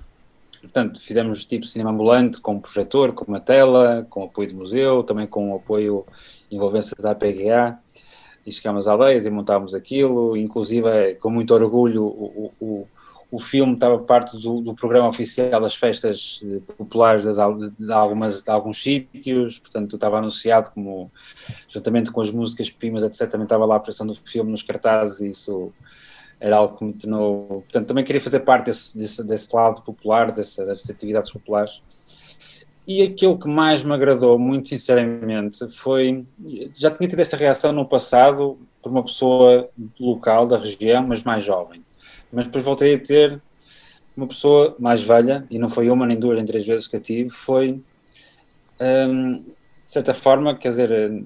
portanto, 0.62 1.02
fizemos 1.02 1.45
tipo 1.45 1.65
cinema 1.65 1.91
ambulante, 1.91 2.39
com 2.39 2.56
um 2.56 2.60
projetor, 2.60 3.13
com 3.13 3.26
uma 3.26 3.39
tela, 3.39 4.06
com 4.10 4.24
apoio 4.24 4.50
do 4.50 4.56
museu, 4.56 5.04
também 5.04 5.28
com 5.28 5.56
apoio 5.56 6.06
envolvência 6.52 6.95
da 7.00 7.15
PGA, 7.15 7.78
e 8.45 8.52
chegámos 8.52 8.88
às 8.88 8.93
aldeias 8.93 9.26
e 9.26 9.30
montámos 9.30 9.76
aquilo, 9.76 10.36
inclusive, 10.38 11.15
com 11.15 11.30
muito 11.30 11.54
orgulho, 11.54 12.04
o, 12.04 12.54
o 12.60 12.88
o 13.32 13.39
filme 13.39 13.74
estava 13.74 13.98
parte 14.00 14.38
do, 14.39 14.60
do 14.60 14.74
programa 14.74 15.08
oficial 15.08 15.62
das 15.62 15.76
festas 15.76 16.41
eh, 16.43 16.60
populares 16.78 17.26
das, 17.26 17.38
de, 17.78 17.91
algumas, 17.91 18.43
de 18.43 18.50
alguns 18.50 18.82
sítios, 18.82 19.60
portanto 19.60 19.95
estava 19.95 20.17
anunciado 20.17 20.72
como, 20.72 21.12
juntamente 21.67 22.12
com 22.12 22.22
as 22.22 22.32
músicas 22.32 22.72
primas, 22.72 23.04
etc., 23.04 23.30
também 23.30 23.45
estava 23.45 23.65
lá 23.65 23.76
a 23.76 23.80
pressão 23.80 24.08
do 24.08 24.15
filme 24.15 24.50
nos 24.50 24.63
cartazes 24.63 25.22
e 25.22 25.30
isso 25.30 25.72
era 26.39 26.58
algo 26.58 26.78
que 26.78 26.86
me 26.86 26.93
tornou... 26.93 27.63
Portanto, 27.63 27.88
também 27.88 28.04
queria 28.04 28.21
fazer 28.21 28.39
parte 28.41 28.65
desse, 28.65 28.97
desse, 28.97 29.23
desse 29.23 29.56
lado 29.56 29.82
popular, 29.82 30.32
dessa, 30.32 30.65
dessas 30.65 30.89
atividades 30.89 31.32
populares. 31.32 31.82
E 32.88 33.02
aquilo 33.02 33.38
que 33.38 33.47
mais 33.47 33.84
me 33.84 33.93
agradou, 33.93 34.39
muito 34.39 34.69
sinceramente, 34.69 35.67
foi... 35.78 36.25
Já 36.75 36.89
tinha 36.89 37.10
tido 37.10 37.19
esta 37.19 37.38
reação 37.38 37.71
no 37.71 37.86
passado 37.86 38.58
por 38.82 38.91
uma 38.91 39.04
pessoa 39.04 39.69
local, 39.99 40.47
da 40.47 40.58
região, 40.58 41.06
mas 41.06 41.23
mais 41.23 41.43
jovem 41.43 41.84
mas 42.32 42.45
depois 42.45 42.63
voltei 42.63 42.95
a 42.95 42.99
ter 42.99 43.41
uma 44.15 44.28
pessoa 44.28 44.75
mais 44.80 45.02
velha, 45.02 45.45
e 45.49 45.58
não 45.58 45.69
foi 45.69 45.89
uma, 45.89 46.06
nem 46.06 46.19
duas, 46.19 46.36
nem 46.36 46.45
três 46.45 46.65
vezes 46.65 46.88
que 46.88 46.97
a 46.97 46.99
tive, 46.99 47.30
foi, 47.30 47.82
um, 48.82 49.38
de 49.38 49.45
certa 49.86 50.13
forma, 50.13 50.58
quer 50.58 50.69
dizer, 50.69 51.12
hum, 51.12 51.25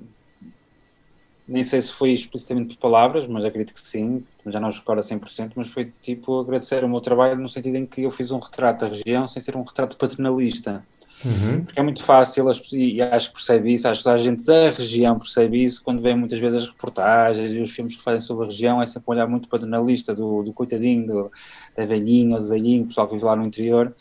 nem 1.47 1.63
sei 1.63 1.81
se 1.81 1.91
foi 1.91 2.11
explicitamente 2.11 2.75
por 2.75 2.81
palavras, 2.81 3.25
mas 3.27 3.43
acredito 3.43 3.73
que 3.73 3.81
sim, 3.81 4.23
já 4.47 4.59
não 4.59 4.69
os 4.69 4.79
recordo 4.79 4.99
a 4.99 5.03
100%, 5.03 5.51
mas 5.55 5.69
foi 5.69 5.91
tipo 6.01 6.39
agradecer 6.39 6.83
o 6.83 6.89
meu 6.89 6.99
trabalho 6.99 7.39
no 7.39 7.47
sentido 7.47 7.77
em 7.77 7.85
que 7.85 8.03
eu 8.03 8.11
fiz 8.11 8.31
um 8.31 8.39
retrato 8.39 8.81
da 8.81 8.87
região 8.87 9.27
sem 9.27 9.41
ser 9.41 9.55
um 9.55 9.63
retrato 9.63 9.97
paternalista. 9.97 10.83
Uhum. 11.25 11.63
Porque 11.63 11.79
é 11.79 11.83
muito 11.83 12.03
fácil, 12.03 12.45
e 12.73 13.01
acho 13.01 13.29
que 13.29 13.35
percebe 13.35 13.73
isso, 13.73 13.87
acho 13.87 14.03
que 14.03 14.09
a 14.09 14.17
gente 14.17 14.43
da 14.43 14.69
região 14.69 15.17
percebe 15.17 15.63
isso 15.63 15.81
quando 15.81 16.01
vê 16.01 16.13
muitas 16.13 16.37
vezes 16.37 16.63
as 16.63 16.69
reportagens 16.69 17.51
e 17.51 17.61
os 17.61 17.71
filmes 17.71 17.95
que 17.95 18.03
fazem 18.03 18.19
sobre 18.19 18.43
a 18.43 18.47
região, 18.47 18.81
é 18.81 18.85
sempre 18.85 19.05
um 19.07 19.11
olhar 19.11 19.27
muito 19.27 19.47
paternalista 19.47 20.13
do, 20.13 20.43
do 20.43 20.51
coitadinho, 20.51 21.07
do, 21.07 21.31
da 21.77 21.85
velhinha 21.85 22.35
ou 22.35 22.41
do 22.41 22.49
velhinho, 22.49 22.83
o 22.83 22.87
pessoal 22.87 23.07
que 23.07 23.13
vive 23.13 23.25
lá 23.25 23.35
no 23.35 23.45
interior. 23.45 23.93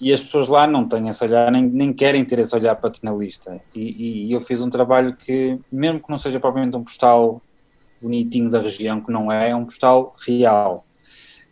E 0.00 0.12
as 0.14 0.22
pessoas 0.22 0.46
lá 0.46 0.66
não 0.66 0.88
têm 0.88 1.08
esse 1.08 1.22
olhar, 1.22 1.50
nem, 1.50 1.62
nem 1.62 1.92
querem 1.92 2.24
ter 2.24 2.38
esse 2.38 2.54
olhar 2.54 2.74
paternalista. 2.76 3.60
E, 3.74 4.28
e 4.28 4.32
eu 4.32 4.40
fiz 4.40 4.60
um 4.60 4.70
trabalho 4.70 5.14
que, 5.14 5.58
mesmo 5.70 6.00
que 6.00 6.08
não 6.08 6.16
seja 6.16 6.40
propriamente 6.40 6.76
um 6.76 6.84
postal 6.84 7.42
bonitinho 8.00 8.50
da 8.50 8.60
região, 8.60 9.00
que 9.00 9.12
não 9.12 9.30
é, 9.30 9.50
é 9.50 9.56
um 9.56 9.64
postal 9.64 10.14
real. 10.26 10.86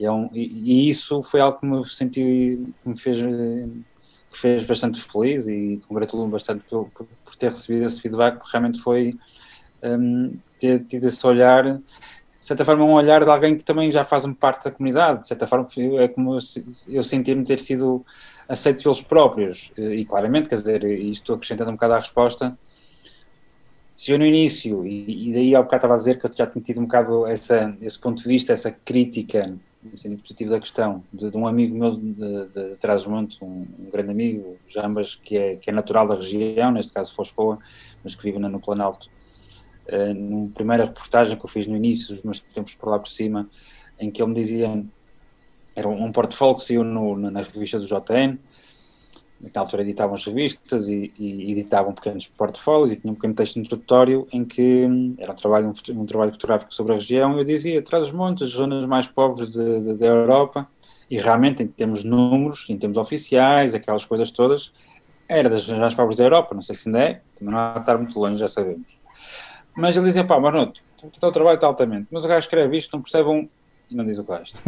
É 0.01 0.11
um, 0.11 0.29
e, 0.33 0.87
e, 0.87 0.89
isso 0.89 1.23
foi 1.23 1.41
algo 1.41 1.59
que 1.59 1.67
me 1.67 1.85
senti, 1.89 2.59
que 2.83 2.89
me 2.89 2.99
fez 2.99 3.19
que 4.31 4.39
fez 4.39 4.65
bastante 4.67 5.01
feliz 5.01 5.49
e 5.49 5.81
congratulo-me 5.89 6.31
bastante 6.31 6.63
por, 6.69 6.89
por, 6.91 7.37
ter 7.37 7.51
recebido 7.51 7.87
esse 7.87 8.01
feedback, 8.01 8.37
porque 8.39 8.51
realmente 8.53 8.81
foi 8.81 9.17
um, 9.83 10.37
ter 10.61 10.85
tido 10.85 11.07
esse 11.07 11.27
olhar, 11.27 11.65
de 11.65 11.83
certa 12.41 12.65
forma, 12.65 12.85
um 12.85 12.93
olhar 12.93 13.25
de 13.25 13.31
alguém 13.31 13.57
que 13.57 13.65
também 13.65 13.91
já 13.91 14.05
faz 14.05 14.25
parte 14.39 14.65
da 14.65 14.71
comunidade, 14.71 15.23
de 15.23 15.29
certa 15.29 15.47
forma, 15.47 15.67
é 15.99 16.09
como 16.09 16.35
eu, 16.35 16.39
eu 16.89 17.03
sentir-me 17.03 17.45
ter 17.45 17.59
sido 17.59 18.05
aceito 18.49 18.83
pelos 18.83 19.03
próprios, 19.03 19.73
e 19.77 20.05
claramente, 20.05 20.49
quer 20.49 20.57
dizer, 20.57 20.85
estou 20.85 21.37
acrescentando 21.37 21.71
um 21.71 21.75
bocado 21.75 21.95
à 21.95 21.99
resposta, 21.99 22.59
se 23.99 24.13
eu 24.13 24.19
no 24.19 24.25
início, 24.25 24.87
e, 24.87 25.29
e 25.29 25.33
daí 25.33 25.55
ao 25.57 25.65
bocado 25.65 25.79
estava 25.79 25.95
a 25.95 25.97
dizer 25.97 26.21
que 26.21 26.27
eu 26.27 26.31
já 26.33 26.47
tinha 26.47 26.63
tido 26.63 26.81
um 26.81 26.85
bocado 26.85 27.27
essa, 27.27 27.77
esse 27.83 27.99
ponto 27.99 28.23
de 28.23 28.29
vista, 28.29 28.53
essa 28.53 28.71
crítica 28.71 29.53
no 29.83 29.99
sentido 29.99 30.23
positivo 30.23 30.51
da 30.51 30.61
questão, 30.61 31.03
de, 31.13 31.29
de 31.29 31.37
um 31.37 31.49
amigo 31.49 31.77
meu 31.77 31.97
de, 31.97 32.13
de, 32.15 32.47
de 32.47 32.77
Trás-os-Montes, 32.77 33.43
um, 33.43 33.67
um, 33.77 33.91
grande 33.91 34.13
amigo, 34.13 34.57
Jambas, 34.69 35.17
que 35.17 35.37
é, 35.37 35.57
que 35.57 35.69
é 35.69 35.73
natural 35.73 36.07
da 36.07 36.15
região, 36.15 36.71
neste 36.71 36.93
caso 36.93 37.13
Foscoa, 37.13 37.59
mas 38.05 38.15
que 38.15 38.23
vive 38.23 38.39
no 38.39 38.61
Planalto. 38.61 39.11
Uh, 39.89 40.15
numa 40.15 40.51
primeira 40.51 40.85
reportagem 40.85 41.37
que 41.37 41.45
eu 41.45 41.49
fiz 41.49 41.67
no 41.67 41.75
início, 41.77 42.15
dos 42.15 42.23
meus 42.23 42.39
tempos 42.39 42.77
por 42.77 42.91
lá 42.91 43.01
por 43.01 43.09
cima, 43.09 43.49
em 43.99 44.13
que 44.13 44.23
ele 44.23 44.29
me 44.31 44.41
dizia, 44.41 44.81
era 45.75 45.89
um, 45.89 46.05
um 46.05 46.13
portfólio 46.13 46.55
que 46.55 46.63
saiu 46.63 46.85
no, 46.85 47.17
nas 47.17 47.51
revistas 47.51 47.85
do 47.85 47.89
JN, 47.89 48.39
naquela 49.41 49.65
altura 49.65 49.83
editavam 49.83 50.15
as 50.15 50.25
revistas 50.25 50.89
e, 50.89 51.13
e, 51.19 51.53
editavam 51.53 51.93
pequenos 51.93 52.27
portfólios 52.27 52.93
e 52.93 52.97
tinha 52.97 53.13
um 53.13 53.15
pequeno 53.15 53.35
texto 53.35 53.59
introdutório 53.59 54.27
em 54.33 54.45
que 54.45 54.87
hum, 54.87 55.15
era 55.19 55.33
um 55.33 55.37
trabalho, 55.37 55.69
um, 55.69 56.01
um 56.01 56.07
trabalho 56.07 56.33
fotográfico 56.33 56.75
sobre 56.75 56.93
a 56.93 56.97
região 56.97 57.37
e 57.37 57.41
eu 57.41 57.45
dizia, 57.45 57.83
traz 57.83 58.09
os 58.09 58.13
montes, 58.13 58.43
as 58.43 58.51
zonas 58.51 58.85
mais 58.87 59.07
pobres 59.07 59.51
da 59.55 60.07
Europa 60.07 60.69
e 61.11 61.19
realmente 61.19 61.63
em 61.63 61.67
termos 61.67 62.03
de 62.03 62.09
números, 62.09 62.69
em 62.69 62.77
termos 62.77 62.99
oficiais, 62.99 63.75
aquelas 63.75 64.05
coisas 64.05 64.31
todas, 64.31 64.73
era 65.29 65.49
das 65.49 65.63
zonas 65.63 65.81
mais 65.81 65.95
pobres 65.95 66.19
da 66.19 66.25
Europa, 66.25 66.55
não 66.55 66.63
sei 66.63 66.75
se 66.75 66.89
ainda 66.89 67.01
é, 67.01 67.21
também 67.39 67.55
não 67.55 67.59
há 67.59 67.77
estar 67.79 67.97
muito 67.99 68.19
longe, 68.19 68.39
já 68.39 68.49
sabemos. 68.49 68.87
Mas 69.77 69.97
ele 69.97 70.07
dizia, 70.07 70.25
pá, 70.25 70.39
Marnoto, 70.41 70.81
o 71.03 71.11
teu 71.11 71.31
trabalho 71.31 71.55
está 71.55 71.67
altamente, 71.67 72.09
mas 72.11 72.25
o 72.25 72.29
gajo 72.29 72.41
escreve 72.41 72.77
isto, 72.77 72.93
não 72.95 73.03
percebe 73.03 73.29
um... 73.29 73.49
e 73.91 73.95
não 73.95 74.05
diz 74.05 74.19
o 74.19 74.25
resto. 74.25 74.59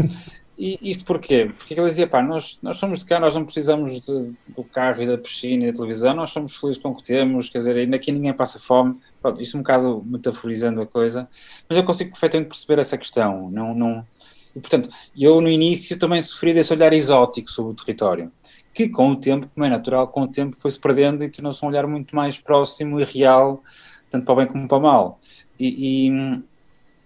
E 0.62 0.78
isto 0.90 1.06
porquê? 1.06 1.50
Porque 1.56 1.72
ele 1.72 1.86
dizia, 1.86 2.06
pá, 2.06 2.20
nós, 2.20 2.58
nós 2.60 2.76
somos 2.76 2.98
de 2.98 3.06
cá, 3.06 3.18
nós 3.18 3.34
não 3.34 3.46
precisamos 3.46 3.98
de, 4.02 4.34
do 4.46 4.62
carro 4.62 5.02
e 5.02 5.06
da 5.06 5.16
piscina 5.16 5.64
e 5.64 5.72
da 5.72 5.78
televisão, 5.78 6.14
nós 6.14 6.28
somos 6.28 6.54
felizes 6.54 6.82
com 6.82 6.90
o 6.90 6.94
que 6.94 7.02
temos, 7.02 7.48
quer 7.48 7.60
dizer, 7.60 7.94
aqui 7.94 8.12
ninguém 8.12 8.34
passa 8.34 8.60
fome. 8.60 9.00
Pronto, 9.22 9.40
isto 9.40 9.56
um 9.56 9.62
bocado 9.62 10.04
metaforizando 10.04 10.82
a 10.82 10.86
coisa, 10.86 11.26
mas 11.66 11.78
eu 11.78 11.82
consigo 11.82 12.10
perfeitamente 12.10 12.50
perceber 12.50 12.78
essa 12.78 12.98
questão. 12.98 13.50
Não, 13.50 13.74
não... 13.74 14.06
E, 14.54 14.60
portanto, 14.60 14.90
eu 15.16 15.40
no 15.40 15.48
início 15.48 15.98
também 15.98 16.20
sofri 16.20 16.52
desse 16.52 16.74
olhar 16.74 16.92
exótico 16.92 17.50
sobre 17.50 17.72
o 17.72 17.74
território, 17.74 18.30
que 18.74 18.86
com 18.90 19.12
o 19.12 19.16
tempo, 19.16 19.48
como 19.54 19.64
é 19.64 19.70
natural, 19.70 20.08
com 20.08 20.24
o 20.24 20.28
tempo 20.28 20.58
foi-se 20.60 20.78
perdendo 20.78 21.24
e 21.24 21.30
tornou-se 21.30 21.64
um 21.64 21.68
olhar 21.68 21.86
muito 21.86 22.14
mais 22.14 22.38
próximo 22.38 23.00
e 23.00 23.04
real, 23.04 23.62
tanto 24.10 24.26
para 24.26 24.34
o 24.34 24.36
bem 24.36 24.46
como 24.46 24.68
para 24.68 24.76
o 24.76 24.82
mal. 24.82 25.20
E, 25.58 26.10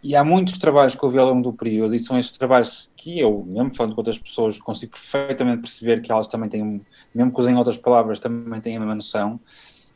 e 0.04 0.14
há 0.14 0.22
muitos 0.22 0.58
trabalhos 0.58 0.94
que 0.94 1.02
eu 1.02 1.08
vi 1.08 1.18
ao 1.18 1.26
longo 1.26 1.42
do 1.42 1.52
período, 1.54 1.94
e 1.94 1.98
são 1.98 2.18
estes 2.18 2.36
trabalhos 2.36 2.92
que 2.94 3.18
eu, 3.18 3.42
mesmo 3.46 3.74
falando 3.74 3.94
com 3.94 4.02
outras 4.02 4.18
pessoas, 4.18 4.58
consigo 4.58 4.92
perfeitamente 4.92 5.62
perceber 5.62 6.02
que 6.02 6.12
elas 6.12 6.28
também 6.28 6.50
têm, 6.50 6.82
mesmo 7.14 7.32
que 7.32 7.40
usem 7.40 7.56
outras 7.56 7.78
palavras, 7.78 8.20
também 8.20 8.60
têm 8.60 8.76
a 8.76 8.80
mesma 8.80 8.94
noção. 8.94 9.40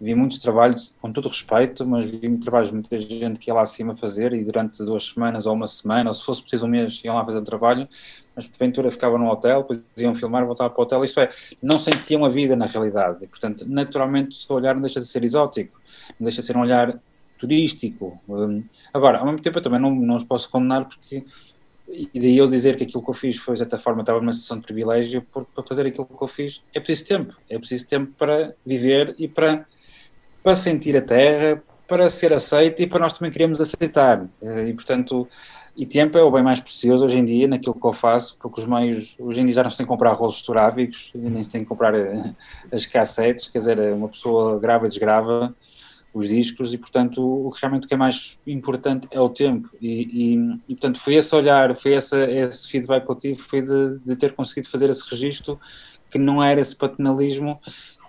Vi 0.00 0.14
muitos 0.14 0.38
trabalhos, 0.38 0.94
com 0.98 1.12
todo 1.12 1.28
respeito, 1.28 1.84
mas 1.84 2.06
vi 2.06 2.38
trabalhos 2.38 2.68
de 2.68 2.74
muita 2.74 2.98
gente 2.98 3.38
que 3.38 3.50
ia 3.50 3.54
lá 3.54 3.60
acima 3.60 3.94
fazer 3.96 4.32
e 4.32 4.42
durante 4.42 4.82
duas 4.82 5.08
semanas 5.08 5.44
ou 5.44 5.52
uma 5.52 5.68
semana, 5.68 6.08
ou 6.08 6.14
se 6.14 6.24
fosse 6.24 6.40
preciso 6.40 6.64
um 6.64 6.70
mês, 6.70 7.04
iam 7.04 7.14
lá 7.14 7.22
fazer 7.22 7.42
trabalho, 7.42 7.86
mas 8.34 8.48
porventura 8.48 8.90
ficavam 8.90 9.18
no 9.18 9.28
hotel, 9.28 9.60
depois 9.60 9.82
iam 9.98 10.14
filmar, 10.14 10.46
voltavam 10.46 10.72
para 10.72 10.80
o 10.80 10.84
hotel, 10.84 11.04
isto 11.04 11.20
é, 11.20 11.28
não 11.62 11.78
sentiam 11.78 12.24
a 12.24 12.30
vida 12.30 12.56
na 12.56 12.64
realidade. 12.64 13.24
E, 13.24 13.26
portanto, 13.26 13.66
naturalmente, 13.68 14.46
o 14.48 14.54
olhar 14.54 14.74
não 14.74 14.80
deixa 14.80 15.00
de 15.00 15.06
ser 15.06 15.22
exótico, 15.22 15.78
não 16.18 16.24
deixa 16.24 16.40
de 16.40 16.46
ser 16.46 16.56
um 16.56 16.60
olhar 16.60 16.98
turístico. 17.38 18.20
Um, 18.28 18.62
agora, 18.92 19.18
ao 19.18 19.26
mesmo 19.26 19.40
tempo, 19.40 19.58
eu 19.58 19.62
também 19.62 19.80
não, 19.80 19.94
não 19.94 20.16
os 20.16 20.24
posso 20.24 20.50
condenar 20.50 20.84
porque. 20.86 21.24
E 21.90 22.20
daí 22.20 22.36
eu 22.36 22.46
dizer 22.48 22.76
que 22.76 22.84
aquilo 22.84 23.02
que 23.02 23.08
eu 23.08 23.14
fiz 23.14 23.38
foi, 23.38 23.54
de 23.54 23.60
certa 23.60 23.78
forma, 23.78 24.02
estava 24.02 24.20
numa 24.20 24.32
situação 24.34 24.58
de 24.58 24.64
privilégio, 24.64 25.24
porque 25.32 25.50
para 25.54 25.64
fazer 25.64 25.86
aquilo 25.86 26.04
que 26.04 26.22
eu 26.22 26.28
fiz 26.28 26.60
é 26.74 26.80
preciso 26.80 27.08
tempo. 27.08 27.34
É 27.48 27.58
preciso 27.58 27.88
tempo 27.88 28.12
para 28.18 28.54
viver 28.64 29.14
e 29.18 29.26
para, 29.26 29.66
para 30.42 30.54
sentir 30.54 30.94
a 30.98 31.00
terra, 31.00 31.62
para 31.88 32.10
ser 32.10 32.34
aceito 32.34 32.82
e 32.82 32.86
para 32.86 33.00
nós 33.00 33.16
também 33.16 33.32
queremos 33.32 33.58
aceitar. 33.58 34.28
Eh, 34.42 34.68
e, 34.68 34.74
portanto, 34.74 35.26
e 35.74 35.86
tempo 35.86 36.18
é 36.18 36.22
o 36.22 36.30
bem 36.30 36.42
mais 36.42 36.60
precioso 36.60 37.06
hoje 37.06 37.18
em 37.18 37.24
dia 37.24 37.48
naquilo 37.48 37.74
que 37.74 37.86
eu 37.86 37.92
faço, 37.94 38.36
porque 38.38 38.60
os 38.60 38.66
meios, 38.66 39.14
hoje 39.18 39.40
em 39.40 39.46
dia 39.46 39.54
já 39.54 39.62
não 39.62 39.70
se 39.70 39.78
tem 39.78 39.86
que 39.86 39.88
comprar 39.88 40.12
rolos 40.12 40.40
fotográficos, 40.40 41.10
nem 41.14 41.42
se 41.42 41.50
tem 41.50 41.62
que 41.62 41.68
comprar 41.68 41.94
eh, 41.94 42.34
as 42.70 42.84
cassetes, 42.84 43.48
quer 43.48 43.58
dizer, 43.58 43.78
uma 43.94 44.08
pessoa 44.08 44.58
grava 44.58 44.86
e 44.86 44.90
desgrava 44.90 45.54
os 46.12 46.28
discos 46.28 46.72
e, 46.72 46.78
portanto, 46.78 47.22
o, 47.22 47.50
que 47.50 47.60
realmente 47.60 47.86
que 47.86 47.94
é 47.94 47.96
mais 47.96 48.38
importante 48.46 49.06
é 49.10 49.20
o 49.20 49.28
tempo. 49.28 49.68
E, 49.80 50.34
e, 50.34 50.60
e 50.68 50.74
portanto, 50.74 51.00
foi 51.00 51.14
esse 51.14 51.34
olhar, 51.34 51.74
foi 51.76 51.94
essa, 51.94 52.24
esse 52.30 52.68
feedback 52.68 53.04
que 53.04 53.10
eu 53.10 53.16
tive, 53.16 53.38
foi 53.38 53.62
de, 53.62 53.98
de 54.04 54.16
ter 54.16 54.34
conseguido 54.34 54.68
fazer 54.68 54.88
esse 54.90 55.08
registro 55.08 55.58
que 56.10 56.18
não 56.18 56.42
era 56.42 56.60
esse 56.60 56.74
paternalismo 56.74 57.60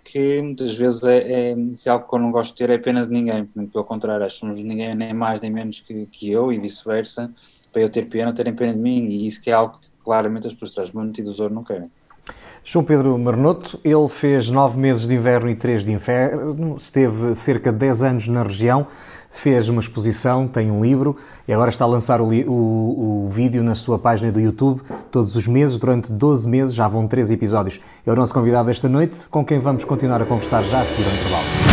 que 0.03 0.41
muitas 0.41 0.75
vezes 0.75 1.03
é, 1.03 1.17
é, 1.17 1.51
é, 1.51 1.89
algo 1.89 2.07
que 2.09 2.15
eu 2.15 2.19
não 2.19 2.31
gosto 2.31 2.51
de 2.51 2.57
ter, 2.57 2.69
é 2.71 2.79
pena 2.79 3.05
de 3.05 3.11
ninguém, 3.11 3.45
pelo 3.45 3.83
contrário, 3.83 4.25
acho 4.25 4.39
que 4.39 4.63
ninguém 4.63 4.95
nem 4.95 5.13
mais 5.13 5.39
nem 5.39 5.51
menos 5.51 5.81
que, 5.81 6.07
que 6.07 6.31
eu 6.31 6.51
e 6.51 6.57
vice-versa, 6.57 7.31
para 7.71 7.83
eu 7.83 7.89
ter 7.89 8.09
pena, 8.09 8.33
terem 8.33 8.55
pena 8.55 8.73
de 8.73 8.79
mim, 8.79 9.07
e 9.07 9.27
isso 9.27 9.39
que 9.39 9.51
é 9.51 9.53
algo 9.53 9.77
que 9.77 9.91
claramente 10.03 10.47
as 10.47 10.53
pessoas 10.53 10.73
transmonte 10.73 11.21
e 11.21 11.23
do 11.23 11.49
não 11.51 11.63
querem. 11.63 11.91
João 12.63 12.85
Pedro 12.85 13.17
Marnoto, 13.17 13.79
ele 13.83 14.07
fez 14.09 14.49
nove 14.49 14.77
meses 14.79 15.07
de 15.07 15.13
inverno 15.13 15.49
e 15.49 15.55
três 15.55 15.83
de 15.83 15.91
inverno, 15.91 16.75
esteve 16.77 17.33
cerca 17.33 17.71
de 17.71 17.79
dez 17.79 18.03
anos 18.03 18.27
na 18.27 18.43
região, 18.43 18.85
fez 19.31 19.69
uma 19.69 19.79
exposição, 19.79 20.47
tem 20.47 20.69
um 20.69 20.83
livro 20.83 21.15
e 21.47 21.53
agora 21.53 21.69
está 21.69 21.85
a 21.85 21.87
lançar 21.87 22.21
o, 22.21 22.27
o, 22.27 23.25
o, 23.25 23.29
vídeo 23.29 23.63
na 23.63 23.75
sua 23.75 23.97
página 23.97 24.31
do 24.31 24.39
YouTube 24.39 24.81
todos 25.11 25.35
os 25.35 25.47
meses, 25.47 25.77
durante 25.77 26.11
12 26.11 26.47
meses, 26.47 26.73
já 26.73 26.87
vão 26.87 27.07
três 27.07 27.31
episódios. 27.31 27.79
É 28.05 28.11
o 28.11 28.15
nosso 28.15 28.33
convidado 28.33 28.69
esta 28.69 28.89
noite, 28.89 29.27
com 29.29 29.45
quem 29.45 29.59
vamos 29.59 29.85
continuar 29.85 30.21
a 30.21 30.25
conversar 30.25 30.63
já 30.63 30.81
a 30.81 30.85
seguir 30.85 31.07
ao 31.07 31.13
intervalo. 31.13 31.68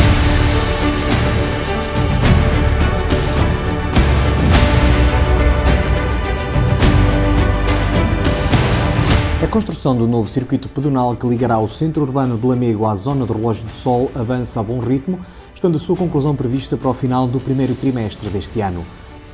Construção 9.56 9.96
do 9.96 10.06
novo 10.06 10.28
circuito 10.28 10.68
pedonal 10.68 11.16
que 11.16 11.26
ligará 11.26 11.58
o 11.58 11.66
centro 11.66 12.02
urbano 12.02 12.36
de 12.36 12.46
Lamego 12.46 12.84
à 12.84 12.94
zona 12.94 13.24
do 13.24 13.32
Relógio 13.32 13.64
do 13.64 13.70
Sol 13.70 14.10
avança 14.14 14.60
a 14.60 14.62
bom 14.62 14.78
ritmo, 14.80 15.18
estando 15.54 15.76
a 15.76 15.78
sua 15.78 15.96
conclusão 15.96 16.36
prevista 16.36 16.76
para 16.76 16.90
o 16.90 16.92
final 16.92 17.26
do 17.26 17.40
primeiro 17.40 17.74
trimestre 17.74 18.28
deste 18.28 18.60
ano. 18.60 18.84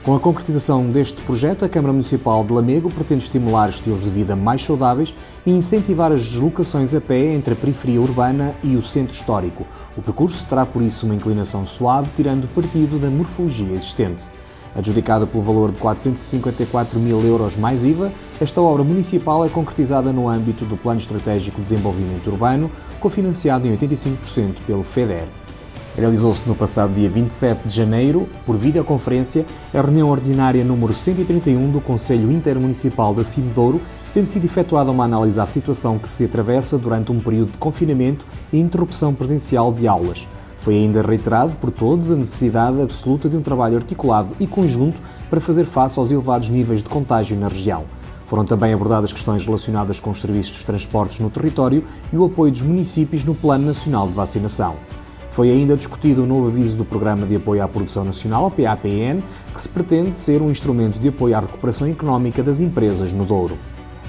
Com 0.04 0.14
a 0.14 0.20
concretização 0.20 0.88
deste 0.92 1.20
projeto, 1.22 1.64
a 1.64 1.68
Câmara 1.68 1.92
Municipal 1.92 2.44
de 2.44 2.52
Lamego 2.52 2.88
pretende 2.88 3.24
estimular 3.24 3.68
estilos 3.68 4.04
de 4.04 4.10
vida 4.10 4.36
mais 4.36 4.62
saudáveis 4.62 5.12
e 5.44 5.50
incentivar 5.50 6.12
as 6.12 6.22
deslocações 6.22 6.94
a 6.94 7.00
pé 7.00 7.34
entre 7.34 7.54
a 7.54 7.56
periferia 7.56 8.00
urbana 8.00 8.54
e 8.62 8.76
o 8.76 8.82
centro 8.82 9.12
histórico. 9.12 9.66
O 9.96 10.02
percurso 10.02 10.46
terá, 10.46 10.64
por 10.64 10.82
isso, 10.82 11.04
uma 11.04 11.16
inclinação 11.16 11.66
suave, 11.66 12.08
tirando 12.14 12.46
partido 12.54 12.96
da 12.96 13.10
morfologia 13.10 13.74
existente. 13.74 14.30
Adjudicada 14.74 15.26
pelo 15.26 15.42
valor 15.42 15.70
de 15.70 15.78
454 15.78 16.98
mil 16.98 17.20
euros 17.20 17.56
mais 17.56 17.84
IVA, 17.84 18.10
esta 18.40 18.60
obra 18.60 18.82
municipal 18.82 19.44
é 19.44 19.48
concretizada 19.48 20.12
no 20.12 20.28
âmbito 20.28 20.64
do 20.64 20.78
Plano 20.78 20.98
Estratégico 20.98 21.58
de 21.58 21.64
Desenvolvimento 21.64 22.28
Urbano, 22.28 22.70
cofinanciado 22.98 23.68
em 23.68 23.76
85% 23.76 24.56
pelo 24.66 24.82
FEDER. 24.82 25.24
Realizou-se 25.94 26.48
no 26.48 26.54
passado 26.54 26.94
dia 26.94 27.10
27 27.10 27.68
de 27.68 27.74
janeiro, 27.74 28.26
por 28.46 28.56
videoconferência, 28.56 29.44
a 29.74 29.80
reunião 29.82 30.08
ordinária 30.08 30.64
número 30.64 30.94
131 30.94 31.70
do 31.70 31.82
Conselho 31.82 32.32
Intermunicipal 32.32 33.14
da 33.14 33.22
Cimedouro, 33.22 33.78
tendo 34.14 34.24
sido 34.24 34.46
efetuada 34.46 34.90
uma 34.90 35.04
análise 35.04 35.38
à 35.38 35.44
situação 35.44 35.98
que 35.98 36.08
se 36.08 36.24
atravessa 36.24 36.78
durante 36.78 37.12
um 37.12 37.20
período 37.20 37.52
de 37.52 37.58
confinamento 37.58 38.24
e 38.50 38.58
interrupção 38.58 39.12
presencial 39.12 39.70
de 39.70 39.86
aulas. 39.86 40.26
Foi 40.62 40.76
ainda 40.76 41.02
reiterado 41.02 41.56
por 41.56 41.72
todos 41.72 42.12
a 42.12 42.14
necessidade 42.14 42.80
absoluta 42.80 43.28
de 43.28 43.36
um 43.36 43.42
trabalho 43.42 43.76
articulado 43.76 44.36
e 44.38 44.46
conjunto 44.46 45.02
para 45.28 45.40
fazer 45.40 45.64
face 45.64 45.98
aos 45.98 46.12
elevados 46.12 46.48
níveis 46.48 46.84
de 46.84 46.88
contágio 46.88 47.36
na 47.36 47.48
região. 47.48 47.82
Foram 48.24 48.44
também 48.44 48.72
abordadas 48.72 49.10
questões 49.10 49.44
relacionadas 49.44 49.98
com 49.98 50.10
os 50.10 50.20
serviços 50.20 50.58
de 50.58 50.64
transportes 50.64 51.18
no 51.18 51.30
território 51.30 51.82
e 52.12 52.16
o 52.16 52.24
apoio 52.24 52.52
dos 52.52 52.62
municípios 52.62 53.24
no 53.24 53.34
Plano 53.34 53.66
Nacional 53.66 54.06
de 54.06 54.14
Vacinação. 54.14 54.76
Foi 55.28 55.50
ainda 55.50 55.76
discutido 55.76 56.22
o 56.22 56.26
novo 56.28 56.46
aviso 56.46 56.76
do 56.76 56.84
Programa 56.84 57.26
de 57.26 57.34
Apoio 57.34 57.64
à 57.64 57.66
Produção 57.66 58.04
Nacional, 58.04 58.48
PAPN, 58.48 59.20
que 59.52 59.60
se 59.60 59.68
pretende 59.68 60.16
ser 60.16 60.40
um 60.40 60.48
instrumento 60.48 60.96
de 60.96 61.08
apoio 61.08 61.36
à 61.36 61.40
recuperação 61.40 61.88
económica 61.88 62.40
das 62.40 62.60
empresas 62.60 63.12
no 63.12 63.24
Douro. 63.24 63.58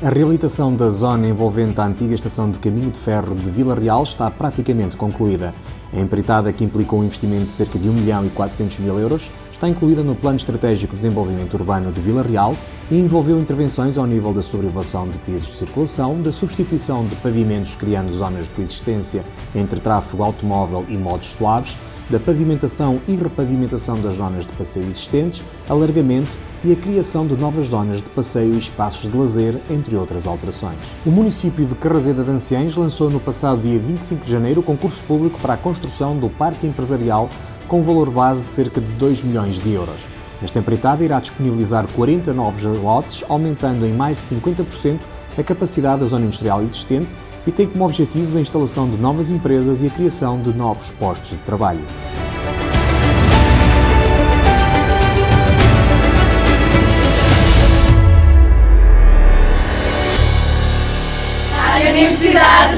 A 0.04 0.10
reabilitação 0.10 0.76
da 0.76 0.90
zona 0.90 1.28
envolvente 1.28 1.82
a 1.82 1.86
antiga 1.86 2.14
estação 2.14 2.52
de 2.52 2.60
caminho 2.60 2.92
de 2.92 3.00
ferro 3.00 3.34
de 3.34 3.50
Vila 3.50 3.74
Real 3.74 4.04
está 4.04 4.30
praticamente 4.30 4.98
concluída. 4.98 5.52
A 5.96 6.00
empreitada, 6.00 6.52
que 6.52 6.64
implicou 6.64 7.00
um 7.00 7.04
investimento 7.04 7.46
de 7.46 7.52
cerca 7.52 7.78
de 7.78 7.88
1 7.88 7.94
milhão 7.94 8.26
e 8.26 8.30
400 8.30 8.80
mil 8.80 8.98
euros, 8.98 9.30
está 9.52 9.70
incluída 9.70 10.04
no 10.04 10.16
Plano 10.16 10.38
Estratégico 10.38 10.96
de 10.96 11.04
Desenvolvimento 11.04 11.54
Urbano 11.54 11.92
de 11.92 12.02
Vila 12.02 12.24
Real 12.24 12.56
e 12.90 12.96
envolveu 12.96 13.40
intervenções 13.40 13.98
ao 13.98 14.08
nível 14.08 14.34
da 14.34 14.42
sobrevoação 14.42 15.08
de 15.08 15.18
pisos 15.20 15.50
de 15.50 15.58
circulação, 15.58 16.20
da 16.22 16.32
substituição 16.32 17.06
de 17.06 17.16
pavimentos 17.18 17.76
criando 17.76 18.12
zonas 18.12 18.46
de 18.46 18.50
coexistência 18.56 19.24
entre 19.56 19.80
tráfego 19.80 20.24
automóvel 20.24 20.84
e 20.90 20.98
modos 20.98 21.28
suaves, 21.28 21.78
da 22.10 22.20
pavimentação 22.20 23.00
e 23.08 23.16
repavimentação 23.16 24.00
das 24.02 24.16
zonas 24.16 24.46
de 24.46 24.52
passeio 24.54 24.90
existentes, 24.90 25.44
alargamento 25.70 26.30
e 26.64 26.72
a 26.72 26.76
criação 26.76 27.28
de 27.28 27.36
novas 27.36 27.68
zonas 27.68 27.98
de 27.98 28.10
passeio 28.10 28.54
e 28.54 28.58
espaços 28.58 29.12
de 29.12 29.18
lazer, 29.18 29.56
entre 29.70 29.96
outras 29.96 30.26
alterações. 30.26 30.78
O 31.06 31.12
município 31.12 31.66
de 31.66 31.76
Carrazeda 31.76 32.24
de 32.24 32.32
Anciães 32.32 32.76
lançou 32.76 33.10
no 33.10 33.20
passado 33.20 33.62
dia 33.62 33.78
25 33.78 34.26
de 34.26 34.32
janeiro 34.32 34.62
o 34.62 34.64
concurso 34.64 35.04
público 35.04 35.40
para 35.40 35.56
a 35.56 35.58
construção 35.58 36.18
do 36.18 36.30
Parque 36.30 36.66
Empresarial 36.66 37.30
com 37.68 37.82
valor 37.82 38.10
base 38.10 38.44
de 38.44 38.52
cerca 38.52 38.80
de 38.80 38.92
2 38.94 39.24
milhões 39.24 39.56
de 39.56 39.72
euros. 39.72 40.00
Esta 40.42 40.60
empreitada 40.60 41.04
irá 41.04 41.20
disponibilizar 41.20 41.88
40 41.88 42.34
novos 42.34 42.64
lotes, 42.64 43.24
aumentando 43.30 43.86
em 43.86 43.94
mais 43.94 44.18
de 44.18 44.36
50% 44.36 45.00
a 45.38 45.44
capacidade 45.44 46.02
da 46.02 46.06
zona 46.06 46.26
industrial 46.26 46.62
existente 46.62 47.16
e 47.48 47.52
tem 47.52 47.68
como 47.68 47.86
objetivos 47.86 48.36
a 48.36 48.42
instalação 48.42 48.90
de 48.90 48.98
novas 48.98 49.30
empresas 49.30 49.82
e 49.82 49.88
a 49.88 49.90
criação 49.90 50.42
de 50.42 50.54
novos 50.54 50.92
postos 50.92 51.32
de 51.32 51.38
trabalho. 51.38 51.82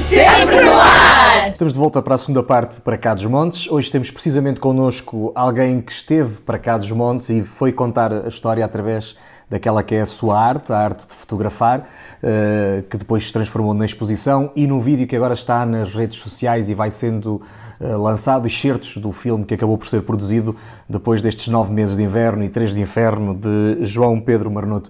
Sempre 0.01 0.59
no 0.61 0.71
ar! 0.71 1.51
Estamos 1.51 1.73
de 1.73 1.79
volta 1.79 2.01
para 2.01 2.15
a 2.15 2.17
segunda 2.17 2.41
parte 2.41 2.81
para 2.81 2.97
Cá 2.97 3.13
dos 3.13 3.25
Montes. 3.25 3.69
Hoje 3.69 3.91
temos 3.91 4.09
precisamente 4.09 4.59
connosco 4.59 5.31
alguém 5.35 5.81
que 5.81 5.91
esteve 5.91 6.41
para 6.41 6.57
Cá 6.57 6.79
dos 6.79 6.91
Montes 6.91 7.29
e 7.29 7.43
foi 7.43 7.71
contar 7.71 8.11
a 8.11 8.27
história 8.27 8.65
através 8.65 9.15
daquela 9.47 9.83
que 9.83 9.93
é 9.93 10.01
a 10.01 10.05
sua 10.07 10.39
arte, 10.39 10.73
a 10.73 10.79
arte 10.79 11.07
de 11.07 11.13
fotografar, 11.13 11.87
eh, 12.23 12.83
que 12.89 12.97
depois 12.97 13.27
se 13.27 13.33
transformou 13.33 13.75
na 13.75 13.85
exposição 13.85 14.51
e 14.55 14.65
no 14.65 14.81
vídeo 14.81 15.05
que 15.05 15.15
agora 15.15 15.35
está 15.35 15.63
nas 15.63 15.93
redes 15.93 16.17
sociais 16.17 16.67
e 16.67 16.73
vai 16.73 16.89
sendo 16.89 17.39
eh, 17.79 17.85
lançado, 17.95 18.47
excertos 18.47 18.97
do 18.97 19.11
filme 19.11 19.45
que 19.45 19.53
acabou 19.53 19.77
por 19.77 19.87
ser 19.87 20.01
produzido 20.01 20.55
depois 20.89 21.21
destes 21.21 21.49
nove 21.49 21.71
meses 21.71 21.95
de 21.95 22.01
inverno 22.01 22.43
e 22.43 22.49
três 22.49 22.73
de 22.73 22.81
inferno 22.81 23.35
de 23.35 23.85
João 23.85 24.19
Pedro 24.19 24.49
Marnoto. 24.49 24.89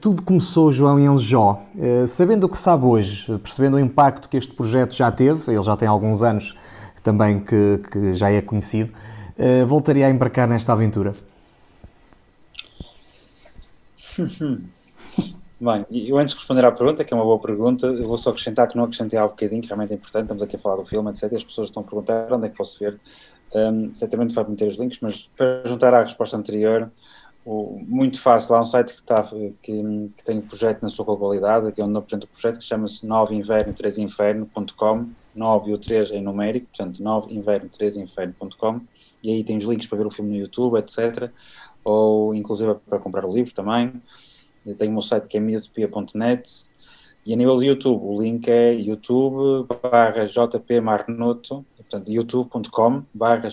Tudo 0.00 0.22
começou, 0.22 0.70
João, 0.70 0.98
em 0.98 1.06
Aljó. 1.06 1.62
Uh, 1.74 2.06
sabendo 2.06 2.44
o 2.44 2.48
que 2.48 2.56
sabe 2.56 2.84
hoje, 2.84 3.36
percebendo 3.38 3.76
o 3.76 3.80
impacto 3.80 4.28
que 4.28 4.36
este 4.36 4.54
projeto 4.54 4.94
já 4.94 5.10
teve, 5.10 5.52
ele 5.52 5.62
já 5.62 5.76
tem 5.76 5.88
alguns 5.88 6.22
anos 6.22 6.54
também 7.02 7.40
que, 7.40 7.80
que 7.90 8.14
já 8.14 8.30
é 8.30 8.40
conhecido, 8.40 8.92
uh, 9.38 9.66
voltaria 9.66 10.06
a 10.06 10.10
embarcar 10.10 10.46
nesta 10.46 10.72
aventura? 10.72 11.14
Bem, 15.60 15.84
eu 15.90 16.16
antes 16.16 16.32
de 16.32 16.38
responder 16.38 16.64
à 16.64 16.72
pergunta, 16.72 17.04
que 17.04 17.12
é 17.12 17.16
uma 17.16 17.24
boa 17.24 17.38
pergunta, 17.38 17.86
eu 17.86 18.04
vou 18.04 18.16
só 18.16 18.30
acrescentar 18.30 18.66
que 18.66 18.76
não 18.76 18.84
acrescentei 18.84 19.18
há 19.18 19.26
bocadinho, 19.26 19.60
que 19.60 19.68
realmente 19.68 19.92
é 19.92 19.94
importante, 19.94 20.22
estamos 20.22 20.42
aqui 20.42 20.56
a 20.56 20.58
falar 20.58 20.76
do 20.76 20.86
filme, 20.86 21.10
etc. 21.10 21.30
As 21.34 21.44
pessoas 21.44 21.68
estão 21.68 21.82
a 21.82 21.86
perguntar 21.86 22.32
onde 22.32 22.46
é 22.46 22.48
que 22.48 22.56
posso 22.56 22.78
ver. 22.78 22.98
Um, 23.52 23.92
certamente 23.92 24.32
vai 24.32 24.44
meter 24.48 24.68
os 24.68 24.78
links, 24.78 24.98
mas 25.02 25.28
para 25.36 25.62
juntar 25.66 25.92
à 25.92 26.02
resposta 26.02 26.34
anterior, 26.34 26.90
muito 27.46 28.20
fácil, 28.20 28.54
há 28.54 28.60
um 28.60 28.64
site 28.64 28.94
que, 28.94 29.00
está, 29.00 29.22
que, 29.62 30.12
que 30.16 30.24
tem 30.24 30.38
o 30.38 30.42
projeto 30.42 30.82
na 30.82 30.88
sua 30.88 31.04
globalidade, 31.04 31.72
que 31.72 31.80
é 31.80 31.84
onde 31.84 31.96
apresento 31.96 32.26
o 32.26 32.28
projeto, 32.28 32.58
que 32.58 32.64
chama-se 32.64 33.06
9inverno3inferno.com, 33.06 35.06
9 35.34 35.70
e 35.70 35.74
o 35.74 35.78
3 35.78 36.10
em 36.12 36.22
numérico, 36.22 36.66
portanto 36.66 37.02
9inverno3inferno.com, 37.02 38.80
e 39.22 39.30
aí 39.30 39.44
tem 39.44 39.56
os 39.56 39.64
links 39.64 39.86
para 39.86 39.98
ver 39.98 40.06
o 40.06 40.10
filme 40.10 40.32
no 40.32 40.36
YouTube, 40.36 40.78
etc., 40.78 41.30
ou 41.82 42.34
inclusive 42.34 42.74
para 42.88 42.98
comprar 42.98 43.24
o 43.24 43.32
livro 43.32 43.54
também. 43.54 43.92
Tenho 44.78 44.90
o 44.90 44.94
meu 44.94 45.02
site 45.02 45.26
que 45.26 45.38
é 45.38 45.40
miutopia.net, 45.40 46.64
e 47.24 47.32
a 47.32 47.36
nível 47.36 47.58
de 47.58 47.66
YouTube, 47.66 48.02
o 48.02 48.20
link 48.20 48.48
é 48.48 48.72
youtube 48.72 49.66
barra 49.82 50.26
portanto 51.76 52.10
youtube.com 52.10 53.02
barra 53.12 53.50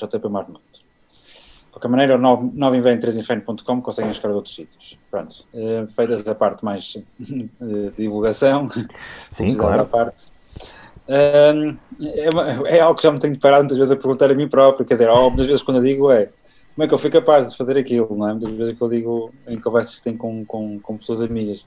qualquer 1.77 1.87
maneira, 1.89 2.15
o 2.15 2.19
9inverno3inferno.com 2.19 3.81
conseguem 3.81 4.13
chegar 4.13 4.31
a 4.31 4.35
outros 4.35 4.55
sítios. 4.55 4.97
Pronto, 5.09 5.45
uh, 5.53 5.87
feitas 5.93 6.27
a 6.27 6.33
parte 6.35 6.65
mais 6.65 6.97
de 7.19 7.49
divulgação. 7.97 8.67
Sim, 9.29 9.55
claro. 9.55 9.85
Parte. 9.85 10.17
Uh, 11.07 11.77
é, 12.01 12.77
é, 12.77 12.79
algo 12.81 12.97
que 12.97 13.03
já 13.03 13.11
me 13.11 13.19
tenho 13.19 13.39
parado 13.39 13.63
muitas 13.63 13.77
vezes 13.77 13.93
a 13.93 13.95
perguntar 13.95 14.29
a 14.29 14.35
mim 14.35 14.49
próprio, 14.49 14.85
quer 14.85 14.95
dizer, 14.95 15.07
algumas 15.07 15.45
vezes 15.45 15.61
quando 15.61 15.77
eu 15.77 15.83
digo 15.83 16.11
é 16.11 16.29
como 16.75 16.83
é 16.83 16.87
que 16.87 16.93
eu 16.93 16.97
fui 16.97 17.09
capaz 17.09 17.49
de 17.49 17.57
fazer 17.57 17.77
aquilo, 17.77 18.15
não 18.15 18.27
é? 18.27 18.33
Muitas 18.33 18.51
vezes 18.51 18.77
que 18.77 18.83
eu 18.83 18.89
digo 18.89 19.33
em 19.47 19.59
conversas 19.59 19.95
que 19.95 20.03
tenho 20.03 20.17
com, 20.17 20.45
com, 20.45 20.79
com 20.79 20.97
pessoas 20.97 21.21
amigas. 21.21 21.65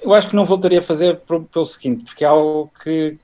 Eu 0.00 0.12
acho 0.12 0.28
que 0.28 0.36
não 0.36 0.44
voltaria 0.44 0.78
a 0.78 0.82
fazer 0.82 1.20
pelo 1.22 1.64
seguinte, 1.64 2.04
porque 2.04 2.24
é 2.24 2.28
algo 2.28 2.70
que, 2.82 3.18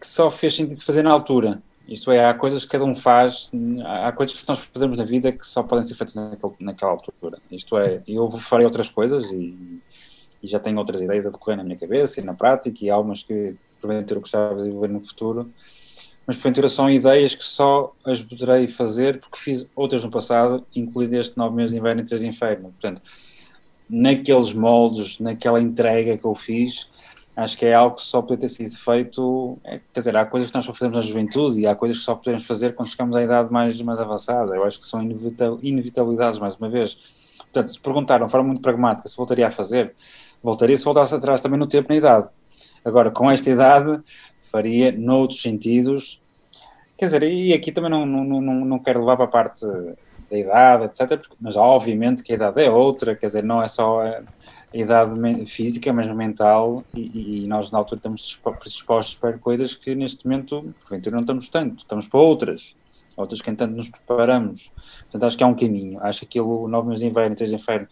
que 0.00 0.06
só 0.06 0.30
fez 0.30 0.54
sentido 0.54 0.82
fazer 0.82 1.02
na 1.02 1.10
altura 1.10 1.60
Isto 1.90 2.12
é, 2.12 2.24
há 2.24 2.32
coisas 2.32 2.64
que 2.64 2.70
cada 2.70 2.84
um 2.84 2.94
faz, 2.94 3.50
há 3.84 4.12
coisas 4.12 4.40
que 4.40 4.48
nós 4.48 4.60
fazemos 4.60 4.96
na 4.96 5.04
vida 5.04 5.32
que 5.32 5.44
só 5.44 5.60
podem 5.60 5.84
ser 5.84 5.96
feitas 5.96 6.14
naquele, 6.14 6.52
naquela 6.60 6.92
altura. 6.92 7.38
Isto 7.50 7.76
é, 7.76 8.00
eu 8.06 8.30
farei 8.38 8.64
outras 8.64 8.88
coisas 8.88 9.24
e, 9.32 9.82
e, 10.40 10.46
já 10.46 10.60
tenho 10.60 10.78
outras 10.78 11.02
ideias 11.02 11.26
a 11.26 11.30
decorrer 11.30 11.56
na 11.56 11.64
minha 11.64 11.76
cabeça 11.76 12.20
e 12.20 12.24
na 12.24 12.32
prática 12.32 12.84
e 12.84 12.88
algumas 12.88 13.24
que 13.24 13.56
porventura 13.80 14.20
gostava 14.20 14.54
de 14.54 14.60
desenvolver 14.60 14.88
no 14.88 15.00
futuro, 15.04 15.52
mas 16.24 16.36
porventura 16.36 16.68
são 16.68 16.88
ideias 16.88 17.34
que 17.34 17.42
só 17.42 17.92
as 18.04 18.22
poderei 18.22 18.68
fazer 18.68 19.18
porque 19.18 19.38
fiz 19.38 19.68
outras 19.74 20.04
no 20.04 20.12
passado, 20.12 20.64
incluindo 20.76 21.16
este 21.16 21.36
nove 21.36 21.56
meses 21.56 21.72
de 21.72 21.78
inverno 21.78 22.02
e 22.02 22.04
três 22.04 22.20
de 22.20 22.28
inferno. 22.28 22.70
Portanto, 22.70 23.02
naqueles 23.88 24.52
moldes, 24.52 25.18
naquela 25.18 25.60
entrega 25.60 26.16
que 26.16 26.24
eu 26.24 26.36
fiz, 26.36 26.88
acho 27.36 27.56
que 27.56 27.66
é 27.66 27.74
algo 27.74 27.96
que 27.96 28.02
só 28.02 28.20
pode 28.20 28.40
ter 28.40 28.48
sido 28.48 28.76
feito. 28.76 29.58
É, 29.64 29.80
quer 29.92 30.00
dizer, 30.00 30.16
há 30.16 30.24
coisas 30.24 30.50
que 30.50 30.56
nós 30.56 30.64
só 30.64 30.72
fazemos 30.72 30.96
na 30.96 31.02
juventude 31.02 31.60
e 31.60 31.66
há 31.66 31.74
coisas 31.74 31.98
que 31.98 32.04
só 32.04 32.14
podemos 32.14 32.44
fazer 32.44 32.74
quando 32.74 32.88
chegamos 32.88 33.16
à 33.16 33.22
idade 33.22 33.52
mais, 33.52 33.80
mais 33.82 34.00
avançada. 34.00 34.54
Eu 34.54 34.64
acho 34.64 34.80
que 34.80 34.86
são 34.86 35.00
inevitabilidades, 35.62 36.38
mais 36.38 36.56
uma 36.56 36.68
vez. 36.68 36.98
Portanto, 37.38 37.68
se 37.68 37.80
perguntaram 37.80 38.26
de 38.26 38.32
forma 38.32 38.46
muito 38.46 38.62
pragmática 38.62 39.08
se 39.08 39.16
voltaria 39.16 39.46
a 39.46 39.50
fazer, 39.50 39.92
voltaria 40.42 40.78
se 40.78 40.84
voltasse 40.84 41.14
atrás 41.14 41.40
também 41.40 41.58
no 41.58 41.66
tempo 41.66 41.88
na 41.88 41.96
idade. 41.96 42.28
Agora, 42.84 43.10
com 43.10 43.30
esta 43.30 43.50
idade, 43.50 44.00
faria 44.50 44.92
noutros 44.92 45.42
sentidos. 45.42 46.20
Quer 46.96 47.06
dizer, 47.06 47.22
e 47.24 47.52
aqui 47.52 47.72
também 47.72 47.90
não, 47.90 48.06
não, 48.06 48.40
não, 48.40 48.64
não 48.64 48.78
quero 48.78 49.00
levar 49.00 49.16
para 49.16 49.24
a 49.24 49.28
parte 49.28 49.66
da 50.30 50.38
idade, 50.38 50.84
etc. 50.84 51.26
Mas 51.40 51.56
obviamente 51.56 52.22
que 52.22 52.32
a 52.32 52.36
idade 52.36 52.62
é 52.62 52.70
outra, 52.70 53.16
quer 53.16 53.26
dizer, 53.26 53.42
não 53.42 53.62
é 53.62 53.68
só 53.68 54.02
a, 54.02 54.20
idade 54.72 55.46
física, 55.46 55.92
mas 55.92 56.14
mental, 56.14 56.84
e, 56.94 57.42
e, 57.42 57.48
nós 57.48 57.70
na 57.70 57.78
altura 57.78 57.98
estamos 57.98 58.38
dispostos 58.64 59.16
para 59.16 59.36
coisas 59.38 59.74
que 59.74 59.94
neste 59.94 60.26
momento, 60.26 60.62
porventura, 60.80 61.14
não 61.14 61.22
estamos 61.22 61.48
tanto, 61.48 61.78
estamos 61.78 62.06
para 62.06 62.20
outras, 62.20 62.76
outras 63.16 63.42
que 63.42 63.50
entanto 63.50 63.74
nos 63.74 63.88
preparamos. 63.88 64.70
Portanto, 65.02 65.24
acho 65.24 65.36
que 65.36 65.42
é 65.42 65.46
um 65.46 65.54
caminho. 65.54 65.98
Acho 66.00 66.20
que 66.20 66.26
aquilo, 66.26 66.68
nove 66.68 66.88
meses 66.88 67.02
de 67.02 67.08
inverno, 67.08 67.34
três 67.34 67.50
de 67.50 67.56
inferno, 67.56 67.88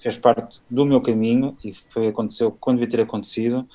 fez 0.00 0.16
parte 0.16 0.60
do 0.68 0.84
meu 0.84 1.00
caminho 1.00 1.56
e 1.64 1.72
foi 1.88 2.08
aconteceu 2.08 2.50
quando 2.50 2.78
devia 2.78 2.90
ter 2.90 3.02
acontecido 3.02 3.66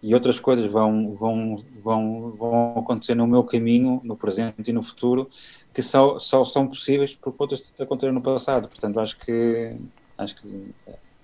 e 0.00 0.14
outras 0.14 0.38
coisas 0.38 0.70
vão, 0.70 1.16
vão, 1.16 1.64
vão, 1.82 2.30
vão 2.38 2.74
acontecer 2.78 3.16
no 3.16 3.26
meu 3.26 3.42
caminho, 3.42 4.00
no 4.04 4.16
presente 4.16 4.68
e 4.68 4.72
no 4.72 4.82
futuro, 4.82 5.28
que 5.74 5.82
só, 5.82 6.18
só 6.20 6.44
são 6.44 6.68
possíveis 6.68 7.16
porque 7.16 7.36
outras 7.42 7.72
aconteceram 7.78 8.14
no 8.14 8.22
passado. 8.22 8.68
Portanto, 8.68 9.00
acho 9.00 9.18
que, 9.18 9.76
acho 10.16 10.36
que 10.36 10.72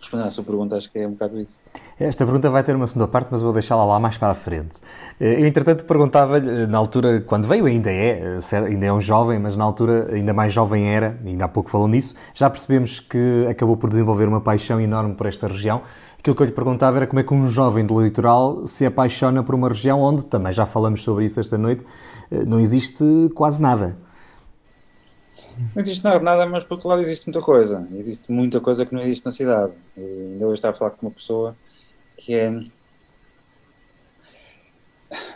respondendo 0.05 0.28
à 0.28 0.30
sua 0.30 0.44
pergunta, 0.44 0.76
acho 0.76 0.90
que 0.90 0.98
é 0.98 1.07
um 1.07 1.12
bocado 1.12 1.40
isso. 1.40 1.61
Esta 1.98 2.24
pergunta 2.24 2.50
vai 2.50 2.62
ter 2.62 2.74
uma 2.76 2.86
segunda 2.86 3.09
parte, 3.09 3.28
mas 3.30 3.42
vou 3.42 3.52
deixá-la 3.52 3.84
lá 3.84 3.98
mais 3.98 4.16
para 4.16 4.32
a 4.32 4.34
frente. 4.34 4.74
Eh, 5.18 5.40
eu, 5.40 5.46
entretanto, 5.46 5.84
perguntava-lhe, 5.84 6.48
eh, 6.48 6.66
na 6.66 6.78
altura, 6.78 7.20
quando 7.20 7.48
veio, 7.48 7.66
ainda 7.66 7.90
é, 7.90 8.38
eh, 8.38 8.57
ainda 8.57 8.86
é 8.86 8.92
um 8.92 9.00
jovem, 9.00 9.38
mas 9.38 9.57
na 9.57 9.64
altura 9.64 10.09
ainda 10.12 10.32
mais 10.32 10.52
jovem 10.52 10.88
era, 10.88 11.18
ainda 11.24 11.44
há 11.44 11.48
pouco 11.48 11.70
falou 11.70 11.88
nisso, 11.88 12.14
já 12.34 12.48
percebemos 12.50 13.00
que 13.00 13.46
acabou 13.50 13.76
por 13.76 13.88
desenvolver 13.90 14.28
uma 14.28 14.40
paixão 14.40 14.80
enorme 14.80 15.14
por 15.14 15.26
esta 15.26 15.48
região. 15.48 15.82
Aquilo 16.18 16.34
que 16.36 16.42
eu 16.42 16.46
lhe 16.46 16.52
perguntava 16.52 16.96
era 16.96 17.07
como 17.07 17.20
é 17.20 17.22
que 17.22 17.34
um 17.34 17.48
jovem 17.48 17.84
do 17.84 18.00
litoral 18.00 18.66
se 18.66 18.86
apaixona 18.86 19.42
por 19.42 19.55
uma 19.55 19.68
região 19.68 20.00
onde, 20.00 20.24
também 20.24 20.52
já 20.52 20.64
falamos 20.64 21.02
sobre 21.02 21.26
isso 21.26 21.38
esta 21.38 21.59
noite, 21.59 21.84
não 22.46 22.59
existe 22.59 23.05
quase 23.34 23.61
nada. 23.61 23.98
Não 25.74 25.82
existe 25.82 26.02
nada, 26.02 26.46
mas 26.46 26.64
por 26.64 26.74
outro 26.74 26.88
lado 26.88 27.02
existe 27.02 27.26
muita 27.26 27.40
coisa. 27.40 27.86
Existe 27.92 28.30
muita 28.30 28.61
coisa 28.61 28.84
que 28.84 28.94
não 28.94 29.02
existe 29.02 29.24
na 29.24 29.30
cidade. 29.30 29.72
E 29.96 30.00
ainda 30.00 30.46
hoje 30.46 30.55
estava 30.55 30.74
a 30.74 30.78
falar 30.78 30.90
com 30.92 31.07
uma 31.07 31.12
pessoa 31.12 31.57
que 32.16 32.34
é. 32.34 32.50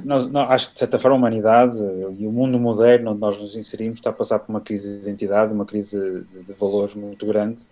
Nós, 0.03 0.27
nós, 0.27 0.51
acho 0.51 0.69
que 0.69 0.75
de 0.75 0.81
certa 0.81 0.99
forma 0.99 1.17
a 1.17 1.19
humanidade 1.19 1.79
e 2.19 2.27
o 2.27 2.33
mundo 2.33 2.59
moderno 2.59 3.13
onde 3.13 3.21
nós 3.21 3.39
nos 3.41 3.55
inserimos 3.55 4.01
está 4.01 4.11
a 4.11 4.13
passar 4.13 4.41
por 4.41 4.51
uma 4.51 4.61
crise 4.61 4.89
de 4.89 5.03
identidade, 5.03 5.53
uma 5.53 5.65
crise 5.65 5.97
de, 5.97 6.43
de 6.43 6.53
valores 6.55 6.97
muito 6.97 7.25
grande. 7.25 7.63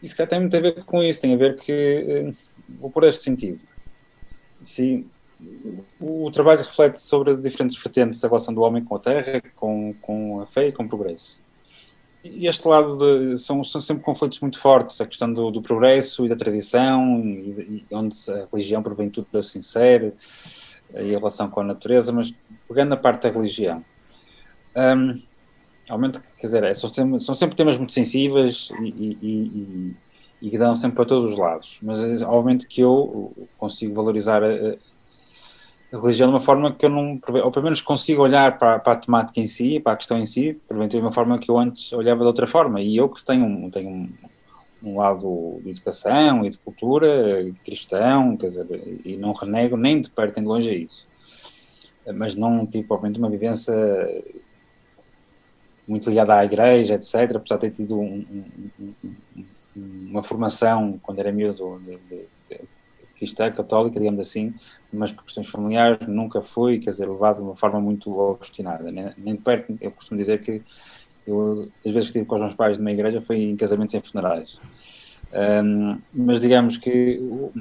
E 0.00 0.08
se 0.08 0.14
calhar 0.14 0.30
tem 0.30 0.40
muito 0.40 0.56
a 0.56 0.60
ver 0.60 0.84
com 0.84 1.02
isso, 1.02 1.20
tem 1.20 1.34
a 1.34 1.36
ver 1.36 1.56
que. 1.56 1.72
Eh, 1.72 2.32
vou 2.78 2.90
por 2.90 3.02
este 3.02 3.22
sentido. 3.24 3.60
Sim, 4.62 5.06
o 6.00 6.30
trabalho 6.30 6.60
reflete 6.60 7.00
sobre 7.00 7.36
diferentes 7.36 7.80
vertentes 7.82 8.20
da 8.20 8.28
relação 8.28 8.54
do 8.54 8.60
homem 8.60 8.84
com 8.84 8.94
a 8.94 8.98
terra, 9.00 9.42
com, 9.56 9.94
com 10.00 10.40
a 10.40 10.46
fé 10.46 10.68
e 10.68 10.72
com 10.72 10.84
o 10.84 10.88
progresso 10.88 11.40
e 12.22 12.46
este 12.46 12.66
lado 12.66 12.98
de, 12.98 13.38
são, 13.38 13.62
são 13.62 13.80
sempre 13.80 14.02
conflitos 14.02 14.40
muito 14.40 14.58
fortes, 14.58 15.00
a 15.00 15.06
questão 15.06 15.32
do, 15.32 15.50
do 15.50 15.62
progresso 15.62 16.24
e 16.26 16.28
da 16.28 16.36
tradição, 16.36 17.20
e, 17.20 17.84
e 17.90 17.94
onde 17.94 18.16
a 18.30 18.46
religião 18.52 18.82
porventura 18.82 19.42
se 19.42 19.58
insere, 19.58 20.12
e 20.94 21.14
a 21.14 21.18
relação 21.18 21.48
com 21.48 21.60
a 21.60 21.64
natureza, 21.64 22.12
mas 22.12 22.34
pegando 22.66 22.94
a 22.94 22.96
parte 22.96 23.22
da 23.22 23.30
religião, 23.30 23.84
um, 24.76 25.20
realmente, 25.86 26.20
quer 26.38 26.46
dizer, 26.46 26.64
é, 26.64 26.74
são, 26.74 26.90
são, 27.18 27.34
sempre 27.34 27.56
temas 27.56 27.78
muito 27.78 27.92
sensíveis 27.92 28.70
e, 28.80 28.88
e, 28.88 29.96
e, 30.40 30.50
que 30.50 30.58
dão 30.58 30.74
sempre 30.76 30.96
para 30.96 31.04
todos 31.04 31.32
os 31.32 31.38
lados, 31.38 31.78
mas 31.82 32.22
obviamente 32.22 32.66
que 32.66 32.80
eu 32.80 33.32
consigo 33.56 33.94
valorizar 33.94 34.42
a, 34.42 34.76
religião 35.96 36.28
de 36.28 36.34
uma 36.34 36.40
forma 36.40 36.74
que 36.74 36.84
eu 36.84 36.90
não, 36.90 37.18
ou 37.42 37.50
pelo 37.50 37.64
menos 37.64 37.80
consigo 37.80 38.22
olhar 38.22 38.58
para, 38.58 38.78
para, 38.78 38.92
a 38.92 38.96
temática 38.96 39.40
em 39.40 39.48
si, 39.48 39.80
para 39.80 39.92
a 39.92 39.96
questão 39.96 40.18
em 40.18 40.26
si, 40.26 40.60
porventura 40.68 41.00
de 41.00 41.06
uma 41.06 41.12
forma 41.12 41.38
que 41.38 41.50
eu 41.50 41.58
antes 41.58 41.92
olhava 41.92 42.20
de 42.20 42.26
outra 42.26 42.46
forma. 42.46 42.80
E 42.80 42.96
eu 42.96 43.08
que 43.08 43.24
tenho, 43.24 43.70
tenho 43.70 43.88
um, 43.88 44.08
um 44.82 44.98
lado 44.98 45.60
de 45.62 45.70
educação 45.70 46.44
e 46.44 46.50
de 46.50 46.58
cultura 46.58 47.50
cristão, 47.64 48.36
quer 48.36 48.48
dizer, 48.48 49.00
e 49.04 49.16
não 49.16 49.32
renego 49.32 49.76
nem 49.76 50.00
de 50.00 50.10
perto 50.10 50.36
nem 50.36 50.44
de 50.44 50.48
longe 50.48 50.70
a 50.70 50.74
isso. 50.74 51.06
Mas 52.14 52.34
não 52.34 52.66
tive, 52.66 52.86
provavelmente, 52.86 53.18
uma 53.18 53.30
vivência 53.30 53.74
muito 55.86 56.08
ligada 56.10 56.34
à 56.34 56.44
igreja, 56.44 56.94
etc., 56.94 57.36
apesar 57.36 57.56
de 57.56 57.60
ter 57.62 57.70
tido 57.70 57.98
um, 57.98 58.24
um, 58.78 58.94
uma 60.10 60.22
formação, 60.22 60.98
quando 61.02 61.18
era 61.18 61.32
miúdo, 61.32 61.80
de, 61.80 61.96
de 61.96 62.26
cristã, 63.18 63.50
católica, 63.50 63.98
digamos 63.98 64.20
assim, 64.20 64.54
mas 64.92 65.12
por 65.12 65.24
questões 65.24 65.48
familiares 65.48 66.06
nunca 66.06 66.40
foi, 66.40 66.78
quer 66.78 66.90
dizer, 66.90 67.08
levado 67.08 67.36
de 67.36 67.42
uma 67.42 67.56
forma 67.56 67.80
muito 67.80 68.16
obstinada. 68.18 68.90
Nem, 68.90 69.12
nem 69.18 69.34
de 69.34 69.42
perto, 69.42 69.76
eu 69.80 69.90
costumo 69.90 70.18
dizer 70.18 70.40
que 70.40 70.62
eu, 71.26 71.68
às 71.84 71.92
vezes 71.92 72.10
que 72.10 72.18
estive 72.18 72.24
com 72.24 72.36
os 72.36 72.40
meus 72.40 72.54
pais 72.54 72.78
numa 72.78 72.90
igreja 72.90 73.20
foi 73.20 73.42
em 73.42 73.56
casamentos 73.56 73.94
em 73.94 74.00
funerais. 74.00 74.58
Um, 75.32 76.00
mas 76.12 76.40
digamos 76.40 76.78
que 76.78 77.18
o, 77.20 77.52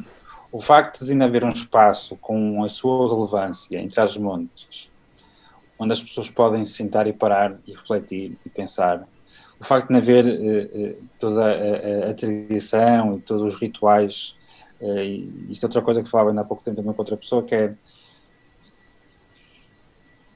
o, 0.53 0.62
facto 0.62 1.03
de 1.03 1.12
ainda 1.12 1.26
haver 1.26 1.43
um 1.43 1.49
espaço 1.49 2.16
com 2.16 2.64
a 2.64 2.70
sua 2.70 3.14
relevância 3.14 3.78
entre 3.78 3.99
as 3.99 4.18
montes, 4.18 4.89
onde 5.78 5.91
as 5.91 6.01
pessoas 6.01 6.30
podem 6.30 6.64
se 6.64 6.74
sentar 6.74 7.08
e 7.08 7.14
parar 7.14 7.60
e 7.68 7.74
refletir 7.74 8.38
e 8.45 8.49
pensar, 8.49 9.05
o 9.60 9.66
facto 9.66 9.89
de 9.89 9.95
haver 9.95 10.26
uh, 10.26 10.91
uh, 10.91 11.03
toda 11.20 11.43
a, 11.43 12.08
a, 12.08 12.12
a, 12.12 12.14
tradição 12.14 13.18
e 13.18 13.22
todos 13.22 13.53
os 13.53 13.60
rituais 13.60 14.36
Uh, 14.80 14.99
e 14.99 15.47
isto 15.49 15.65
é 15.65 15.67
outra 15.67 15.82
coisa 15.82 16.03
que 16.03 16.09
falava 16.09 16.30
ainda 16.30 16.41
há 16.41 16.45
pouco 16.45 16.63
tempo 16.63 16.78
também 16.78 16.93
com 16.93 17.01
outra 17.01 17.17
pessoa, 17.17 17.43
que 17.43 17.55
é 17.55 17.73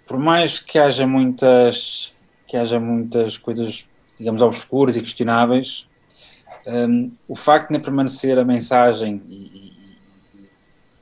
por 0.08 0.18
mais 0.18 0.60
que 0.60 0.78
haja 0.78 1.08
muitas 1.08 2.12
que 2.48 2.58
haja 2.58 2.78
muitas 2.82 3.38
coisas, 3.38 3.88
digamos, 4.20 4.42
obscuras 4.42 4.98
e 4.98 5.02
questionáveis, 5.02 5.88
um, 6.68 6.72
ehm, 6.72 7.12
o 7.30 7.36
facto 7.36 7.72
de 7.72 7.80
permanecer 7.80 8.38
a 8.38 8.44
mensagem 8.44 9.22
e, 9.26 9.36
e, 9.36 10.50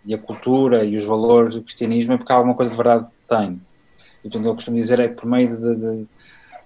e, 0.05 0.13
a 0.13 0.17
cultura 0.19 0.85
e 0.85 0.95
os 0.95 1.03
valores 1.05 1.55
do 1.55 1.63
cristianismo 1.63 2.13
é 2.13 2.17
porque 2.17 2.31
alguma 2.31 2.53
coisa 2.53 2.69
de 2.69 2.77
verdade 2.77 3.07
tem. 3.27 3.59
Então, 4.23 4.43
eu 4.43 4.53
costumo 4.53 4.77
dizer 4.77 4.99
é 4.99 5.07
por 5.07 5.25
meio 5.25 5.57
de, 5.57 5.75
de 5.75 6.07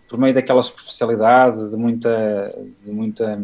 por 0.09 0.19
meio 0.19 0.33
daquela 0.33 0.61
superficialidade, 0.61 1.69
de 1.69 1.77
muita, 1.77 2.53
de 2.85 2.91
muita 2.91 3.41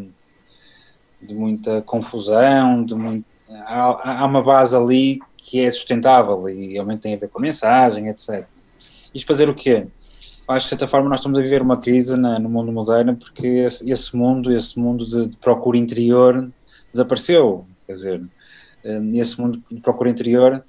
de 1.22 1.34
muita 1.34 1.82
confusão, 1.82 2.84
de 2.84 2.96
muito, 2.96 3.26
há, 3.66 4.22
há, 4.22 4.26
uma 4.26 4.44
base 4.44 4.76
ali 4.76 5.20
que 5.38 5.62
é 5.62 5.72
sustentável 5.72 6.48
e 6.50 6.74
realmente 6.74 7.02
tem 7.02 7.14
a 7.14 7.18
ver 7.18 7.30
com 7.30 7.40
a 7.40 7.42
mensagem, 7.42 8.08
etc. 8.08 8.48
Isto 9.14 9.26
para 9.26 9.34
dizer 9.34 9.50
o 9.50 9.56
quê? 9.56 9.88
Acho 10.48 10.66
que 10.66 10.66
de 10.66 10.70
certa 10.70 10.88
forma 10.88 11.10
nós 11.10 11.20
estamos 11.20 11.38
a 11.38 11.42
viver 11.42 11.62
uma 11.62 11.78
crise 11.78 12.18
na, 12.18 12.40
no 12.40 12.50
mundo 12.50 12.72
moderno 12.72 13.16
porque 13.16 13.46
esse, 13.46 13.90
esse 13.90 14.16
mundo, 14.16 14.52
esse 14.52 14.80
mundo 14.80 15.06
de, 15.06 15.28
de, 15.28 15.38
procura 15.38 15.78
interior 15.78 16.50
desapareceu. 16.92 17.66
Quer 17.86 17.94
dizer, 17.94 18.24
nesse 19.02 19.40
mundo 19.40 19.62
de 19.70 19.80
procura 19.82 20.10
interior 20.10 20.64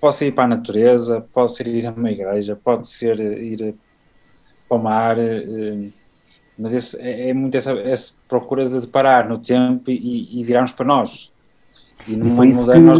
pode 0.00 0.14
ser 0.14 0.28
ir 0.28 0.32
para 0.32 0.44
a 0.44 0.48
natureza, 0.48 1.20
pode 1.32 1.54
ser 1.54 1.66
ir 1.66 1.86
a 1.86 1.90
uma 1.90 2.10
igreja, 2.10 2.56
pode 2.56 2.88
ser 2.88 3.20
ir 3.20 3.74
para 4.68 4.78
o 4.78 4.82
mar, 4.82 5.18
eh, 5.18 5.90
mas 6.60 6.74
esse, 6.74 7.00
é, 7.00 7.30
é, 7.30 7.34
muito 7.34 7.56
essa, 7.56 7.72
essa 7.72 8.12
procura 8.28 8.68
de 8.68 8.86
parar 8.86 9.28
no 9.28 9.38
tempo 9.38 9.90
e, 9.90 10.40
e 10.40 10.44
virarmos 10.44 10.72
para 10.72 10.86
nós. 10.86 11.32
E, 12.06 12.14
e 12.14 12.30
foi 12.30 12.48
isso 12.48 12.70
que 12.70 12.78
nós 12.78 12.98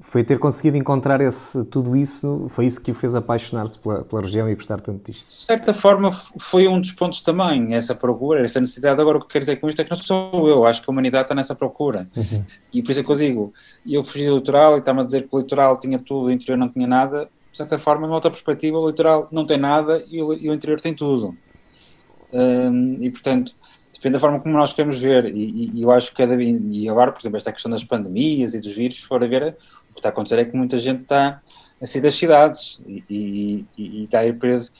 foi 0.00 0.22
ter 0.22 0.38
conseguido 0.38 0.76
encontrar 0.76 1.20
esse, 1.20 1.64
tudo 1.64 1.96
isso, 1.96 2.46
foi 2.50 2.66
isso 2.66 2.80
que 2.80 2.90
o 2.90 2.94
fez 2.94 3.14
apaixonar-se 3.14 3.78
pela, 3.78 4.04
pela, 4.04 4.22
região 4.22 4.48
e 4.48 4.54
gostar 4.54 4.78
tanto 4.80 5.10
disto. 5.10 5.34
De 5.36 5.42
certa 5.42 5.72
forma 5.72 6.12
foi 6.38 6.68
um 6.68 6.80
dos 6.80 6.92
pontos 6.92 7.22
também, 7.22 7.74
essa 7.74 7.94
procura, 7.94 8.44
essa 8.44 8.60
necessidade. 8.60 9.00
Agora 9.00 9.18
o 9.18 9.20
que 9.20 9.28
quero 9.28 9.44
dizer 9.44 9.56
com 9.56 9.68
isto 9.68 9.80
é 9.80 9.84
que 9.84 9.90
não 9.90 9.96
sou 9.96 10.48
eu, 10.48 10.66
acho 10.66 10.82
que 10.82 10.90
a 10.90 10.92
humanidade 10.92 11.24
está 11.24 11.34
nessa 11.34 11.54
procura. 11.54 12.06
Uhum. 12.14 12.44
E 12.72 12.82
por 12.82 12.90
isso 12.90 13.00
é 13.00 13.02
que 13.02 13.10
eu 13.10 13.16
digo, 13.16 13.54
eu 13.86 14.04
fugi 14.04 14.26
do 14.26 14.36
litoral 14.36 14.76
e 14.76 14.80
estava 14.80 15.00
a 15.00 15.04
dizer 15.04 15.22
que 15.22 15.34
o 15.34 15.38
litoral 15.38 15.78
tinha 15.78 15.98
tudo, 15.98 16.26
o 16.26 16.30
interior 16.30 16.58
não 16.58 16.68
tinha 16.68 16.86
nada, 16.86 17.28
de 17.50 17.56
certa 17.56 17.78
forma, 17.78 18.02
numa 18.02 18.16
outra 18.16 18.30
perspectiva, 18.30 18.78
o 18.78 18.88
litoral 18.88 19.28
não 19.32 19.46
tem 19.46 19.56
nada 19.56 20.04
e 20.10 20.20
o, 20.20 20.34
e 20.34 20.50
o 20.50 20.54
interior 20.54 20.80
tem 20.80 20.92
tudo. 20.92 21.34
Um, 22.34 23.02
e, 23.02 23.10
portanto, 23.10 23.54
depende 23.92 24.14
da 24.14 24.20
forma 24.20 24.40
como 24.40 24.58
nós 24.58 24.72
queremos 24.72 24.98
ver. 24.98 25.26
E, 25.26 25.70
e, 25.72 25.82
eu 25.82 25.90
acho 25.92 26.10
que 26.10 26.16
cada 26.16 26.34
e 26.42 26.88
agora, 26.88 27.12
por 27.12 27.20
exemplo, 27.20 27.36
esta 27.36 27.52
questão 27.52 27.70
das 27.70 27.84
pandemias 27.84 28.54
e 28.54 28.60
dos 28.60 28.72
vírus, 28.72 28.96
se 29.00 29.06
for 29.06 29.22
a 29.22 29.26
ver, 29.26 29.56
o 29.90 29.94
que 29.94 30.00
está 30.00 30.08
a 30.08 30.12
acontecer 30.12 30.38
é 30.40 30.44
que 30.44 30.56
muita 30.56 30.78
gente 30.78 31.02
está 31.02 31.40
a 31.80 31.86
sair 31.86 32.02
das 32.02 32.14
cidades 32.14 32.80
e, 32.86 33.04
e, 33.08 33.66
e 33.78 34.04
está 34.04 34.20
a 34.20 34.26
ir 34.26 34.38
preso. 34.38 34.72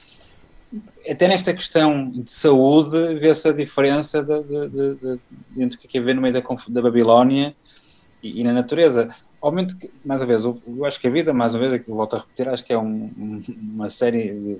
Até 1.09 1.28
nesta 1.28 1.55
questão 1.55 2.11
de 2.11 2.32
saúde, 2.32 3.14
vê-se 3.14 3.48
a 3.48 3.52
diferença 3.52 4.22
de, 4.22 4.42
de, 4.42 4.94
de, 4.94 5.62
entre 5.62 5.76
o 5.76 5.80
que 5.80 5.96
é 5.96 6.00
haver 6.00 6.16
no 6.16 6.22
meio 6.22 6.34
da, 6.34 6.42
da 6.68 6.82
Babilónia 6.82 7.55
e, 8.22 8.42
na 8.42 8.52
natureza. 8.52 9.09
Obviamente, 9.40 9.76
que, 9.76 9.90
mais 10.05 10.22
uma 10.22 10.26
vez, 10.26 10.44
eu, 10.44 10.61
eu, 10.66 10.84
acho 10.84 10.98
que 10.98 11.07
a 11.07 11.11
vida, 11.11 11.32
mais 11.32 11.55
uma 11.55 11.68
vez, 11.68 11.82
eu 11.86 11.94
volto 11.94 12.16
a 12.16 12.20
repetir, 12.20 12.48
acho 12.48 12.64
que 12.64 12.72
é 12.72 12.78
um, 12.78 13.40
uma 13.57 13.88
série 13.88 14.32
de, 14.32 14.57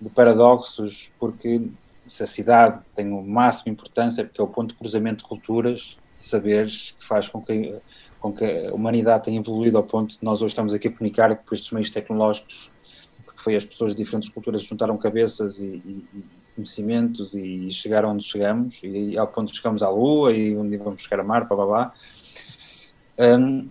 de 0.00 0.08
paradoxos, 0.08 1.10
porque 1.18 1.68
se 2.06 2.22
a 2.22 2.26
cidade 2.26 2.80
tem 2.94 3.12
o 3.12 3.22
máximo 3.22 3.72
importância, 3.72 4.24
porque 4.24 4.40
é 4.40 4.44
o 4.44 4.48
ponto 4.48 4.70
de 4.70 4.78
cruzamento 4.78 5.24
de 5.24 5.28
culturas 5.28 5.98
saberes 6.20 6.94
que 6.98 7.06
faz 7.06 7.28
com 7.28 7.40
que, 7.40 7.74
com 8.20 8.32
que 8.32 8.44
a 8.44 8.74
humanidade 8.74 9.24
tenha 9.24 9.38
evoluído 9.38 9.76
ao 9.76 9.84
ponto 9.84 10.18
de 10.18 10.24
nós 10.24 10.42
hoje 10.42 10.52
estamos 10.52 10.74
aqui 10.74 10.88
a 10.88 10.92
comunicar 10.92 11.36
com 11.36 11.54
estes 11.54 11.70
meios 11.70 11.90
tecnológicos, 11.90 12.70
porque 13.24 13.42
foi 13.42 13.56
as 13.56 13.64
pessoas 13.64 13.94
de 13.94 14.02
diferentes 14.02 14.28
culturas 14.28 14.64
juntaram 14.64 14.96
cabeças 14.96 15.60
e, 15.60 15.66
e, 15.66 16.24
conhecimentos 16.56 17.34
e, 17.34 17.68
e 17.68 17.72
chegaram 17.72 18.10
onde 18.10 18.24
chegamos, 18.24 18.80
e 18.82 19.16
ao 19.16 19.28
ponto 19.28 19.52
de 19.52 19.56
chegamos 19.58 19.82
à 19.82 19.88
Lua 19.88 20.32
e 20.32 20.56
onde 20.56 20.76
vamos 20.76 21.02
chegar 21.02 21.20
a 21.20 21.24
Mar, 21.24 21.46
blá 21.46 21.56
blá 21.56 21.66
blá. 21.66 21.94
Um, 23.18 23.68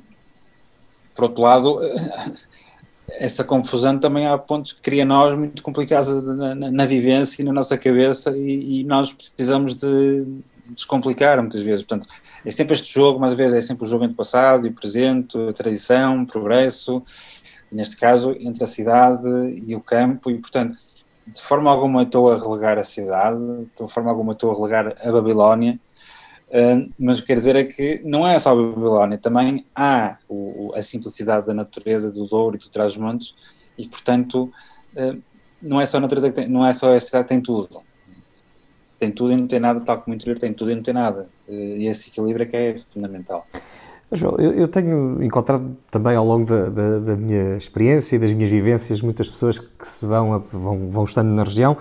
por 1.14 1.26
outro 1.26 1.42
lado, 1.42 1.80
essa 3.10 3.44
confusão 3.44 3.98
também 3.98 4.28
há 4.28 4.38
pontos 4.38 4.74
que 4.74 4.82
cria 4.82 5.06
nós 5.06 5.38
muito 5.38 5.64
complicados 5.64 6.24
na, 6.26 6.56
na, 6.56 6.72
na 6.72 6.86
vivência 6.86 7.42
e 7.42 7.46
na 7.46 7.54
nossa 7.54 7.78
cabeça 7.78 8.36
e, 8.36 8.82
e, 8.82 8.84
nós 8.84 9.14
precisamos 9.14 9.78
de 9.78 10.26
descomplicar 10.70 11.40
muitas 11.42 11.62
vezes. 11.62 11.86
Portanto, 11.86 12.08
é 12.46 12.52
sempre 12.52 12.74
este 12.74 12.94
jogo, 12.94 13.20
mais 13.20 13.34
uma 13.34 13.38
vez, 13.38 13.54
é 13.54 13.62
sempre 13.62 13.86
o 13.86 13.88
jogo 13.88 14.04
entre 14.04 14.16
passado 14.16 14.68
e 14.68 14.72
presente, 14.72 15.38
a 15.38 15.54
tradição, 15.54 16.24
o 16.24 16.28
progresso, 16.28 17.02
e 17.72 17.76
neste 17.76 17.96
caso, 17.96 18.36
entre 18.40 18.64
a 18.64 18.68
cidade 18.68 19.28
e 19.66 19.76
o 19.76 19.80
campo, 19.80 20.30
e 20.30 20.38
portanto, 20.38 20.78
de 21.26 21.42
forma 21.42 21.72
alguma 21.72 22.04
estou 22.04 22.32
a 22.32 22.38
relegar 22.38 22.78
a 22.78 22.84
cidade, 22.84 23.40
de 23.80 23.94
forma 23.94 24.10
alguma 24.10 24.34
estou 24.34 24.52
a 24.52 24.56
relegar 24.56 24.96
a 25.02 25.12
Babilónia, 25.12 25.80
Mas 26.98 27.20
quer 27.22 27.36
dizer 27.36 27.56
é 27.56 27.64
que 27.64 28.02
não 28.04 28.26
é 28.26 28.40
só 28.40 28.52
a 28.52 28.56
Babilónia, 28.56 29.18
também 29.18 29.66
há 29.76 30.18
o, 30.30 30.72
a 30.76 30.82
simplicidade 30.82 31.46
da 31.46 31.54
natureza 31.54 32.12
do 32.12 32.26
Douro 32.26 32.56
e 32.56 32.60
do 32.60 32.70
Trás-os-Montes 32.70 33.36
e, 33.78 33.88
portanto, 33.88 34.52
não 35.62 35.82
é 35.82 35.86
só 35.86 35.98
a 35.98 36.02
natureza 36.02 36.30
que 36.30 36.36
tem, 36.36 36.48
não 36.48 36.66
é 36.66 36.72
só 36.72 36.96
a 36.96 37.00
cidade 37.00 37.26
que 37.26 37.30
tem 37.30 37.42
tudo. 37.42 37.82
Tem 39.00 39.12
tudo 39.12 39.34
e 39.34 39.36
não 39.36 39.48
tem 39.48 39.60
nada, 39.60 39.80
tal 39.82 40.02
como 40.02 40.14
o 40.14 40.16
interior 40.16 40.40
tem 40.40 40.54
tudo 40.54 40.72
e 40.72 40.76
não 40.76 40.82
tem 40.82 40.94
nada. 40.94 41.28
Uh, 41.48 41.78
e 41.78 41.88
esse 41.88 42.10
equilíbrio 42.10 42.44
é 42.44 42.46
que 42.48 42.58
é 42.58 42.80
fundamental. 42.94 43.46
João, 44.12 44.36
eu, 44.38 44.54
eu, 44.54 44.68
tenho 44.70 45.22
encontrado 45.22 45.76
também 45.92 46.16
ao 46.16 46.26
longo 46.26 46.46
da, 46.46 46.70
da, 46.70 47.00
da, 47.00 47.16
minha 47.18 47.58
experiência 47.58 48.16
e 48.16 48.20
das 48.20 48.32
minhas 48.32 48.50
vivências 48.50 49.02
muitas 49.02 49.30
pessoas 49.30 49.60
que 49.60 49.86
se 49.86 50.06
vão, 50.06 50.42
vão, 50.52 50.90
vão 50.90 51.04
estando 51.04 51.28
na 51.28 51.44
região, 51.44 51.76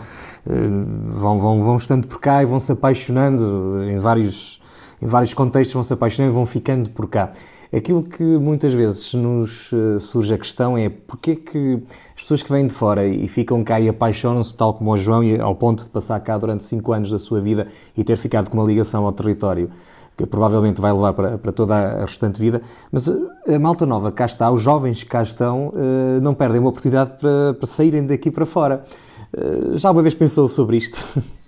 vão, 0.45 1.39
vão, 1.39 1.63
vão 1.63 1.77
estando 1.77 2.09
por 2.09 2.19
cá 2.19 2.43
e 2.43 2.47
vão 2.47 2.59
se 2.59 2.73
apaixonando 2.73 3.81
em 3.89 3.99
vários 3.99 4.61
em 5.01 5.07
vários 5.07 5.35
contextos 5.35 5.75
vão 5.75 5.83
se 5.83 5.93
apaixonando 5.93 6.33
e 6.33 6.35
vão 6.35 6.47
ficando 6.47 6.91
por 6.91 7.09
cá. 7.09 7.33
Aquilo 7.75 8.03
que 8.03 8.23
muitas 8.23 8.73
vezes 8.73 9.13
nos 9.13 9.71
eh, 9.73 9.99
surge 9.99 10.33
a 10.33 10.39
questão 10.39 10.79
é 10.79 10.89
porque 10.89 11.33
é 11.33 11.37
que 11.37 11.83
as 12.15 12.23
pessoas 12.23 12.43
que 12.43 12.51
vêm 12.51 12.67
de 12.67 12.73
fora 12.73 13.07
e 13.07 13.27
ficam 13.27 13.63
cá 13.65 13.81
e 13.81 13.89
apaixonam-se, 13.89 14.55
tal 14.55 14.73
como 14.73 14.93
o 14.93 14.97
João, 14.97 15.23
ao 15.41 15.55
ponto 15.55 15.85
de 15.85 15.91
passar 15.91 16.19
cá 16.21 16.39
durante 16.39 16.65
5 16.65 16.93
anos 16.93 17.11
da 17.11 17.19
sua 17.19 17.41
vida 17.41 17.67
e 17.97 18.05
ter 18.05 18.17
ficado 18.17 18.49
com 18.49 18.57
uma 18.57 18.67
ligação 18.67 19.05
ao 19.05 19.13
território, 19.13 19.69
que 20.17 20.27
provavelmente 20.27 20.81
vai 20.81 20.93
levar 20.93 21.13
para, 21.13 21.39
para 21.39 21.53
toda 21.53 21.75
a 21.75 22.05
restante 22.05 22.41
vida, 22.41 22.63
mas 22.91 23.09
eh, 23.09 23.55
a 23.55 23.59
malta 23.59 23.85
nova 23.85 24.11
cá 24.11 24.25
está, 24.25 24.51
os 24.51 24.63
jovens 24.63 25.03
que 25.03 25.09
cá 25.09 25.23
estão, 25.23 25.73
eh, 25.77 26.21
não 26.23 26.35
perdem 26.35 26.61
uma 26.61 26.71
oportunidade 26.71 27.19
para, 27.19 27.55
para 27.55 27.67
saírem 27.67 28.07
daqui 28.07 28.31
para 28.31 28.47
fora. 28.47 28.85
Já 29.75 29.91
uma 29.91 30.03
vez 30.03 30.15
pensou 30.15 30.49
sobre 30.49 30.79
isto? 30.79 31.05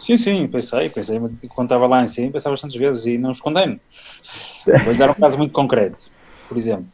Sim, 0.00 0.16
sim, 0.16 0.46
pensei, 0.46 0.88
pensei. 0.88 1.18
Quando 1.48 1.66
estava 1.66 1.86
lá 1.86 2.04
em 2.04 2.08
cima, 2.08 2.32
pensava 2.32 2.52
bastantes 2.52 2.76
vezes 2.78 3.06
e 3.06 3.18
não 3.18 3.32
escondendo. 3.32 3.80
Vou 4.84 4.94
dar 4.94 5.10
um 5.10 5.14
caso 5.14 5.36
muito 5.36 5.52
concreto, 5.52 6.10
por 6.48 6.56
exemplo. 6.56 6.86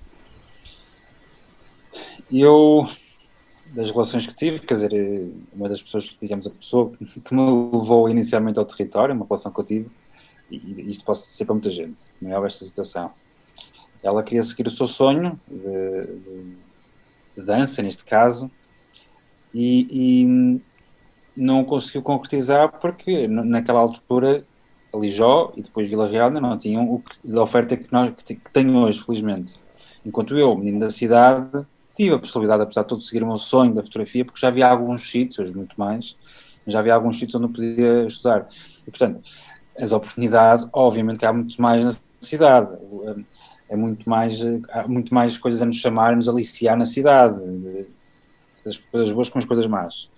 Eu, 2.31 2.89
das 3.67 3.91
relações 3.91 4.27
que 4.27 4.35
tive, 4.35 4.61
quer 4.61 4.75
dizer, 4.75 5.31
uma 5.53 5.69
das 5.69 5.83
pessoas, 5.83 6.17
digamos, 6.21 6.47
a 6.47 6.51
pessoa 6.51 6.93
que 7.25 7.35
me 7.35 7.43
levou 7.43 8.09
inicialmente 8.09 8.59
ao 8.59 8.65
território, 8.65 9.15
uma 9.15 9.27
relação 9.27 9.53
que 9.53 9.61
eu 9.61 9.65
tive, 9.65 9.91
e 10.57 10.91
isto 10.91 11.05
pode 11.05 11.19
ser 11.19 11.45
para 11.45 11.55
muita 11.55 11.71
gente, 11.71 12.05
não 12.21 12.45
é 12.45 12.47
esta 12.47 12.65
situação. 12.65 13.11
Ela 14.03 14.23
queria 14.23 14.43
seguir 14.43 14.67
o 14.67 14.71
seu 14.71 14.87
sonho 14.87 15.41
de, 15.49 16.07
de, 16.07 16.57
de 17.37 17.43
dança, 17.43 17.83
neste 17.83 18.05
caso, 18.05 18.51
e, 19.55 19.87
e 20.23 20.61
não 21.37 21.65
conseguiu 21.65 22.03
concretizar 22.03 22.81
porque 22.81 23.27
naquela 23.29 23.81
altura 23.81 24.45
Lijó 24.95 25.53
e 25.57 25.63
depois 25.63 25.89
Vila 25.89 26.07
Real 26.07 26.31
não 26.31 26.59
tinham 26.59 26.93
o 26.93 27.01
que, 27.01 27.35
a 27.35 27.43
oferta 27.43 27.77
que, 27.77 27.91
nós, 27.93 28.13
que, 28.23 28.35
que 28.35 28.51
tenho 28.51 28.77
hoje, 28.77 29.03
felizmente. 29.03 29.55
Enquanto 30.05 30.37
eu, 30.37 30.55
menino 30.57 30.81
da 30.81 30.91
cidade, 30.91 31.67
tive 31.97 32.15
a 32.15 32.19
possibilidade, 32.19 32.63
apesar 32.63 32.83
de 32.83 32.89
tudo, 32.89 33.01
de 33.01 33.07
seguir 33.07 33.23
o 33.23 33.27
meu 33.27 33.39
sonho 33.39 33.75
da 33.75 33.83
fotografia, 33.83 34.25
porque 34.25 34.41
já 34.41 34.49
havia 34.49 34.67
alguns 34.67 35.11
sítios, 35.11 35.53
muito 35.53 35.75
mais, 35.79 36.19
já 36.67 36.79
havia 36.79 36.95
alguns 36.95 37.19
sítios 37.19 37.35
onde 37.37 37.47
eu 37.47 37.51
podia 37.51 38.07
estudar. 38.07 38.49
E, 38.87 38.91
portanto, 38.91 39.23
as 39.79 39.93
oportunidades, 39.93 40.68
obviamente 40.73 41.18
que 41.18 41.27
há 41.27 41.33
muito 41.33 41.61
mais 41.61 41.85
na 41.85 41.93
cidade, 42.20 42.68
é 43.68 43.77
muito 43.77 44.09
mais, 44.09 44.41
há 44.70 44.87
muito 44.87 45.14
mais 45.14 45.39
coisas 45.39 45.62
a 45.62 45.66
nos 45.66 45.77
chamar, 45.77 46.16
nos 46.16 46.29
aliciar 46.29 46.77
na 46.77 46.87
cidade, 46.87 47.39
as 48.66 48.77
coisas 48.79 49.12
boas 49.12 49.31
com 49.31 49.39
as 49.39 49.45
coisas 49.45 49.66
más 49.66 50.11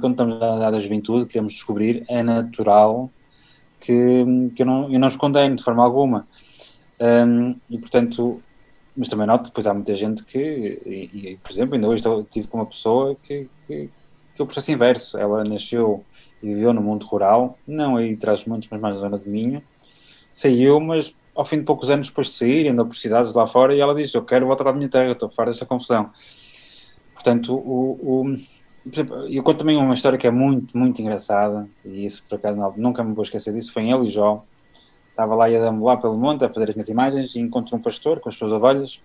quando 0.00 0.12
estamos 0.12 0.38
na 0.38 0.56
idade 0.56 0.72
da 0.72 0.80
juventude, 0.80 1.26
queremos 1.26 1.54
descobrir, 1.54 2.04
é 2.08 2.22
natural 2.22 3.10
que, 3.80 4.24
que 4.54 4.62
eu, 4.62 4.66
não, 4.66 4.92
eu 4.92 4.98
não 4.98 5.08
escondei 5.08 5.48
de 5.48 5.62
forma 5.62 5.82
alguma. 5.82 6.26
Um, 7.00 7.56
e 7.68 7.78
portanto, 7.78 8.42
mas 8.96 9.08
também 9.08 9.26
noto 9.26 9.44
depois 9.44 9.66
há 9.66 9.72
muita 9.72 9.94
gente 9.96 10.24
que, 10.24 10.38
e, 10.84 11.30
e, 11.32 11.36
por 11.38 11.50
exemplo, 11.50 11.74
ainda 11.74 11.88
hoje 11.88 12.02
estive 12.22 12.46
com 12.46 12.58
uma 12.58 12.66
pessoa 12.66 13.16
que, 13.22 13.48
que, 13.66 13.88
que 14.34 14.40
é 14.40 14.42
o 14.42 14.46
processo 14.46 14.70
inverso. 14.70 15.18
Ela 15.18 15.42
nasceu 15.44 16.04
e 16.42 16.46
viveu 16.46 16.72
no 16.72 16.80
mundo 16.80 17.04
rural, 17.06 17.58
não 17.66 17.96
aí 17.96 18.16
traz 18.16 18.44
muitos, 18.44 18.68
mas 18.70 18.80
mais 18.80 18.94
na 18.94 19.00
zona 19.00 19.18
de 19.18 19.28
Minho. 19.28 19.62
Saiu, 20.34 20.80
mas 20.80 21.14
ao 21.34 21.44
fim 21.44 21.58
de 21.58 21.64
poucos 21.64 21.90
anos 21.90 22.08
depois 22.08 22.28
de 22.28 22.34
sair, 22.34 22.68
andou 22.68 22.86
por 22.86 22.96
cidades 22.96 23.32
lá 23.34 23.46
fora, 23.46 23.74
e 23.74 23.80
ela 23.80 23.94
diz: 23.94 24.14
Eu 24.14 24.24
quero 24.24 24.46
voltar 24.46 24.68
à 24.68 24.72
minha 24.72 24.88
terra, 24.88 25.12
estou 25.12 25.28
fora 25.28 25.50
dessa 25.50 25.66
confusão. 25.66 26.10
Portanto, 27.14 27.54
o, 27.54 28.24
o 28.24 28.36
eu 29.28 29.42
conto 29.42 29.58
também 29.58 29.76
uma 29.76 29.92
história 29.92 30.18
que 30.18 30.26
é 30.26 30.30
muito, 30.30 30.76
muito 30.76 31.00
engraçada, 31.02 31.68
e 31.84 32.06
isso 32.06 32.24
por 32.28 32.36
acaso 32.36 32.56
não, 32.56 32.72
nunca 32.76 33.04
me 33.04 33.14
vou 33.14 33.22
esquecer 33.22 33.52
disso, 33.52 33.72
foi 33.72 33.82
em 33.82 33.90
El 33.90 34.04
e 34.04 34.08
Jó. 34.08 34.44
Estava 35.10 35.34
lá 35.34 35.50
e 35.50 35.56
a 35.56 35.70
lá 35.70 35.96
pelo 35.98 36.16
monte 36.16 36.44
a 36.44 36.48
fazer 36.48 36.70
as 36.70 36.74
minhas 36.74 36.88
imagens 36.88 37.34
e 37.34 37.40
encontro 37.40 37.76
um 37.76 37.82
pastor 37.82 38.20
com 38.20 38.30
as 38.30 38.36
suas 38.36 38.52
ovelhas. 38.52 39.02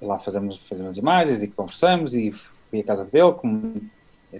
E 0.00 0.04
lá 0.04 0.20
fazemos, 0.20 0.60
fazemos 0.68 0.96
imagens 0.96 1.42
e 1.42 1.48
conversamos 1.48 2.14
e 2.14 2.32
fui 2.70 2.80
à 2.80 2.84
casa 2.84 3.04
dele, 3.04 3.32
como, 3.32 3.82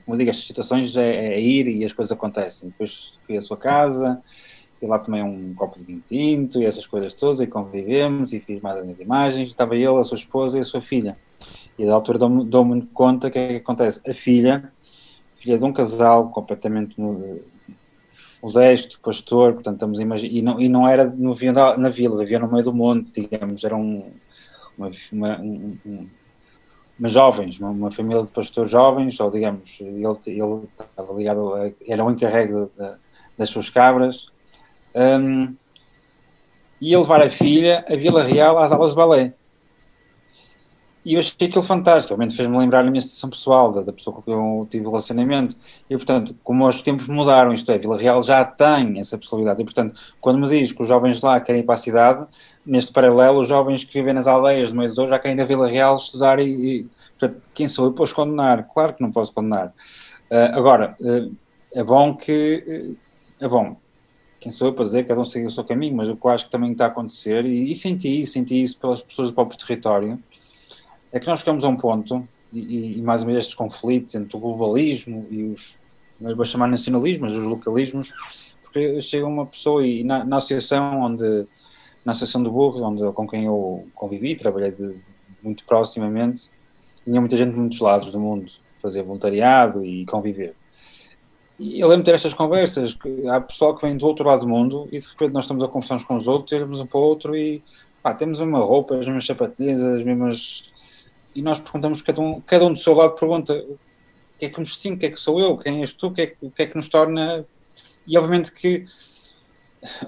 como 0.00 0.16
digo, 0.16 0.30
estas 0.30 0.46
situações 0.46 0.96
é, 0.96 1.34
é, 1.34 1.40
ir 1.40 1.68
e 1.68 1.84
as 1.84 1.92
coisas 1.92 2.12
acontecem. 2.12 2.68
Depois 2.68 3.18
fui 3.26 3.36
à 3.36 3.42
sua 3.42 3.56
casa, 3.56 4.22
e 4.80 4.86
lá 4.86 4.98
tomei 4.98 5.22
um 5.22 5.54
copo 5.54 5.78
de 5.78 5.84
vinho 5.84 6.02
tinto 6.08 6.60
e 6.60 6.66
essas 6.66 6.86
coisas 6.86 7.14
todas 7.14 7.40
e 7.40 7.46
convivemos 7.46 8.32
e 8.32 8.40
fiz 8.40 8.60
mais 8.60 8.78
as 8.78 8.84
minhas 8.84 9.00
imagens. 9.00 9.48
Estava 9.48 9.76
ele, 9.76 9.96
a 9.98 10.04
sua 10.04 10.16
esposa 10.16 10.58
e 10.58 10.60
a 10.60 10.64
sua 10.64 10.82
filha. 10.82 11.16
E 11.78 11.86
da 11.86 11.94
altura 11.94 12.18
dou-me 12.18 12.46
dou 12.46 12.64
conta 12.92 13.30
que 13.30 13.38
é 13.38 13.48
que 13.48 13.56
acontece. 13.56 14.00
A 14.08 14.12
filha, 14.12 14.72
filha 15.40 15.58
de 15.58 15.64
um 15.64 15.72
casal 15.72 16.30
completamente 16.30 16.96
modesto, 18.42 19.00
pastor, 19.00 19.54
portanto 19.54 19.74
estamos 19.74 20.00
a 20.00 20.02
imaginar, 20.02 20.34
e 20.34 20.42
não, 20.42 20.60
e 20.60 20.68
não 20.68 20.88
era 20.88 21.04
no, 21.04 21.36
na 21.78 21.88
vila, 21.88 22.18
vivia 22.18 22.40
no 22.40 22.50
meio 22.50 22.64
do 22.64 22.74
monte, 22.74 23.12
digamos, 23.12 23.62
era 23.62 23.76
um, 23.76 24.10
uma, 24.76 24.90
uma, 25.12 25.40
um, 25.40 26.08
uma 27.02 27.08
jovens, 27.08 27.58
uma, 27.58 27.90
família 27.90 28.22
de 28.22 28.28
pastores 28.28 28.70
jovens, 28.70 29.18
ou 29.18 29.28
digamos, 29.28 29.80
ele, 29.80 30.06
ele 30.24 30.68
estava 30.88 31.12
ligado, 31.14 31.52
a, 31.52 31.72
era 31.84 32.04
o 32.04 32.10
encarrego 32.12 32.70
das 33.36 33.50
suas 33.50 33.68
cabras, 33.68 34.28
um, 34.94 35.52
e 36.80 36.90
ia 36.90 37.00
levar 37.00 37.20
a 37.20 37.28
filha 37.28 37.84
a 37.88 37.96
Vila 37.96 38.22
Real 38.22 38.56
às 38.56 38.70
aulas 38.70 38.92
de 38.92 38.96
balé. 38.96 39.34
E 41.04 41.14
eu 41.14 41.18
achei 41.18 41.48
aquilo 41.48 41.64
fantástico, 41.64 42.14
realmente 42.14 42.36
fez-me 42.36 42.56
lembrar 42.56 42.80
a 42.80 42.90
minha 42.90 43.00
situação 43.00 43.28
pessoal, 43.28 43.72
da, 43.72 43.82
da 43.82 43.92
pessoa 43.92 44.14
com 44.14 44.22
quem 44.22 44.32
eu 44.32 44.68
tive 44.70 44.84
relacionamento. 44.84 45.56
E, 45.90 45.96
portanto, 45.96 46.34
como 46.44 46.66
os 46.66 46.80
tempos 46.80 47.08
mudaram, 47.08 47.52
isto 47.52 47.72
é, 47.72 47.78
Vila 47.78 47.98
Real 47.98 48.22
já 48.22 48.44
tem 48.44 49.00
essa 49.00 49.18
possibilidade. 49.18 49.60
E, 49.60 49.64
portanto, 49.64 50.00
quando 50.20 50.38
me 50.38 50.48
diz 50.48 50.70
que 50.70 50.80
os 50.80 50.88
jovens 50.88 51.20
lá 51.20 51.40
querem 51.40 51.62
ir 51.62 51.64
para 51.64 51.74
a 51.74 51.78
cidade, 51.78 52.24
neste 52.64 52.92
paralelo, 52.92 53.40
os 53.40 53.48
jovens 53.48 53.82
que 53.82 53.92
vivem 53.92 54.14
nas 54.14 54.28
aldeias 54.28 54.70
do 54.70 54.78
meio 54.78 54.94
do 54.94 55.08
já 55.08 55.18
querem 55.18 55.36
ir 55.36 55.40
a 55.40 55.44
Vila 55.44 55.66
Real 55.66 55.96
estudar 55.96 56.38
e, 56.38 56.44
e 56.44 56.88
portanto, 57.18 57.42
quem 57.52 57.66
sou 57.66 57.86
eu 57.86 57.92
para 57.92 58.04
os 58.04 58.12
condenar? 58.12 58.68
Claro 58.72 58.94
que 58.94 59.02
não 59.02 59.10
posso 59.10 59.34
condenar. 59.34 59.72
Uh, 60.30 60.56
agora, 60.56 60.96
uh, 61.00 61.34
é 61.74 61.82
bom 61.82 62.14
que. 62.14 62.94
Uh, 63.40 63.44
é 63.44 63.48
bom. 63.48 63.76
Quem 64.38 64.52
sou 64.52 64.68
eu 64.68 64.72
para 64.72 64.84
dizer 64.84 65.06
cada 65.06 65.20
um 65.20 65.24
segue 65.24 65.46
o 65.46 65.50
seu 65.50 65.64
caminho, 65.64 65.96
mas 65.96 66.08
o 66.08 66.16
que 66.16 66.24
eu 66.24 66.30
acho 66.30 66.46
que 66.46 66.50
também 66.50 66.72
está 66.72 66.84
a 66.84 66.88
acontecer, 66.88 67.44
e, 67.44 67.70
e 67.70 67.74
senti 67.74 68.24
senti 68.26 68.60
isso 68.62 68.78
pelas 68.78 69.02
pessoas 69.02 69.28
do 69.30 69.34
próprio 69.34 69.58
território, 69.58 70.18
é 71.12 71.20
que 71.20 71.26
nós 71.26 71.40
chegamos 71.40 71.64
a 71.64 71.68
um 71.68 71.76
ponto, 71.76 72.26
e, 72.52 72.98
e 72.98 73.02
mais 73.02 73.22
ou 73.22 73.26
menos 73.26 73.40
estes 73.40 73.54
conflitos 73.54 74.14
entre 74.14 74.36
o 74.36 74.40
globalismo 74.40 75.26
e 75.30 75.44
os, 75.44 75.78
não 76.20 76.34
vou 76.36 76.44
chamar 76.44 76.68
nacionalismo, 76.68 77.24
mas 77.24 77.34
os 77.34 77.46
localismos, 77.46 78.12
porque 78.62 79.02
chega 79.02 79.26
uma 79.26 79.46
pessoa 79.46 79.86
e 79.86 80.04
na, 80.04 80.24
na 80.24 80.36
associação 80.36 81.02
onde, 81.02 81.46
na 82.04 82.12
associação 82.12 82.42
do 82.42 82.50
burro, 82.50 82.82
onde, 82.82 83.02
com 83.12 83.28
quem 83.28 83.44
eu 83.44 83.86
convivi, 83.94 84.36
trabalhei 84.36 84.70
de, 84.70 84.96
muito 85.42 85.64
proximamente, 85.64 86.50
tinha 87.04 87.20
muita 87.20 87.36
gente 87.36 87.50
de 87.50 87.58
muitos 87.58 87.80
lados 87.80 88.10
do 88.10 88.20
mundo 88.20 88.50
fazer 88.80 89.02
voluntariado 89.02 89.84
e 89.84 90.04
conviver. 90.06 90.54
E 91.58 91.78
eu 91.78 91.86
lembro 91.86 92.02
de 92.02 92.10
ter 92.10 92.16
estas 92.16 92.34
conversas, 92.34 92.94
que 92.94 93.28
há 93.28 93.40
pessoal 93.40 93.76
que 93.76 93.86
vem 93.86 93.96
do 93.96 94.06
outro 94.06 94.26
lado 94.26 94.40
do 94.40 94.48
mundo 94.48 94.88
e 94.90 94.98
de 94.98 95.06
repente 95.06 95.32
nós 95.32 95.44
estamos 95.44 95.62
a 95.62 95.68
conversar 95.68 95.96
uns 95.96 96.04
com 96.04 96.16
os 96.16 96.26
outros, 96.26 96.52
olhamos 96.52 96.80
um 96.80 96.86
para 96.86 96.98
o 96.98 97.02
outro 97.02 97.36
e 97.36 97.62
pá, 98.02 98.14
temos 98.14 98.40
a 98.40 98.44
mesma 98.44 98.64
roupa, 98.64 98.94
as 98.94 99.06
mesmas 99.06 99.26
sapatilhas, 99.26 99.82
as 99.82 100.02
mesmas 100.02 100.71
e 101.34 101.42
nós 101.42 101.58
perguntamos, 101.58 102.02
cada 102.02 102.20
um, 102.20 102.40
cada 102.40 102.66
um 102.66 102.72
do 102.72 102.78
seu 102.78 102.94
lado 102.94 103.14
pergunta 103.14 103.54
o 103.54 103.78
que 104.38 104.46
é 104.46 104.48
que 104.48 104.58
me 104.58 104.64
distingue, 104.64 104.96
o 104.96 104.98
que 104.98 105.06
é 105.06 105.10
que 105.10 105.20
sou 105.20 105.40
eu, 105.40 105.56
quem 105.56 105.80
és 105.80 105.92
tu, 105.92 106.08
o 106.08 106.12
que 106.12 106.22
é, 106.22 106.34
o 106.40 106.50
que, 106.50 106.62
é 106.62 106.66
que 106.66 106.76
nos 106.76 106.88
torna. 106.88 107.44
E 108.06 108.18
obviamente 108.18 108.52
que 108.52 108.84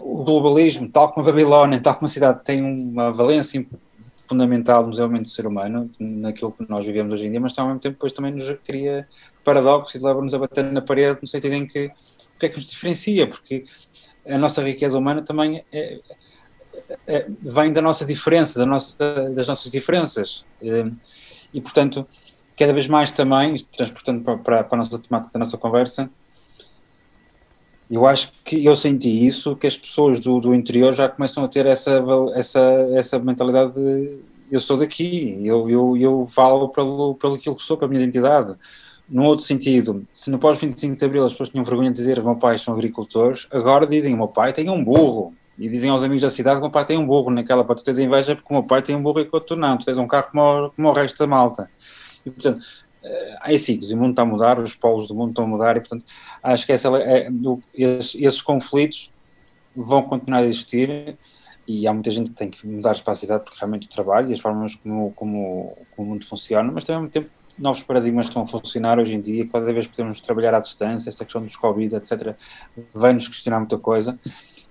o 0.00 0.24
globalismo, 0.24 0.88
tal 0.88 1.12
como 1.12 1.26
a 1.26 1.30
Babilónia, 1.30 1.80
tal 1.80 1.94
como 1.94 2.06
a 2.06 2.08
cidade, 2.08 2.40
tem 2.44 2.62
uma 2.62 3.12
valência 3.12 3.64
fundamental 4.28 4.84
no 4.84 4.90
desenvolvimento 4.90 5.26
do 5.26 5.30
ser 5.30 5.46
humano, 5.46 5.90
naquilo 5.98 6.52
que 6.52 6.68
nós 6.68 6.84
vivemos 6.84 7.12
hoje 7.12 7.26
em 7.26 7.30
dia, 7.30 7.40
mas 7.40 7.56
ao 7.58 7.66
mesmo 7.66 7.80
tempo 7.80 7.94
depois 7.94 8.12
também 8.12 8.32
nos 8.32 8.48
cria 8.64 9.08
paradoxos 9.44 9.94
e 9.94 10.04
leva-nos 10.04 10.32
a 10.32 10.38
bater 10.38 10.64
na 10.64 10.80
parede 10.80 11.18
no 11.20 11.28
sentido 11.28 11.52
em 11.52 11.66
que 11.66 11.86
o 11.86 12.38
que 12.38 12.46
é 12.46 12.48
que 12.48 12.56
nos 12.56 12.70
diferencia, 12.70 13.26
porque 13.26 13.64
a 14.26 14.38
nossa 14.38 14.62
riqueza 14.62 14.98
humana 14.98 15.22
também 15.22 15.62
é, 15.70 16.00
é, 17.06 17.26
vem 17.28 17.72
da 17.72 17.82
nossa 17.82 18.04
diferença, 18.04 18.58
da 18.58 18.66
nossa, 18.66 18.96
das 19.30 19.48
nossas 19.48 19.70
diferenças. 19.70 20.44
Eh, 20.64 20.90
e, 21.52 21.60
portanto, 21.60 22.06
cada 22.58 22.72
vez 22.72 22.88
mais 22.88 23.12
também, 23.12 23.54
transportando 23.76 24.22
para, 24.22 24.38
para, 24.38 24.64
para 24.64 24.76
a 24.76 24.78
nossa 24.78 24.98
temática 24.98 25.32
da 25.32 25.38
nossa 25.38 25.58
conversa, 25.58 26.10
eu 27.90 28.06
acho 28.06 28.32
que 28.44 28.64
eu 28.64 28.74
senti 28.74 29.26
isso, 29.26 29.54
que 29.56 29.66
as 29.66 29.76
pessoas 29.76 30.18
do, 30.18 30.40
do 30.40 30.54
interior 30.54 30.94
já 30.94 31.08
começam 31.08 31.44
a 31.44 31.48
ter 31.48 31.66
essa, 31.66 32.02
essa, 32.34 32.60
essa 32.94 33.18
mentalidade 33.18 33.72
de 33.74 34.18
eu 34.50 34.60
sou 34.60 34.76
daqui, 34.76 35.40
eu, 35.42 35.68
eu, 35.68 35.96
eu 35.96 36.28
falo 36.32 36.68
pelo, 36.68 37.14
pelo 37.14 37.34
aquilo 37.34 37.56
que 37.56 37.62
sou, 37.62 37.76
pela 37.76 37.90
minha 37.90 38.02
identidade. 38.02 38.54
Num 39.08 39.24
outro 39.24 39.44
sentido, 39.44 40.06
se 40.12 40.30
no 40.30 40.38
pós-25 40.38 40.96
de 40.96 41.04
Abril 41.04 41.24
as 41.24 41.32
pessoas 41.32 41.50
tinham 41.50 41.64
vergonha 41.64 41.90
de 41.90 41.96
dizer 41.96 42.18
que 42.18 42.24
meus 42.24 42.38
pais 42.38 42.62
são 42.62 42.72
agricultores, 42.72 43.46
agora 43.50 43.86
dizem 43.86 44.16
meu 44.16 44.28
pai 44.28 44.52
tem 44.52 44.70
um 44.70 44.82
burro. 44.82 45.34
E 45.58 45.68
dizem 45.68 45.90
aos 45.90 46.02
amigos 46.02 46.22
da 46.22 46.30
cidade 46.30 46.56
que 46.56 46.60
o 46.60 46.64
meu 46.64 46.70
pai 46.70 46.84
tem 46.84 46.98
um 46.98 47.06
burro 47.06 47.30
naquela, 47.30 47.64
para 47.64 47.76
tu 47.76 47.84
tens 47.84 47.98
inveja 47.98 48.34
porque 48.34 48.52
o 48.52 48.54
meu 48.54 48.64
pai 48.64 48.82
tem 48.82 48.96
um 48.96 49.02
burro 49.02 49.20
e 49.20 49.24
que 49.24 49.40
tu 49.40 49.54
não, 49.54 49.78
tu 49.78 49.84
tens 49.84 49.98
um 49.98 50.06
carro 50.06 50.28
como 50.32 50.70
como 50.74 50.88
o 50.88 50.92
resto 50.92 51.18
da 51.18 51.26
malta. 51.26 51.70
E 52.26 52.30
portanto, 52.30 52.64
eh, 53.04 53.38
há 53.40 53.56
ciclos, 53.58 53.90
o 53.92 53.96
mundo 53.96 54.10
está 54.10 54.22
a 54.22 54.24
mudar, 54.24 54.58
os 54.58 54.74
polos 54.74 55.06
do 55.06 55.14
mundo 55.14 55.30
estão 55.30 55.44
a 55.44 55.48
mudar 55.48 55.76
e 55.76 55.80
portanto 55.80 56.04
acho 56.42 56.66
que 56.66 56.72
essa, 56.72 56.88
é, 56.98 57.28
esses, 57.74 58.14
esses 58.14 58.42
conflitos 58.42 59.12
vão 59.76 60.02
continuar 60.02 60.40
a 60.40 60.46
existir 60.46 61.16
e 61.66 61.86
há 61.86 61.92
muita 61.92 62.10
gente 62.10 62.30
que 62.30 62.36
tem 62.36 62.50
que 62.50 62.66
mudar 62.66 63.00
para 63.02 63.12
a 63.12 63.16
cidade 63.16 63.44
porque 63.44 63.58
realmente 63.58 63.86
o 63.86 63.90
trabalho 63.90 64.30
e 64.30 64.34
as 64.34 64.40
formas 64.40 64.74
como, 64.74 65.12
como, 65.12 65.78
como 65.94 66.08
o 66.08 66.10
mundo 66.12 66.26
funciona, 66.26 66.70
mas 66.72 66.84
também 66.84 66.96
ao 66.96 67.02
mesmo 67.02 67.12
tempo 67.12 67.30
novos 67.56 67.84
paradigmas 67.84 68.26
estão 68.26 68.42
a 68.42 68.48
funcionar 68.48 68.98
hoje 68.98 69.14
em 69.14 69.20
dia, 69.20 69.46
cada 69.46 69.72
vez 69.72 69.86
podemos 69.86 70.20
trabalhar 70.20 70.54
à 70.54 70.58
distância, 70.58 71.08
esta 71.08 71.24
questão 71.24 71.42
dos 71.42 71.56
Covid, 71.56 71.94
etc., 71.94 72.34
vai-nos 72.92 73.28
questionar 73.28 73.60
muita 73.60 73.78
coisa 73.78 74.18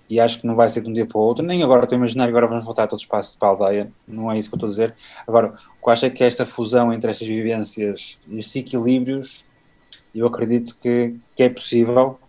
e 0.10 0.20
acho 0.20 0.39
que 0.39 0.47
não 0.47 0.56
vai 0.56 0.70
ser 0.70 0.82
de 0.82 0.89
um 0.89 0.93
dia 0.93 1.06
para 1.06 1.18
o 1.18 1.22
outro, 1.22 1.45
nem 1.45 1.64
agora 1.64 1.84
estou 1.84 1.95
a 1.95 1.99
imaginar 1.99 2.28
agora 2.28 2.47
vamos 2.47 2.66
voltar 2.66 2.88
todos 2.88 3.06
para 3.06 3.22
a 3.22 3.45
aldeia, 3.45 3.91
não 4.08 4.32
é 4.32 4.38
isso 4.38 4.49
que 4.49 4.56
eu 4.56 4.58
estou 4.58 4.68
a 4.68 4.72
dizer. 4.72 4.95
Agora, 5.26 5.54
o 5.82 5.86
que 5.86 5.91
acho 5.91 6.06
é 6.06 6.10
que 6.10 6.24
esta 6.24 6.45
fusão 6.45 6.93
entre 6.93 7.10
estas 7.10 7.28
vivências 7.28 8.20
e 8.28 8.39
estes 8.39 8.56
equilíbrios, 8.56 9.45
eu 10.14 10.28
acredito 10.28 10.76
que, 10.82 11.16
que 11.36 11.43
é 11.43 11.49
possível. 11.49 12.20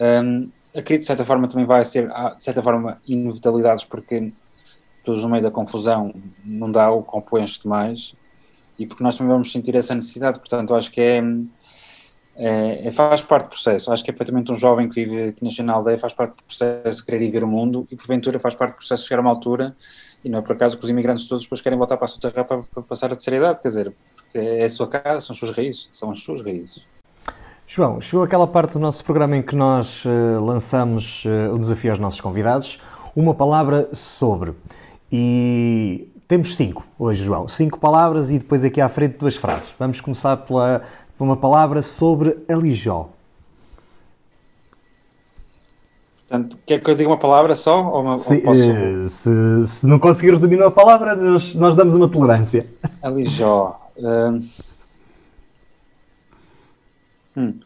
Um, 0.00 0.48
acredito 0.74 1.02
de 1.02 1.06
certa 1.06 1.24
forma 1.24 1.46
também 1.46 1.66
vai 1.66 1.84
ser, 1.84 2.08
de 2.08 2.42
certa 2.42 2.62
forma, 2.62 3.00
inevitabilidades, 3.06 3.84
porque 3.84 4.32
todos 5.04 5.22
no 5.22 5.28
meio 5.28 5.42
da 5.42 5.50
confusão 5.50 6.14
não 6.44 6.70
dá 6.70 6.90
o 6.90 7.02
compões 7.02 7.62
mais, 7.64 8.14
e 8.78 8.86
porque 8.86 9.04
nós 9.04 9.16
também 9.16 9.32
vamos 9.32 9.52
sentir 9.52 9.74
essa 9.74 9.94
necessidade, 9.94 10.38
portanto, 10.38 10.74
acho 10.74 10.90
que 10.90 11.00
é 11.00 11.22
é, 12.36 12.88
é, 12.88 12.92
faz 12.92 13.20
parte 13.20 13.44
do 13.44 13.50
processo. 13.50 13.92
Acho 13.92 14.04
que 14.04 14.10
é 14.10 14.12
perfeitamente 14.12 14.50
um 14.52 14.56
jovem 14.56 14.88
que 14.88 15.04
vive 15.04 15.28
aqui 15.28 15.62
na 15.62 15.72
aldeia, 15.72 15.98
faz 15.98 16.14
parte 16.14 16.36
do 16.36 16.42
processo 16.44 17.00
de 17.00 17.04
querer 17.04 17.22
ir 17.22 17.30
ver 17.30 17.44
o 17.44 17.46
mundo 17.46 17.86
e, 17.90 17.96
porventura, 17.96 18.38
faz 18.38 18.54
parte 18.54 18.72
do 18.72 18.76
processo 18.76 19.02
de 19.02 19.08
chegar 19.08 19.20
a 19.20 19.22
uma 19.22 19.30
altura, 19.30 19.76
e 20.24 20.28
não 20.28 20.38
é 20.38 20.42
por 20.42 20.52
acaso 20.52 20.78
que 20.78 20.84
os 20.84 20.90
imigrantes 20.90 21.28
todos 21.28 21.44
depois 21.44 21.60
querem 21.60 21.78
voltar 21.78 21.96
para 21.96 22.06
a 22.06 22.08
sua 22.08 22.20
terra 22.20 22.44
para, 22.44 22.62
para 22.62 22.82
passar 22.82 23.06
a 23.06 23.16
terceira 23.16 23.38
idade, 23.38 23.60
quer 23.60 23.68
dizer, 23.68 23.92
porque 24.14 24.38
é 24.38 24.64
a 24.64 24.70
sua 24.70 24.88
casa, 24.88 25.20
são 25.20 25.34
as 25.34 25.38
suas 25.38 25.56
raízes, 25.56 25.88
são 25.92 26.10
as 26.10 26.22
suas 26.22 26.42
raízes. 26.42 26.86
João, 27.66 28.00
chegou 28.00 28.24
aquela 28.24 28.46
parte 28.46 28.74
do 28.74 28.78
nosso 28.78 29.04
programa 29.04 29.36
em 29.36 29.42
que 29.42 29.56
nós 29.56 30.04
uh, 30.04 30.44
lançamos 30.44 31.24
uh, 31.24 31.54
o 31.54 31.58
desafio 31.58 31.90
aos 31.90 31.98
nossos 31.98 32.20
convidados, 32.20 32.78
uma 33.16 33.34
palavra 33.34 33.88
sobre. 33.94 34.52
E 35.10 36.08
temos 36.28 36.56
cinco 36.56 36.86
hoje, 36.98 37.24
João. 37.24 37.46
Cinco 37.46 37.78
palavras 37.78 38.30
e 38.30 38.38
depois 38.38 38.64
aqui 38.64 38.80
à 38.80 38.88
frente 38.88 39.18
duas 39.18 39.36
frases. 39.36 39.70
Vamos 39.78 40.00
começar 40.00 40.36
pela 40.38 40.82
uma 41.24 41.36
palavra 41.36 41.82
sobre 41.82 42.42
Alijó. 42.48 43.10
Portanto, 46.28 46.58
quer 46.64 46.80
que 46.80 46.90
eu 46.90 46.94
diga 46.94 47.10
uma 47.10 47.18
palavra 47.18 47.54
só? 47.54 47.86
Ou, 47.90 48.00
uma, 48.00 48.18
se, 48.18 48.36
ou 48.36 48.42
posso... 48.42 48.70
uh, 48.70 49.08
se, 49.08 49.66
se, 49.66 49.86
não 49.86 49.98
conseguir 49.98 50.30
resumir 50.30 50.56
uma 50.56 50.70
palavra, 50.70 51.14
nós, 51.14 51.54
nós 51.54 51.74
damos 51.74 51.94
uma 51.94 52.08
tolerância. 52.08 52.66
Alijó. 53.02 53.78
Hum. 57.36 57.60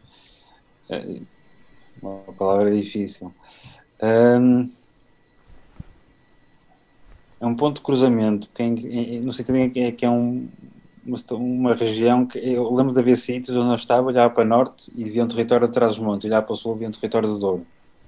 Uh, 0.89 1.21
uma 2.01 2.33
palavra 2.37 2.75
difícil. 2.75 3.33
Um... 4.01 4.69
É 7.39 7.45
um 7.45 7.55
ponto 7.55 7.75
de 7.75 7.81
cruzamento. 7.81 8.49
Quem, 8.53 9.21
não 9.21 9.31
sei 9.31 9.45
também 9.45 9.71
é 9.75 9.91
que 9.91 10.05
é 10.05 10.09
um, 10.09 10.47
uma, 11.07 11.17
uma 11.39 11.73
região 11.73 12.25
que 12.25 12.37
eu 12.37 12.71
lembro 12.73 12.93
de 12.93 12.99
haver 12.99 13.15
sítios 13.15 13.55
onde 13.55 13.69
eu 13.69 13.75
estava, 13.75 14.07
olhava 14.07 14.33
para 14.33 14.43
norte 14.43 14.91
e 14.95 15.05
via 15.05 15.23
um 15.23 15.27
território 15.27 15.65
atrás 15.65 15.95
dos 15.95 16.05
montes, 16.05 16.25
olhava 16.25 16.45
para 16.45 16.53
o 16.53 16.55
sul 16.55 16.75
e 16.75 16.79
via 16.79 16.89
um 16.89 16.91
território 16.91 17.29
do 17.29 17.39
Douro. 17.39 17.65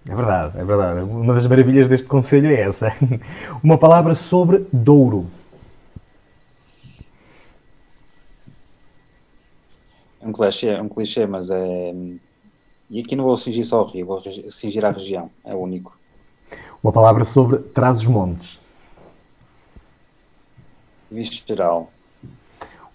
É 0.08 0.16
verdade, 0.16 0.58
é 0.58 0.64
verdade. 0.64 1.00
Uma 1.02 1.34
das 1.34 1.48
maravilhas 1.48 1.88
deste 1.88 2.08
conselho 2.08 2.48
é 2.48 2.62
essa. 2.62 2.92
Uma 3.64 3.78
palavra 3.78 4.16
sobre 4.16 4.66
Douro. 4.72 5.28
É 10.22 10.28
um 10.28 10.34
clichê, 10.34 10.68
é 10.68 10.82
um 10.82 10.90
clichê, 10.90 11.26
mas 11.26 11.50
é. 11.50 11.94
E 12.90 13.00
aqui 13.00 13.16
não 13.16 13.24
vou 13.24 13.38
cingir 13.38 13.66
só 13.66 13.82
o 13.82 13.86
Rio, 13.86 14.06
vou 14.06 14.22
cingir 14.50 14.84
a 14.84 14.92
região, 14.92 15.30
é 15.46 15.54
o 15.54 15.60
único. 15.60 15.98
Uma 16.84 16.92
palavra 16.92 17.24
sobre 17.24 17.60
Trás-os-Montes. 17.60 18.60
Visceral. 21.12 21.92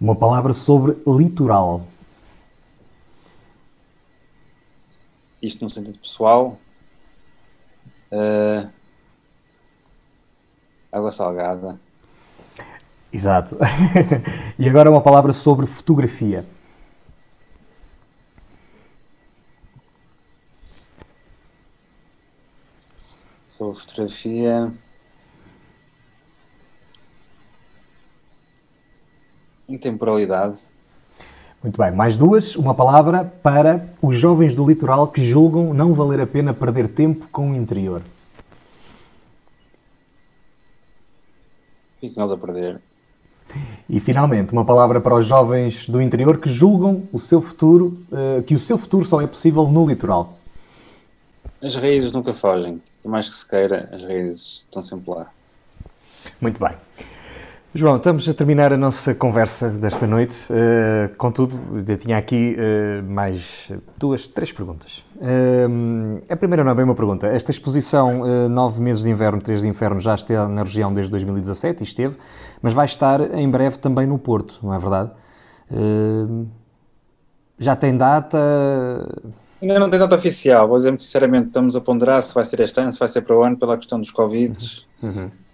Uma 0.04 0.14
palavra 0.14 0.52
sobre 0.52 0.98
litoral. 1.06 1.86
Isto 5.40 5.64
no 5.64 5.70
sentido 5.70 5.98
pessoal. 5.98 6.58
Uh, 8.12 8.70
água 10.92 11.10
salgada. 11.10 11.80
Exato. 13.10 13.56
e 14.60 14.68
agora 14.68 14.90
uma 14.90 15.00
palavra 15.00 15.32
sobre 15.32 15.66
fotografia. 15.66 16.44
Sobre 23.46 23.80
fotografia. 23.80 24.70
Intemporalidade. 29.68 30.60
Muito 31.62 31.80
bem, 31.80 31.90
mais 31.90 32.16
duas. 32.16 32.56
Uma 32.56 32.74
palavra 32.74 33.24
para 33.42 33.88
os 34.02 34.16
jovens 34.16 34.54
do 34.54 34.66
litoral 34.66 35.08
que 35.08 35.22
julgam 35.22 35.72
não 35.72 35.94
valer 35.94 36.20
a 36.20 36.26
pena 36.26 36.52
perder 36.52 36.88
tempo 36.88 37.26
com 37.32 37.52
o 37.52 37.54
interior. 37.54 38.02
Fico 42.00 42.20
nós 42.20 42.30
a 42.30 42.36
perder. 42.36 42.80
E 43.88 43.98
finalmente, 43.98 44.52
uma 44.52 44.64
palavra 44.64 45.00
para 45.00 45.14
os 45.14 45.26
jovens 45.26 45.88
do 45.88 46.02
interior 46.02 46.38
que 46.38 46.50
julgam 46.50 47.04
o 47.10 47.18
seu 47.18 47.40
futuro, 47.40 47.98
uh, 48.12 48.42
que 48.42 48.54
o 48.54 48.58
seu 48.58 48.76
futuro 48.76 49.06
só 49.06 49.22
é 49.22 49.26
possível 49.26 49.66
no 49.66 49.86
litoral. 49.86 50.38
As 51.62 51.76
raízes 51.76 52.12
nunca 52.12 52.34
fogem. 52.34 52.82
Por 53.02 53.10
mais 53.10 53.26
que 53.26 53.34
se 53.34 53.46
queira, 53.46 53.88
as 53.90 54.02
raízes 54.02 54.66
estão 54.66 54.82
sempre 54.82 55.10
lá. 55.10 55.30
Muito 56.40 56.58
bem. 56.58 56.74
João, 57.76 57.96
estamos 57.96 58.28
a 58.28 58.32
terminar 58.32 58.72
a 58.72 58.76
nossa 58.76 59.16
conversa 59.16 59.68
desta 59.68 60.06
noite. 60.06 60.36
Uh, 60.48 61.12
contudo, 61.16 61.58
eu 61.84 61.98
tinha 61.98 62.16
aqui 62.16 62.56
uh, 62.56 63.02
mais 63.02 63.68
duas, 63.98 64.28
três 64.28 64.52
perguntas. 64.52 65.04
Uh, 65.16 66.22
a 66.28 66.36
primeira 66.36 66.62
não 66.62 66.70
é 66.70 66.74
bem 66.76 66.84
uma 66.84 66.94
pergunta. 66.94 67.26
Esta 67.26 67.50
exposição, 67.50 68.48
nove 68.48 68.80
meses 68.80 69.02
de 69.02 69.10
inverno, 69.10 69.42
três 69.42 69.60
de 69.60 69.66
inverno, 69.66 69.98
já 69.98 70.14
esteve 70.14 70.46
na 70.52 70.62
região 70.62 70.94
desde 70.94 71.10
2017 71.10 71.80
e 71.80 71.84
esteve, 71.84 72.16
mas 72.62 72.72
vai 72.72 72.84
estar 72.84 73.20
em 73.34 73.50
breve 73.50 73.76
também 73.78 74.06
no 74.06 74.20
Porto, 74.20 74.60
não 74.62 74.72
é 74.72 74.78
verdade? 74.78 75.10
já 77.58 77.74
tem 77.74 77.96
data? 77.96 78.38
Ainda 79.60 79.80
não 79.80 79.90
tem 79.90 79.98
data 79.98 80.14
oficial, 80.14 80.68
vou 80.68 80.76
dizer 80.76 80.90
muito 80.90 81.02
sinceramente, 81.02 81.48
estamos 81.48 81.74
a 81.74 81.80
ponderar 81.80 82.22
se 82.22 82.32
vai 82.32 82.44
ser 82.44 82.60
este 82.60 82.78
ano, 82.80 82.92
se 82.92 82.98
vai 83.00 83.08
ser 83.08 83.22
para 83.22 83.36
o 83.36 83.42
ano, 83.42 83.56
pela 83.56 83.76
questão 83.76 83.98
dos 83.98 84.12
Covid. 84.12 84.56
Uhum. 84.56 84.93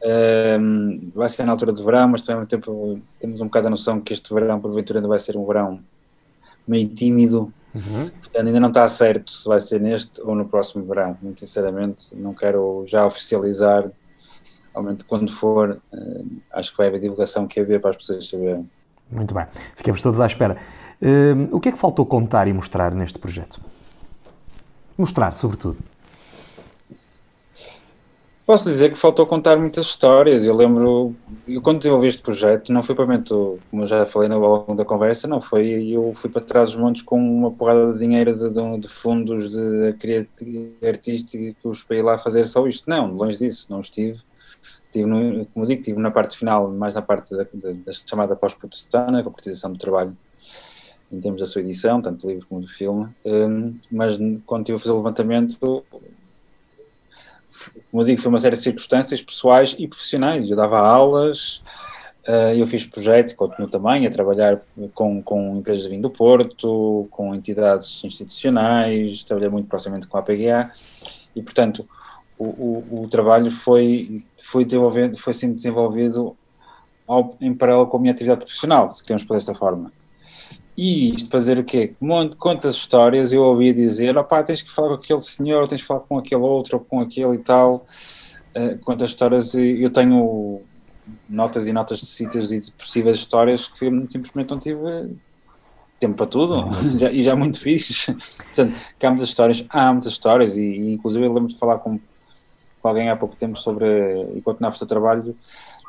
Um, 0.02 1.10
vai 1.14 1.28
ser 1.28 1.44
na 1.44 1.52
altura 1.52 1.72
do 1.72 1.84
verão, 1.84 2.08
mas 2.08 2.22
também 2.22 2.46
tempo 2.46 2.98
temos 3.20 3.40
um 3.40 3.44
bocado 3.44 3.66
a 3.66 3.70
noção 3.70 4.00
que 4.00 4.12
este 4.12 4.32
verão, 4.32 4.60
porventura, 4.60 4.98
ainda 4.98 5.08
vai 5.08 5.18
ser 5.18 5.36
um 5.36 5.46
verão 5.46 5.80
meio 6.66 6.88
tímido. 6.88 7.52
Uhum. 7.74 8.10
Portanto, 8.20 8.46
ainda 8.46 8.60
não 8.60 8.68
está 8.68 8.88
certo 8.88 9.30
se 9.30 9.46
vai 9.46 9.60
ser 9.60 9.80
neste 9.80 10.20
ou 10.22 10.34
no 10.34 10.46
próximo 10.46 10.84
verão. 10.84 11.16
Muito 11.20 11.40
sinceramente, 11.40 12.14
não 12.14 12.34
quero 12.34 12.84
já 12.86 13.06
oficializar. 13.06 13.90
Realmente, 14.72 15.04
quando 15.04 15.30
for, 15.30 15.80
uh, 15.92 16.26
acho 16.52 16.70
que 16.70 16.78
vai 16.78 16.86
haver 16.86 17.00
divulgação 17.00 17.46
que 17.46 17.60
haver 17.60 17.80
para 17.80 17.90
as 17.90 17.96
pessoas 17.96 18.28
saberem. 18.28 18.68
Muito 19.10 19.34
bem, 19.34 19.46
ficamos 19.74 20.00
todos 20.00 20.20
à 20.20 20.26
espera. 20.26 20.56
Uh, 21.02 21.54
o 21.54 21.60
que 21.60 21.68
é 21.68 21.72
que 21.72 21.78
faltou 21.78 22.06
contar 22.06 22.46
e 22.46 22.52
mostrar 22.52 22.94
neste 22.94 23.18
projeto? 23.18 23.60
Mostrar, 24.96 25.32
sobretudo. 25.32 25.78
Posso 28.46 28.64
dizer 28.64 28.92
que 28.92 28.98
faltou 28.98 29.26
contar 29.26 29.56
muitas 29.56 29.86
histórias. 29.86 30.44
Eu 30.44 30.56
lembro, 30.56 31.14
eu 31.46 31.62
quando 31.62 31.78
desenvolvi 31.78 32.08
este 32.08 32.22
projeto, 32.22 32.72
não 32.72 32.82
foi 32.82 32.94
para 32.94 33.06
mim, 33.06 33.22
como 33.70 33.86
já 33.86 34.04
falei 34.06 34.28
no 34.28 34.38
longo 34.38 34.74
da 34.74 34.84
conversa, 34.84 35.28
não 35.28 35.40
foi. 35.40 35.90
Eu 35.90 36.12
fui 36.16 36.28
para 36.28 36.40
trás 36.40 36.70
dos 36.70 36.80
montes 36.80 37.02
com 37.02 37.16
uma 37.16 37.50
porrada 37.50 37.92
de 37.92 37.98
dinheiro 38.00 38.34
de, 38.34 38.50
de, 38.50 38.78
de 38.80 38.88
fundos 38.88 39.50
de, 39.50 39.92
de 39.92 40.86
artísticos 40.86 41.84
para 41.84 41.96
ir 41.96 42.02
lá 42.02 42.18
fazer 42.18 42.46
só 42.48 42.66
isto. 42.66 42.88
Não, 42.88 43.12
longe 43.12 43.38
disso, 43.38 43.66
não 43.70 43.80
estive. 43.80 44.18
Estive, 44.86 45.08
no, 45.08 45.46
como 45.46 45.66
digo, 45.66 45.80
estive 45.80 46.00
na 46.00 46.10
parte 46.10 46.36
final, 46.36 46.68
mais 46.72 46.94
na 46.94 47.02
parte 47.02 47.36
da, 47.36 47.44
da 47.44 47.92
chamada 47.92 48.34
pós-produção, 48.34 49.06
né, 49.12 49.22
com 49.22 49.30
a 49.30 49.68
do 49.68 49.78
trabalho 49.78 50.16
em 51.12 51.20
termos 51.20 51.40
da 51.40 51.46
sua 51.46 51.60
edição, 51.60 52.00
tanto 52.00 52.28
livro 52.28 52.46
como 52.48 52.60
do 52.60 52.68
filme. 52.68 53.08
Um, 53.24 53.76
mas 53.90 54.18
quando 54.46 54.62
estive 54.62 54.76
a 54.76 54.78
fazer 54.78 54.92
o 54.92 54.96
levantamento, 54.96 55.84
como 57.90 58.02
eu 58.02 58.06
digo, 58.06 58.20
foi 58.20 58.28
uma 58.28 58.38
série 58.38 58.56
de 58.56 58.62
circunstâncias 58.62 59.20
pessoais 59.22 59.74
e 59.78 59.86
profissionais. 59.86 60.50
Eu 60.50 60.56
dava 60.56 60.78
aulas, 60.78 61.62
uh, 62.26 62.54
eu 62.56 62.66
fiz 62.66 62.86
projetos, 62.86 63.32
continuo 63.32 63.68
também 63.68 64.06
a 64.06 64.10
trabalhar 64.10 64.60
com, 64.94 65.22
com 65.22 65.56
empresas 65.56 65.84
de 65.84 65.88
vinho 65.90 66.02
do 66.02 66.10
Porto, 66.10 67.06
com 67.10 67.34
entidades 67.34 68.02
institucionais, 68.04 69.24
trabalhei 69.24 69.50
muito 69.50 69.68
proximamente 69.68 70.06
com 70.06 70.16
a 70.16 70.20
APGA 70.20 70.72
e, 71.34 71.42
portanto, 71.42 71.88
o, 72.38 72.44
o, 72.44 73.02
o 73.02 73.08
trabalho 73.08 73.50
foi, 73.52 74.24
foi, 74.42 74.64
desenvolvido, 74.64 75.18
foi 75.18 75.32
sendo 75.34 75.54
desenvolvido 75.54 76.36
ao, 77.06 77.36
em 77.40 77.52
paralelo 77.52 77.86
com 77.86 77.98
a 77.98 78.00
minha 78.00 78.12
atividade 78.12 78.40
profissional, 78.40 78.90
se 78.90 79.02
queremos 79.02 79.24
por 79.24 79.34
desta 79.34 79.54
forma. 79.54 79.92
E 80.82 81.10
isto 81.10 81.28
para 81.28 81.40
dizer 81.40 81.58
o 81.58 81.64
quê? 81.64 81.92
Quantas 82.38 82.74
histórias 82.74 83.34
eu 83.34 83.42
ouvia 83.42 83.74
dizer, 83.74 84.16
opá, 84.16 84.42
tens 84.42 84.62
que 84.62 84.72
falar 84.72 84.88
com 84.88 84.94
aquele 84.94 85.20
senhor, 85.20 85.68
tens 85.68 85.82
que 85.82 85.86
falar 85.86 86.00
com 86.00 86.16
aquele 86.16 86.40
outro, 86.40 86.78
ou 86.78 86.82
com 86.82 87.00
aquele 87.00 87.34
e 87.34 87.38
tal. 87.38 87.84
Uh, 88.56 88.78
quantas 88.82 89.10
histórias 89.10 89.54
eu 89.54 89.90
tenho 89.90 90.62
notas 91.28 91.68
e 91.68 91.72
notas 91.74 92.00
de 92.00 92.06
sítios 92.06 92.50
e 92.50 92.60
de 92.60 92.72
possíveis 92.72 93.18
histórias 93.18 93.68
que 93.68 93.84
simplesmente 94.08 94.50
não 94.50 94.58
tive 94.58 94.80
tempo 96.00 96.16
para 96.16 96.26
tudo 96.26 96.70
já, 96.98 97.12
e 97.12 97.22
já 97.22 97.36
muito 97.36 97.60
fixe. 97.60 98.14
Portanto, 98.14 98.80
há 99.02 99.08
muitas 99.10 99.28
histórias, 99.28 99.64
há 99.68 99.92
muitas 99.92 100.12
histórias 100.12 100.56
e, 100.56 100.62
e 100.62 100.94
inclusive 100.94 101.26
eu 101.26 101.34
lembro 101.34 101.50
de 101.50 101.58
falar 101.58 101.76
com, 101.80 102.00
com 102.80 102.88
alguém 102.88 103.10
há 103.10 103.16
pouco 103.16 103.36
tempo 103.36 103.60
sobre, 103.60 103.86
enquanto 104.34 104.60
na 104.60 104.70
trabalho, 104.70 105.36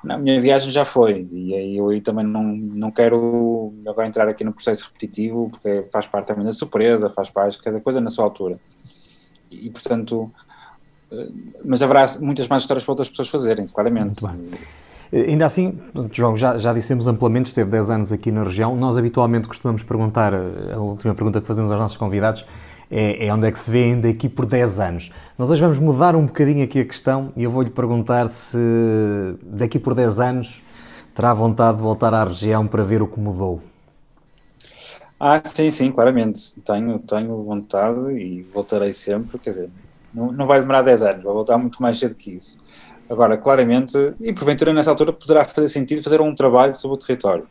na 0.04 0.18
minha 0.18 0.41
viagem 0.41 0.72
já 0.72 0.84
foi, 0.84 1.28
e 1.32 1.54
aí 1.54 1.78
eu 1.78 2.02
também 2.02 2.26
não, 2.26 2.43
não 2.43 2.91
quero 2.91 3.74
agora 3.88 4.08
entrar 4.08 4.28
aqui 4.28 4.43
no 4.43 4.52
processo 4.52 4.86
repetitivo, 4.86 5.49
porque 5.52 5.86
faz 5.91 6.08
parte 6.08 6.28
também 6.28 6.43
da 6.43 6.54
surpresa, 6.54 7.10
faz 7.10 7.30
parte 7.30 7.62
cada 7.62 7.80
coisa 7.80 8.02
na 8.02 8.10
sua 8.10 8.26
altura. 8.26 8.58
E, 9.52 9.70
portanto, 9.70 10.32
eh, 11.12 11.30
mas 11.64 11.84
haverá 11.84 12.06
muitas 12.20 12.47
mais 12.47 12.64
histórias 12.64 12.84
para 12.84 12.93
outras 12.93 13.10
pessoas 13.10 13.30
fazerem, 13.30 13.66
claramente. 13.68 14.26
Ainda 15.14 15.45
assim, 15.45 15.78
João, 16.12 16.38
já, 16.38 16.58
já 16.58 16.74
dissemos 16.74 17.06
amplamente, 17.06 17.49
esteve 17.49 17.70
10 17.70 17.89
anos 17.89 18.12
aqui 18.14 18.32
na 18.32 18.43
região. 18.43 18.76
Nós 18.78 18.97
habitualmente 18.97 19.47
costumamos 19.47 19.84
perguntar, 19.84 20.34
eh, 20.34 20.74
a 20.74 20.80
última 20.80 21.14
pergunta 21.14 21.41
que 21.41 21.47
fazemos 21.47 21.72
aos 21.72 21.80
nossos 21.80 21.97
convidados 21.97 22.45
é, 22.92 23.26
é, 23.26 23.34
onde 23.34 23.48
é 23.48 23.52
que 23.52 23.58
se 23.58 23.72
vê 23.72 23.86
ainda 23.86 24.10
aqui 24.10 24.28
por 24.28 24.46
10 24.46 24.80
anos. 24.82 25.12
Nós 25.38 25.50
hoje 25.50 25.62
vamos 25.62 25.80
mudar 25.80 26.14
um 26.16 26.26
bocadinho 26.26 26.64
aqui 26.64 26.82
a 26.82 26.86
questão 26.86 27.32
e 27.38 27.44
eu 27.44 27.50
vou-lhe 27.50 27.70
perguntar 27.70 28.28
se 28.28 28.58
daqui 29.42 29.80
por 29.80 29.96
10 29.96 30.20
anos 30.20 30.62
terá 31.16 31.34
vontade 31.34 31.78
de 31.78 31.84
voltar 31.84 32.14
à 32.14 32.26
região 32.26 32.68
para 32.68 32.84
ver 32.84 33.02
o 33.02 33.08
que 33.08 33.20
mudou. 33.20 33.62
Ah, 35.18 35.42
sim, 35.44 35.72
sim, 35.72 35.92
claramente. 35.92 36.60
Tenho, 36.62 37.00
tenho 37.00 37.44
vontade 37.44 38.12
e 38.12 38.42
voltarei 38.54 38.94
sempre, 38.94 39.39
quer 39.39 39.52
dizer, 39.52 39.70
não, 40.14 40.32
não 40.32 40.46
vai 40.46 40.60
demorar 40.60 40.82
10 40.82 41.02
anos, 41.04 41.24
vai 41.24 41.34
voltar 41.34 41.58
muito 41.58 41.82
mais 41.82 41.98
cedo 41.98 42.16
que 42.16 42.32
isso. 42.32 42.58
Agora, 43.10 43.38
claramente, 43.38 43.98
e 44.20 44.34
porventura 44.34 44.74
nessa 44.74 44.89
altura 44.89 45.14
poderá 45.14 45.46
fazer 45.46 45.68
sentido 45.68 46.02
fazer 46.04 46.22
um 46.22 46.34
trabalho 46.34 46.76
sobre 46.76 46.96
o 46.96 47.00
território. 47.00 47.48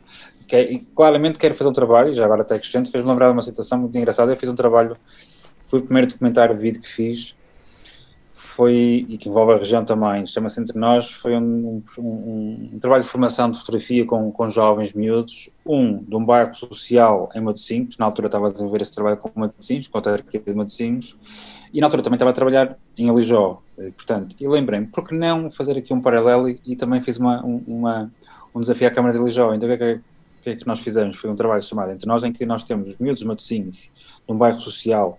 Que 0.47 0.55
é, 0.55 0.81
claramente 0.95 1.39
quero 1.39 1.55
fazer 1.55 1.69
um 1.69 1.73
trabalho, 1.73 2.13
já 2.13 2.25
agora 2.25 2.41
até 2.41 2.55
acrescento, 2.55 2.91
fez-me 2.91 3.09
lembrar 3.09 3.27
de 3.27 3.33
uma 3.33 3.41
situação 3.41 3.79
muito 3.79 3.97
engraçada, 3.97 4.31
eu 4.31 4.37
fiz 4.37 4.49
um 4.49 4.55
trabalho 4.55 4.97
foi 5.71 5.79
o 5.79 5.83
primeiro 5.83 6.09
documentário 6.09 6.53
de 6.53 6.61
vídeo 6.61 6.81
que 6.81 6.89
fiz, 6.89 7.33
foi, 8.35 9.05
e 9.07 9.17
que 9.17 9.29
envolve 9.29 9.53
a 9.53 9.57
região 9.57 9.85
também, 9.85 10.27
chama-se 10.27 10.59
Entre 10.59 10.77
Nós, 10.77 11.09
foi 11.09 11.33
um, 11.37 11.81
um, 11.97 12.69
um, 12.73 12.79
trabalho 12.81 13.03
de 13.03 13.09
formação 13.09 13.49
de 13.49 13.57
fotografia 13.57 14.05
com, 14.05 14.29
com 14.31 14.49
jovens 14.49 14.91
miúdos, 14.91 15.49
um 15.65 15.97
de 15.97 16.13
um 16.13 16.25
bairro 16.25 16.53
social 16.53 17.29
em 17.33 17.39
Matosinhos, 17.39 17.97
na 17.97 18.05
altura 18.05 18.27
estava 18.27 18.47
a 18.47 18.51
desenvolver 18.51 18.81
esse 18.81 18.93
trabalho 18.93 19.15
com 19.15 19.31
Matosinhos, 19.33 19.87
com 19.87 19.97
a 19.97 19.99
autarquia 19.99 20.41
de 20.41 20.53
Matosinhos, 20.53 21.17
e 21.73 21.79
na 21.79 21.87
altura 21.87 22.03
também 22.03 22.17
estava 22.17 22.31
a 22.31 22.33
trabalhar 22.33 22.77
em 22.97 23.09
Alijó, 23.09 23.61
eh, 23.79 23.91
portanto, 23.95 24.35
e 24.37 24.45
lembrei-me, 24.45 24.87
por 24.87 25.07
que 25.07 25.15
não 25.15 25.49
fazer 25.49 25.77
aqui 25.77 25.93
um 25.93 26.01
paralelo 26.01 26.49
e, 26.49 26.59
e 26.65 26.75
também 26.75 26.99
fiz 26.99 27.15
uma, 27.15 27.41
uma, 27.41 28.11
um 28.53 28.59
desafio 28.59 28.89
à 28.89 28.91
Câmara 28.91 29.13
de 29.13 29.21
Alijó, 29.21 29.53
então 29.53 29.69
o 29.73 29.77
que, 29.77 29.83
é 29.83 29.95
que, 29.95 30.01
que 30.43 30.49
é 30.49 30.55
que 30.57 30.67
nós 30.67 30.81
fizemos? 30.81 31.15
Foi 31.15 31.29
um 31.29 31.35
trabalho 31.35 31.63
chamado 31.63 31.91
Entre 31.93 32.05
Nós, 32.05 32.21
em 32.23 32.33
que 32.33 32.45
nós 32.45 32.65
temos 32.65 32.89
os 32.89 32.97
miúdos 32.97 33.23
Matosinhos, 33.23 33.89
num 34.27 34.37
bairro 34.37 34.59
social, 34.59 35.17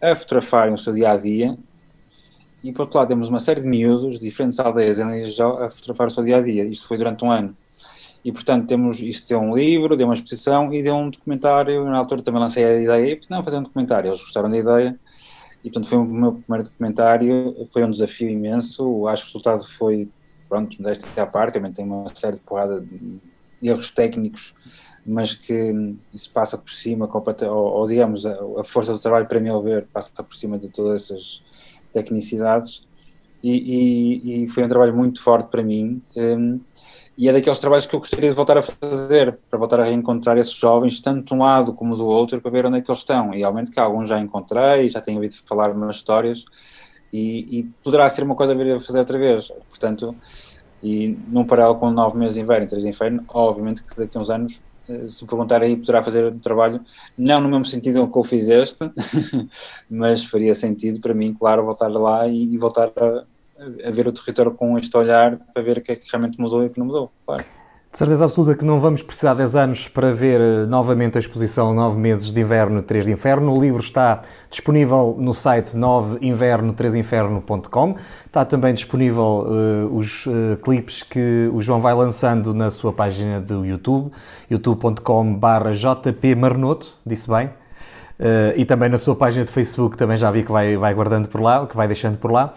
a 0.00 0.14
fotografarem 0.16 0.74
o 0.74 0.78
seu 0.78 0.92
dia 0.92 1.10
a 1.10 1.16
dia, 1.16 1.56
e 2.62 2.72
por 2.72 2.82
outro 2.82 2.98
lado 2.98 3.08
temos 3.08 3.28
uma 3.28 3.40
série 3.40 3.60
de 3.60 3.66
miúdos 3.66 4.18
de 4.18 4.24
diferentes 4.24 4.60
aldeias 4.60 4.98
em 4.98 5.10
Lijó 5.10 5.62
a 5.62 5.70
fotografar 5.70 6.08
o 6.08 6.10
seu 6.10 6.22
dia 6.22 6.36
a 6.36 6.42
dia. 6.42 6.64
Isto 6.64 6.86
foi 6.86 6.98
durante 6.98 7.24
um 7.24 7.30
ano. 7.30 7.56
E 8.22 8.30
portanto 8.30 8.66
temos, 8.66 9.00
isto 9.00 9.28
deu 9.28 9.40
um 9.40 9.56
livro, 9.56 9.96
deu 9.96 10.06
uma 10.06 10.14
exposição 10.14 10.72
e 10.74 10.82
deu 10.82 10.94
um 10.94 11.08
documentário. 11.08 11.84
Na 11.86 11.96
altura 11.96 12.22
também 12.22 12.40
lancei 12.40 12.64
a 12.64 12.78
ideia 12.78 13.14
e 13.14 13.20
não 13.30 13.42
fazer 13.42 13.56
um 13.56 13.62
documentário. 13.62 14.08
Eles 14.08 14.20
gostaram 14.20 14.50
da 14.50 14.58
ideia 14.58 14.98
e 15.64 15.70
portanto 15.70 15.88
foi 15.88 15.98
o 15.98 16.04
meu 16.04 16.32
primeiro 16.32 16.68
documentário. 16.68 17.66
Foi 17.72 17.82
um 17.82 17.90
desafio 17.90 18.28
imenso. 18.28 19.08
Acho 19.08 19.22
que 19.24 19.30
o 19.30 19.32
resultado 19.38 19.66
foi, 19.78 20.06
pronto, 20.46 20.82
desta 20.82 21.26
parte. 21.26 21.54
Também 21.54 21.72
tem 21.72 21.84
uma 21.84 22.14
série 22.14 22.36
de 22.36 22.42
porrada 22.42 22.78
de 22.78 23.20
erros 23.62 23.90
técnicos 23.90 24.54
mas 25.04 25.34
que 25.34 25.74
isso 26.12 26.30
passa 26.30 26.58
por 26.58 26.72
cima, 26.72 27.08
ou, 27.42 27.48
ou 27.50 27.86
digamos, 27.86 28.26
a, 28.26 28.38
a, 28.58 28.64
força 28.64 28.92
do 28.92 28.98
trabalho, 28.98 29.26
para 29.26 29.40
meu 29.40 29.60
ver, 29.62 29.86
passa 29.92 30.22
por 30.22 30.34
cima 30.34 30.58
de 30.58 30.68
todas 30.68 31.04
essas 31.04 31.42
tecnicidades. 31.92 32.86
E, 33.42 33.50
e, 33.50 34.44
e 34.44 34.48
foi 34.48 34.64
um 34.64 34.68
trabalho 34.68 34.94
muito 34.94 35.22
forte 35.22 35.48
para 35.48 35.62
mim. 35.62 36.02
Um, 36.14 36.60
e 37.16 37.28
é 37.28 37.32
daqueles 37.32 37.58
trabalhos 37.58 37.86
que 37.86 37.94
eu 37.94 38.00
gostaria 38.00 38.30
de 38.30 38.36
voltar 38.36 38.56
a 38.56 38.62
fazer, 38.62 39.38
para 39.50 39.58
voltar 39.58 39.80
a 39.80 39.84
reencontrar 39.84 40.38
esses 40.38 40.54
jovens, 40.54 41.00
tanto 41.00 41.26
de 41.26 41.34
um 41.34 41.38
lado 41.38 41.72
como 41.74 41.96
do 41.96 42.06
outro, 42.06 42.40
para 42.40 42.50
ver 42.50 42.66
onde 42.66 42.78
é 42.78 42.80
que 42.80 42.90
eles 42.90 43.00
estão. 43.00 43.34
E 43.34 43.38
realmente 43.38 43.70
que 43.70 43.80
alguns 43.80 44.08
já 44.08 44.18
encontrei, 44.18 44.88
já 44.88 45.00
tenho 45.00 45.18
ouvido 45.18 45.34
falar 45.46 45.70
umas 45.70 45.96
histórias, 45.96 46.44
e, 47.12 47.58
e, 47.58 47.62
poderá 47.82 48.08
ser 48.08 48.22
uma 48.22 48.34
coisa 48.34 48.52
a 48.52 48.56
vir 48.56 48.74
a 48.74 48.80
fazer 48.80 49.00
outra 49.00 49.18
vez. 49.18 49.52
Portanto, 49.68 50.14
e 50.82 51.08
num 51.28 51.44
paralelo 51.44 51.76
com 51.76 51.90
nove 51.90 52.16
meses 52.16 52.34
de 52.34 52.40
inverno 52.40 52.64
e 52.64 52.68
três 52.68 52.82
de 52.82 52.88
inverno, 52.88 53.24
obviamente 53.28 53.82
que 53.82 53.96
daqui 53.96 54.16
a 54.16 54.20
uns 54.20 54.30
anos 54.30 54.60
se 55.08 55.24
perguntar 55.26 55.62
aí, 55.62 55.76
poderá 55.76 56.02
fazer 56.02 56.32
um 56.32 56.38
trabalho, 56.38 56.80
não 57.16 57.40
no 57.40 57.48
mesmo 57.48 57.66
sentido 57.66 58.06
que 58.10 58.18
eu 58.18 58.24
fiz 58.24 58.48
este, 58.48 58.90
mas 59.90 60.24
faria 60.24 60.54
sentido 60.54 61.00
para 61.00 61.14
mim, 61.14 61.34
claro, 61.34 61.64
voltar 61.64 61.88
lá 61.88 62.26
e, 62.28 62.42
e 62.42 62.58
voltar 62.58 62.90
a, 62.96 63.24
a, 63.86 63.90
ver 63.90 64.06
o 64.06 64.12
território 64.12 64.52
com 64.52 64.78
este 64.78 64.96
olhar 64.96 65.38
para 65.52 65.62
ver 65.62 65.78
o 65.78 65.80
que 65.80 65.92
é 65.92 65.96
que 65.96 66.10
realmente 66.10 66.40
mudou 66.40 66.62
e 66.62 66.66
o 66.66 66.70
que 66.70 66.78
não 66.78 66.86
mudou, 66.86 67.10
claro. 67.26 67.44
De 67.92 67.98
certeza 67.98 68.24
absoluta 68.24 68.54
que 68.54 68.64
não 68.64 68.78
vamos 68.78 69.02
precisar 69.02 69.32
de 69.32 69.38
10 69.38 69.56
anos 69.56 69.88
para 69.88 70.14
ver 70.14 70.40
eh, 70.40 70.64
novamente 70.64 71.16
a 71.16 71.18
exposição 71.18 71.74
9 71.74 71.98
meses 71.98 72.32
de 72.32 72.40
inverno, 72.40 72.80
3 72.82 73.04
de 73.04 73.10
inferno. 73.10 73.52
O 73.52 73.60
livro 73.60 73.80
está 73.80 74.22
disponível 74.48 75.16
no 75.18 75.34
site 75.34 75.76
9inverno3inferno.com. 75.76 77.96
Está 78.24 78.44
também 78.44 78.74
disponível 78.74 79.44
uh, 79.44 79.92
os 79.92 80.24
uh, 80.26 80.56
clipes 80.62 81.02
que 81.02 81.50
o 81.52 81.60
João 81.60 81.80
vai 81.80 81.92
lançando 81.92 82.54
na 82.54 82.70
sua 82.70 82.92
página 82.92 83.40
do 83.40 83.66
YouTube, 83.66 84.12
youtube.com.br 84.48 85.72
jpmarnoto, 85.72 86.94
disse 87.04 87.28
bem. 87.28 87.46
Uh, 87.46 88.54
e 88.54 88.64
também 88.64 88.88
na 88.88 88.98
sua 88.98 89.16
página 89.16 89.44
de 89.44 89.50
Facebook, 89.50 89.96
também 89.96 90.16
já 90.16 90.30
vi 90.30 90.44
que 90.44 90.52
vai, 90.52 90.76
vai 90.76 90.94
guardando 90.94 91.26
por 91.26 91.40
lá, 91.40 91.66
que 91.66 91.76
vai 91.76 91.88
deixando 91.88 92.18
por 92.18 92.30
lá. 92.30 92.54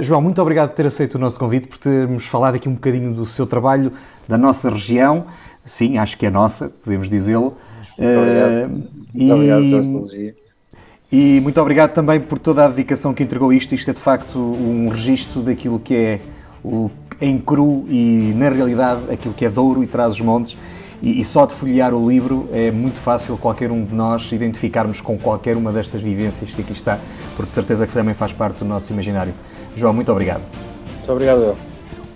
João, 0.00 0.22
muito 0.22 0.40
obrigado 0.40 0.70
por 0.70 0.76
ter 0.76 0.86
aceito 0.86 1.16
o 1.16 1.18
nosso 1.18 1.38
convite, 1.38 1.68
por 1.68 1.76
termos 1.76 2.24
falado 2.24 2.54
aqui 2.54 2.66
um 2.66 2.72
bocadinho 2.72 3.12
do 3.12 3.26
seu 3.26 3.46
trabalho, 3.46 3.92
da 4.28 4.36
nossa 4.38 4.70
região. 4.70 5.26
Sim, 5.64 5.98
acho 5.98 6.16
que 6.16 6.26
é 6.26 6.30
nossa, 6.30 6.68
podemos 6.84 7.08
dizê-lo. 7.08 7.56
Muito 7.98 8.18
obrigado. 8.18 8.50
Uh, 8.50 8.88
muito 9.14 9.34
obrigado 9.34 9.62
pela. 9.62 10.38
E 11.10 11.40
muito 11.40 11.60
obrigado 11.60 11.92
também 11.94 12.20
por 12.20 12.38
toda 12.38 12.66
a 12.66 12.68
dedicação 12.68 13.14
que 13.14 13.22
entregou 13.22 13.52
isto. 13.52 13.74
Isto 13.74 13.90
é 13.90 13.94
de 13.94 14.00
facto 14.00 14.38
um 14.38 14.88
registro 14.88 15.40
daquilo 15.40 15.78
que 15.78 15.94
é 15.94 16.20
o, 16.62 16.90
em 17.20 17.38
cru 17.38 17.86
e 17.88 18.34
na 18.36 18.50
realidade 18.50 19.00
aquilo 19.10 19.32
que 19.32 19.44
é 19.44 19.50
Douro 19.50 19.82
e 19.82 19.86
traz 19.86 20.14
os 20.14 20.20
montes. 20.20 20.56
E, 21.00 21.20
e, 21.20 21.24
só 21.24 21.46
de 21.46 21.54
folhear 21.54 21.94
o 21.94 22.08
livro 22.08 22.48
é 22.52 22.72
muito 22.72 22.98
fácil 22.98 23.38
qualquer 23.38 23.70
um 23.70 23.84
de 23.84 23.94
nós 23.94 24.32
identificarmos 24.32 25.00
com 25.00 25.16
qualquer 25.16 25.56
uma 25.56 25.70
destas 25.70 26.02
vivências 26.02 26.50
que 26.50 26.60
aqui 26.60 26.72
está, 26.72 26.98
porque 27.36 27.50
de 27.50 27.54
certeza 27.54 27.86
que 27.86 27.92
também 27.92 28.14
faz 28.14 28.32
parte 28.32 28.58
do 28.58 28.64
nosso 28.64 28.92
imaginário. 28.92 29.32
João, 29.76 29.94
muito 29.94 30.10
obrigado. 30.10 30.42
Muito 30.96 31.12
obrigado, 31.12 31.38
eu. 31.38 31.67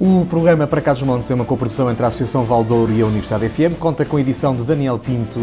O 0.05 0.26
programa 0.26 0.66
Para 0.66 0.80
Cá 0.80 0.94
dos 0.94 1.03
Montes 1.03 1.30
é 1.30 1.34
uma 1.34 1.44
coprodução 1.44 1.88
entre 1.88 2.05
a 2.05 2.09
Associação 2.09 2.44
Valdouro 2.44 2.92
e 2.92 3.00
a 3.00 3.07
Universidade 3.07 3.48
FM. 3.48 3.78
Conta 3.78 4.05
com 4.05 4.16
a 4.16 4.20
edição 4.20 4.53
de 4.53 4.64
Daniel 4.64 4.98
Pinto 4.98 5.38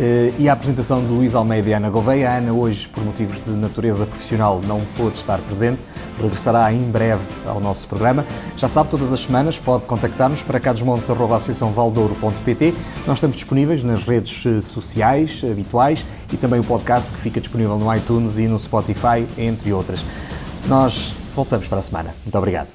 eh, 0.00 0.32
e 0.36 0.48
a 0.48 0.52
apresentação 0.52 1.00
de 1.00 1.06
Luís 1.06 1.32
Almeida 1.32 1.68
e 1.68 1.74
Ana 1.74 1.90
Gouveia. 1.90 2.28
A 2.28 2.38
Ana, 2.38 2.52
hoje, 2.52 2.88
por 2.88 3.04
motivos 3.04 3.36
de 3.44 3.52
natureza 3.52 4.04
profissional, 4.04 4.60
não 4.66 4.80
pôde 4.96 5.18
estar 5.18 5.38
presente. 5.38 5.80
Regressará 6.20 6.72
em 6.72 6.82
breve 6.90 7.22
ao 7.46 7.60
nosso 7.60 7.86
programa. 7.86 8.26
Já 8.56 8.66
sabe, 8.66 8.90
todas 8.90 9.12
as 9.12 9.20
semanas 9.20 9.60
pode 9.60 9.84
contactar-nos 9.84 10.42
para 10.42 10.58
cadosmontes.associaçãovaldouro.pt. 10.58 12.74
Nós 13.06 13.18
estamos 13.18 13.36
disponíveis 13.36 13.84
nas 13.84 14.02
redes 14.02 14.44
eh, 14.44 14.60
sociais 14.60 15.40
habituais 15.48 16.04
e 16.32 16.36
também 16.36 16.58
o 16.58 16.64
podcast 16.64 17.12
que 17.12 17.18
fica 17.18 17.40
disponível 17.40 17.78
no 17.78 17.94
iTunes 17.94 18.38
e 18.38 18.48
no 18.48 18.58
Spotify, 18.58 19.24
entre 19.38 19.72
outras. 19.72 20.04
Nós 20.66 21.14
voltamos 21.36 21.68
para 21.68 21.78
a 21.78 21.82
semana. 21.82 22.12
Muito 22.24 22.36
obrigado. 22.36 22.73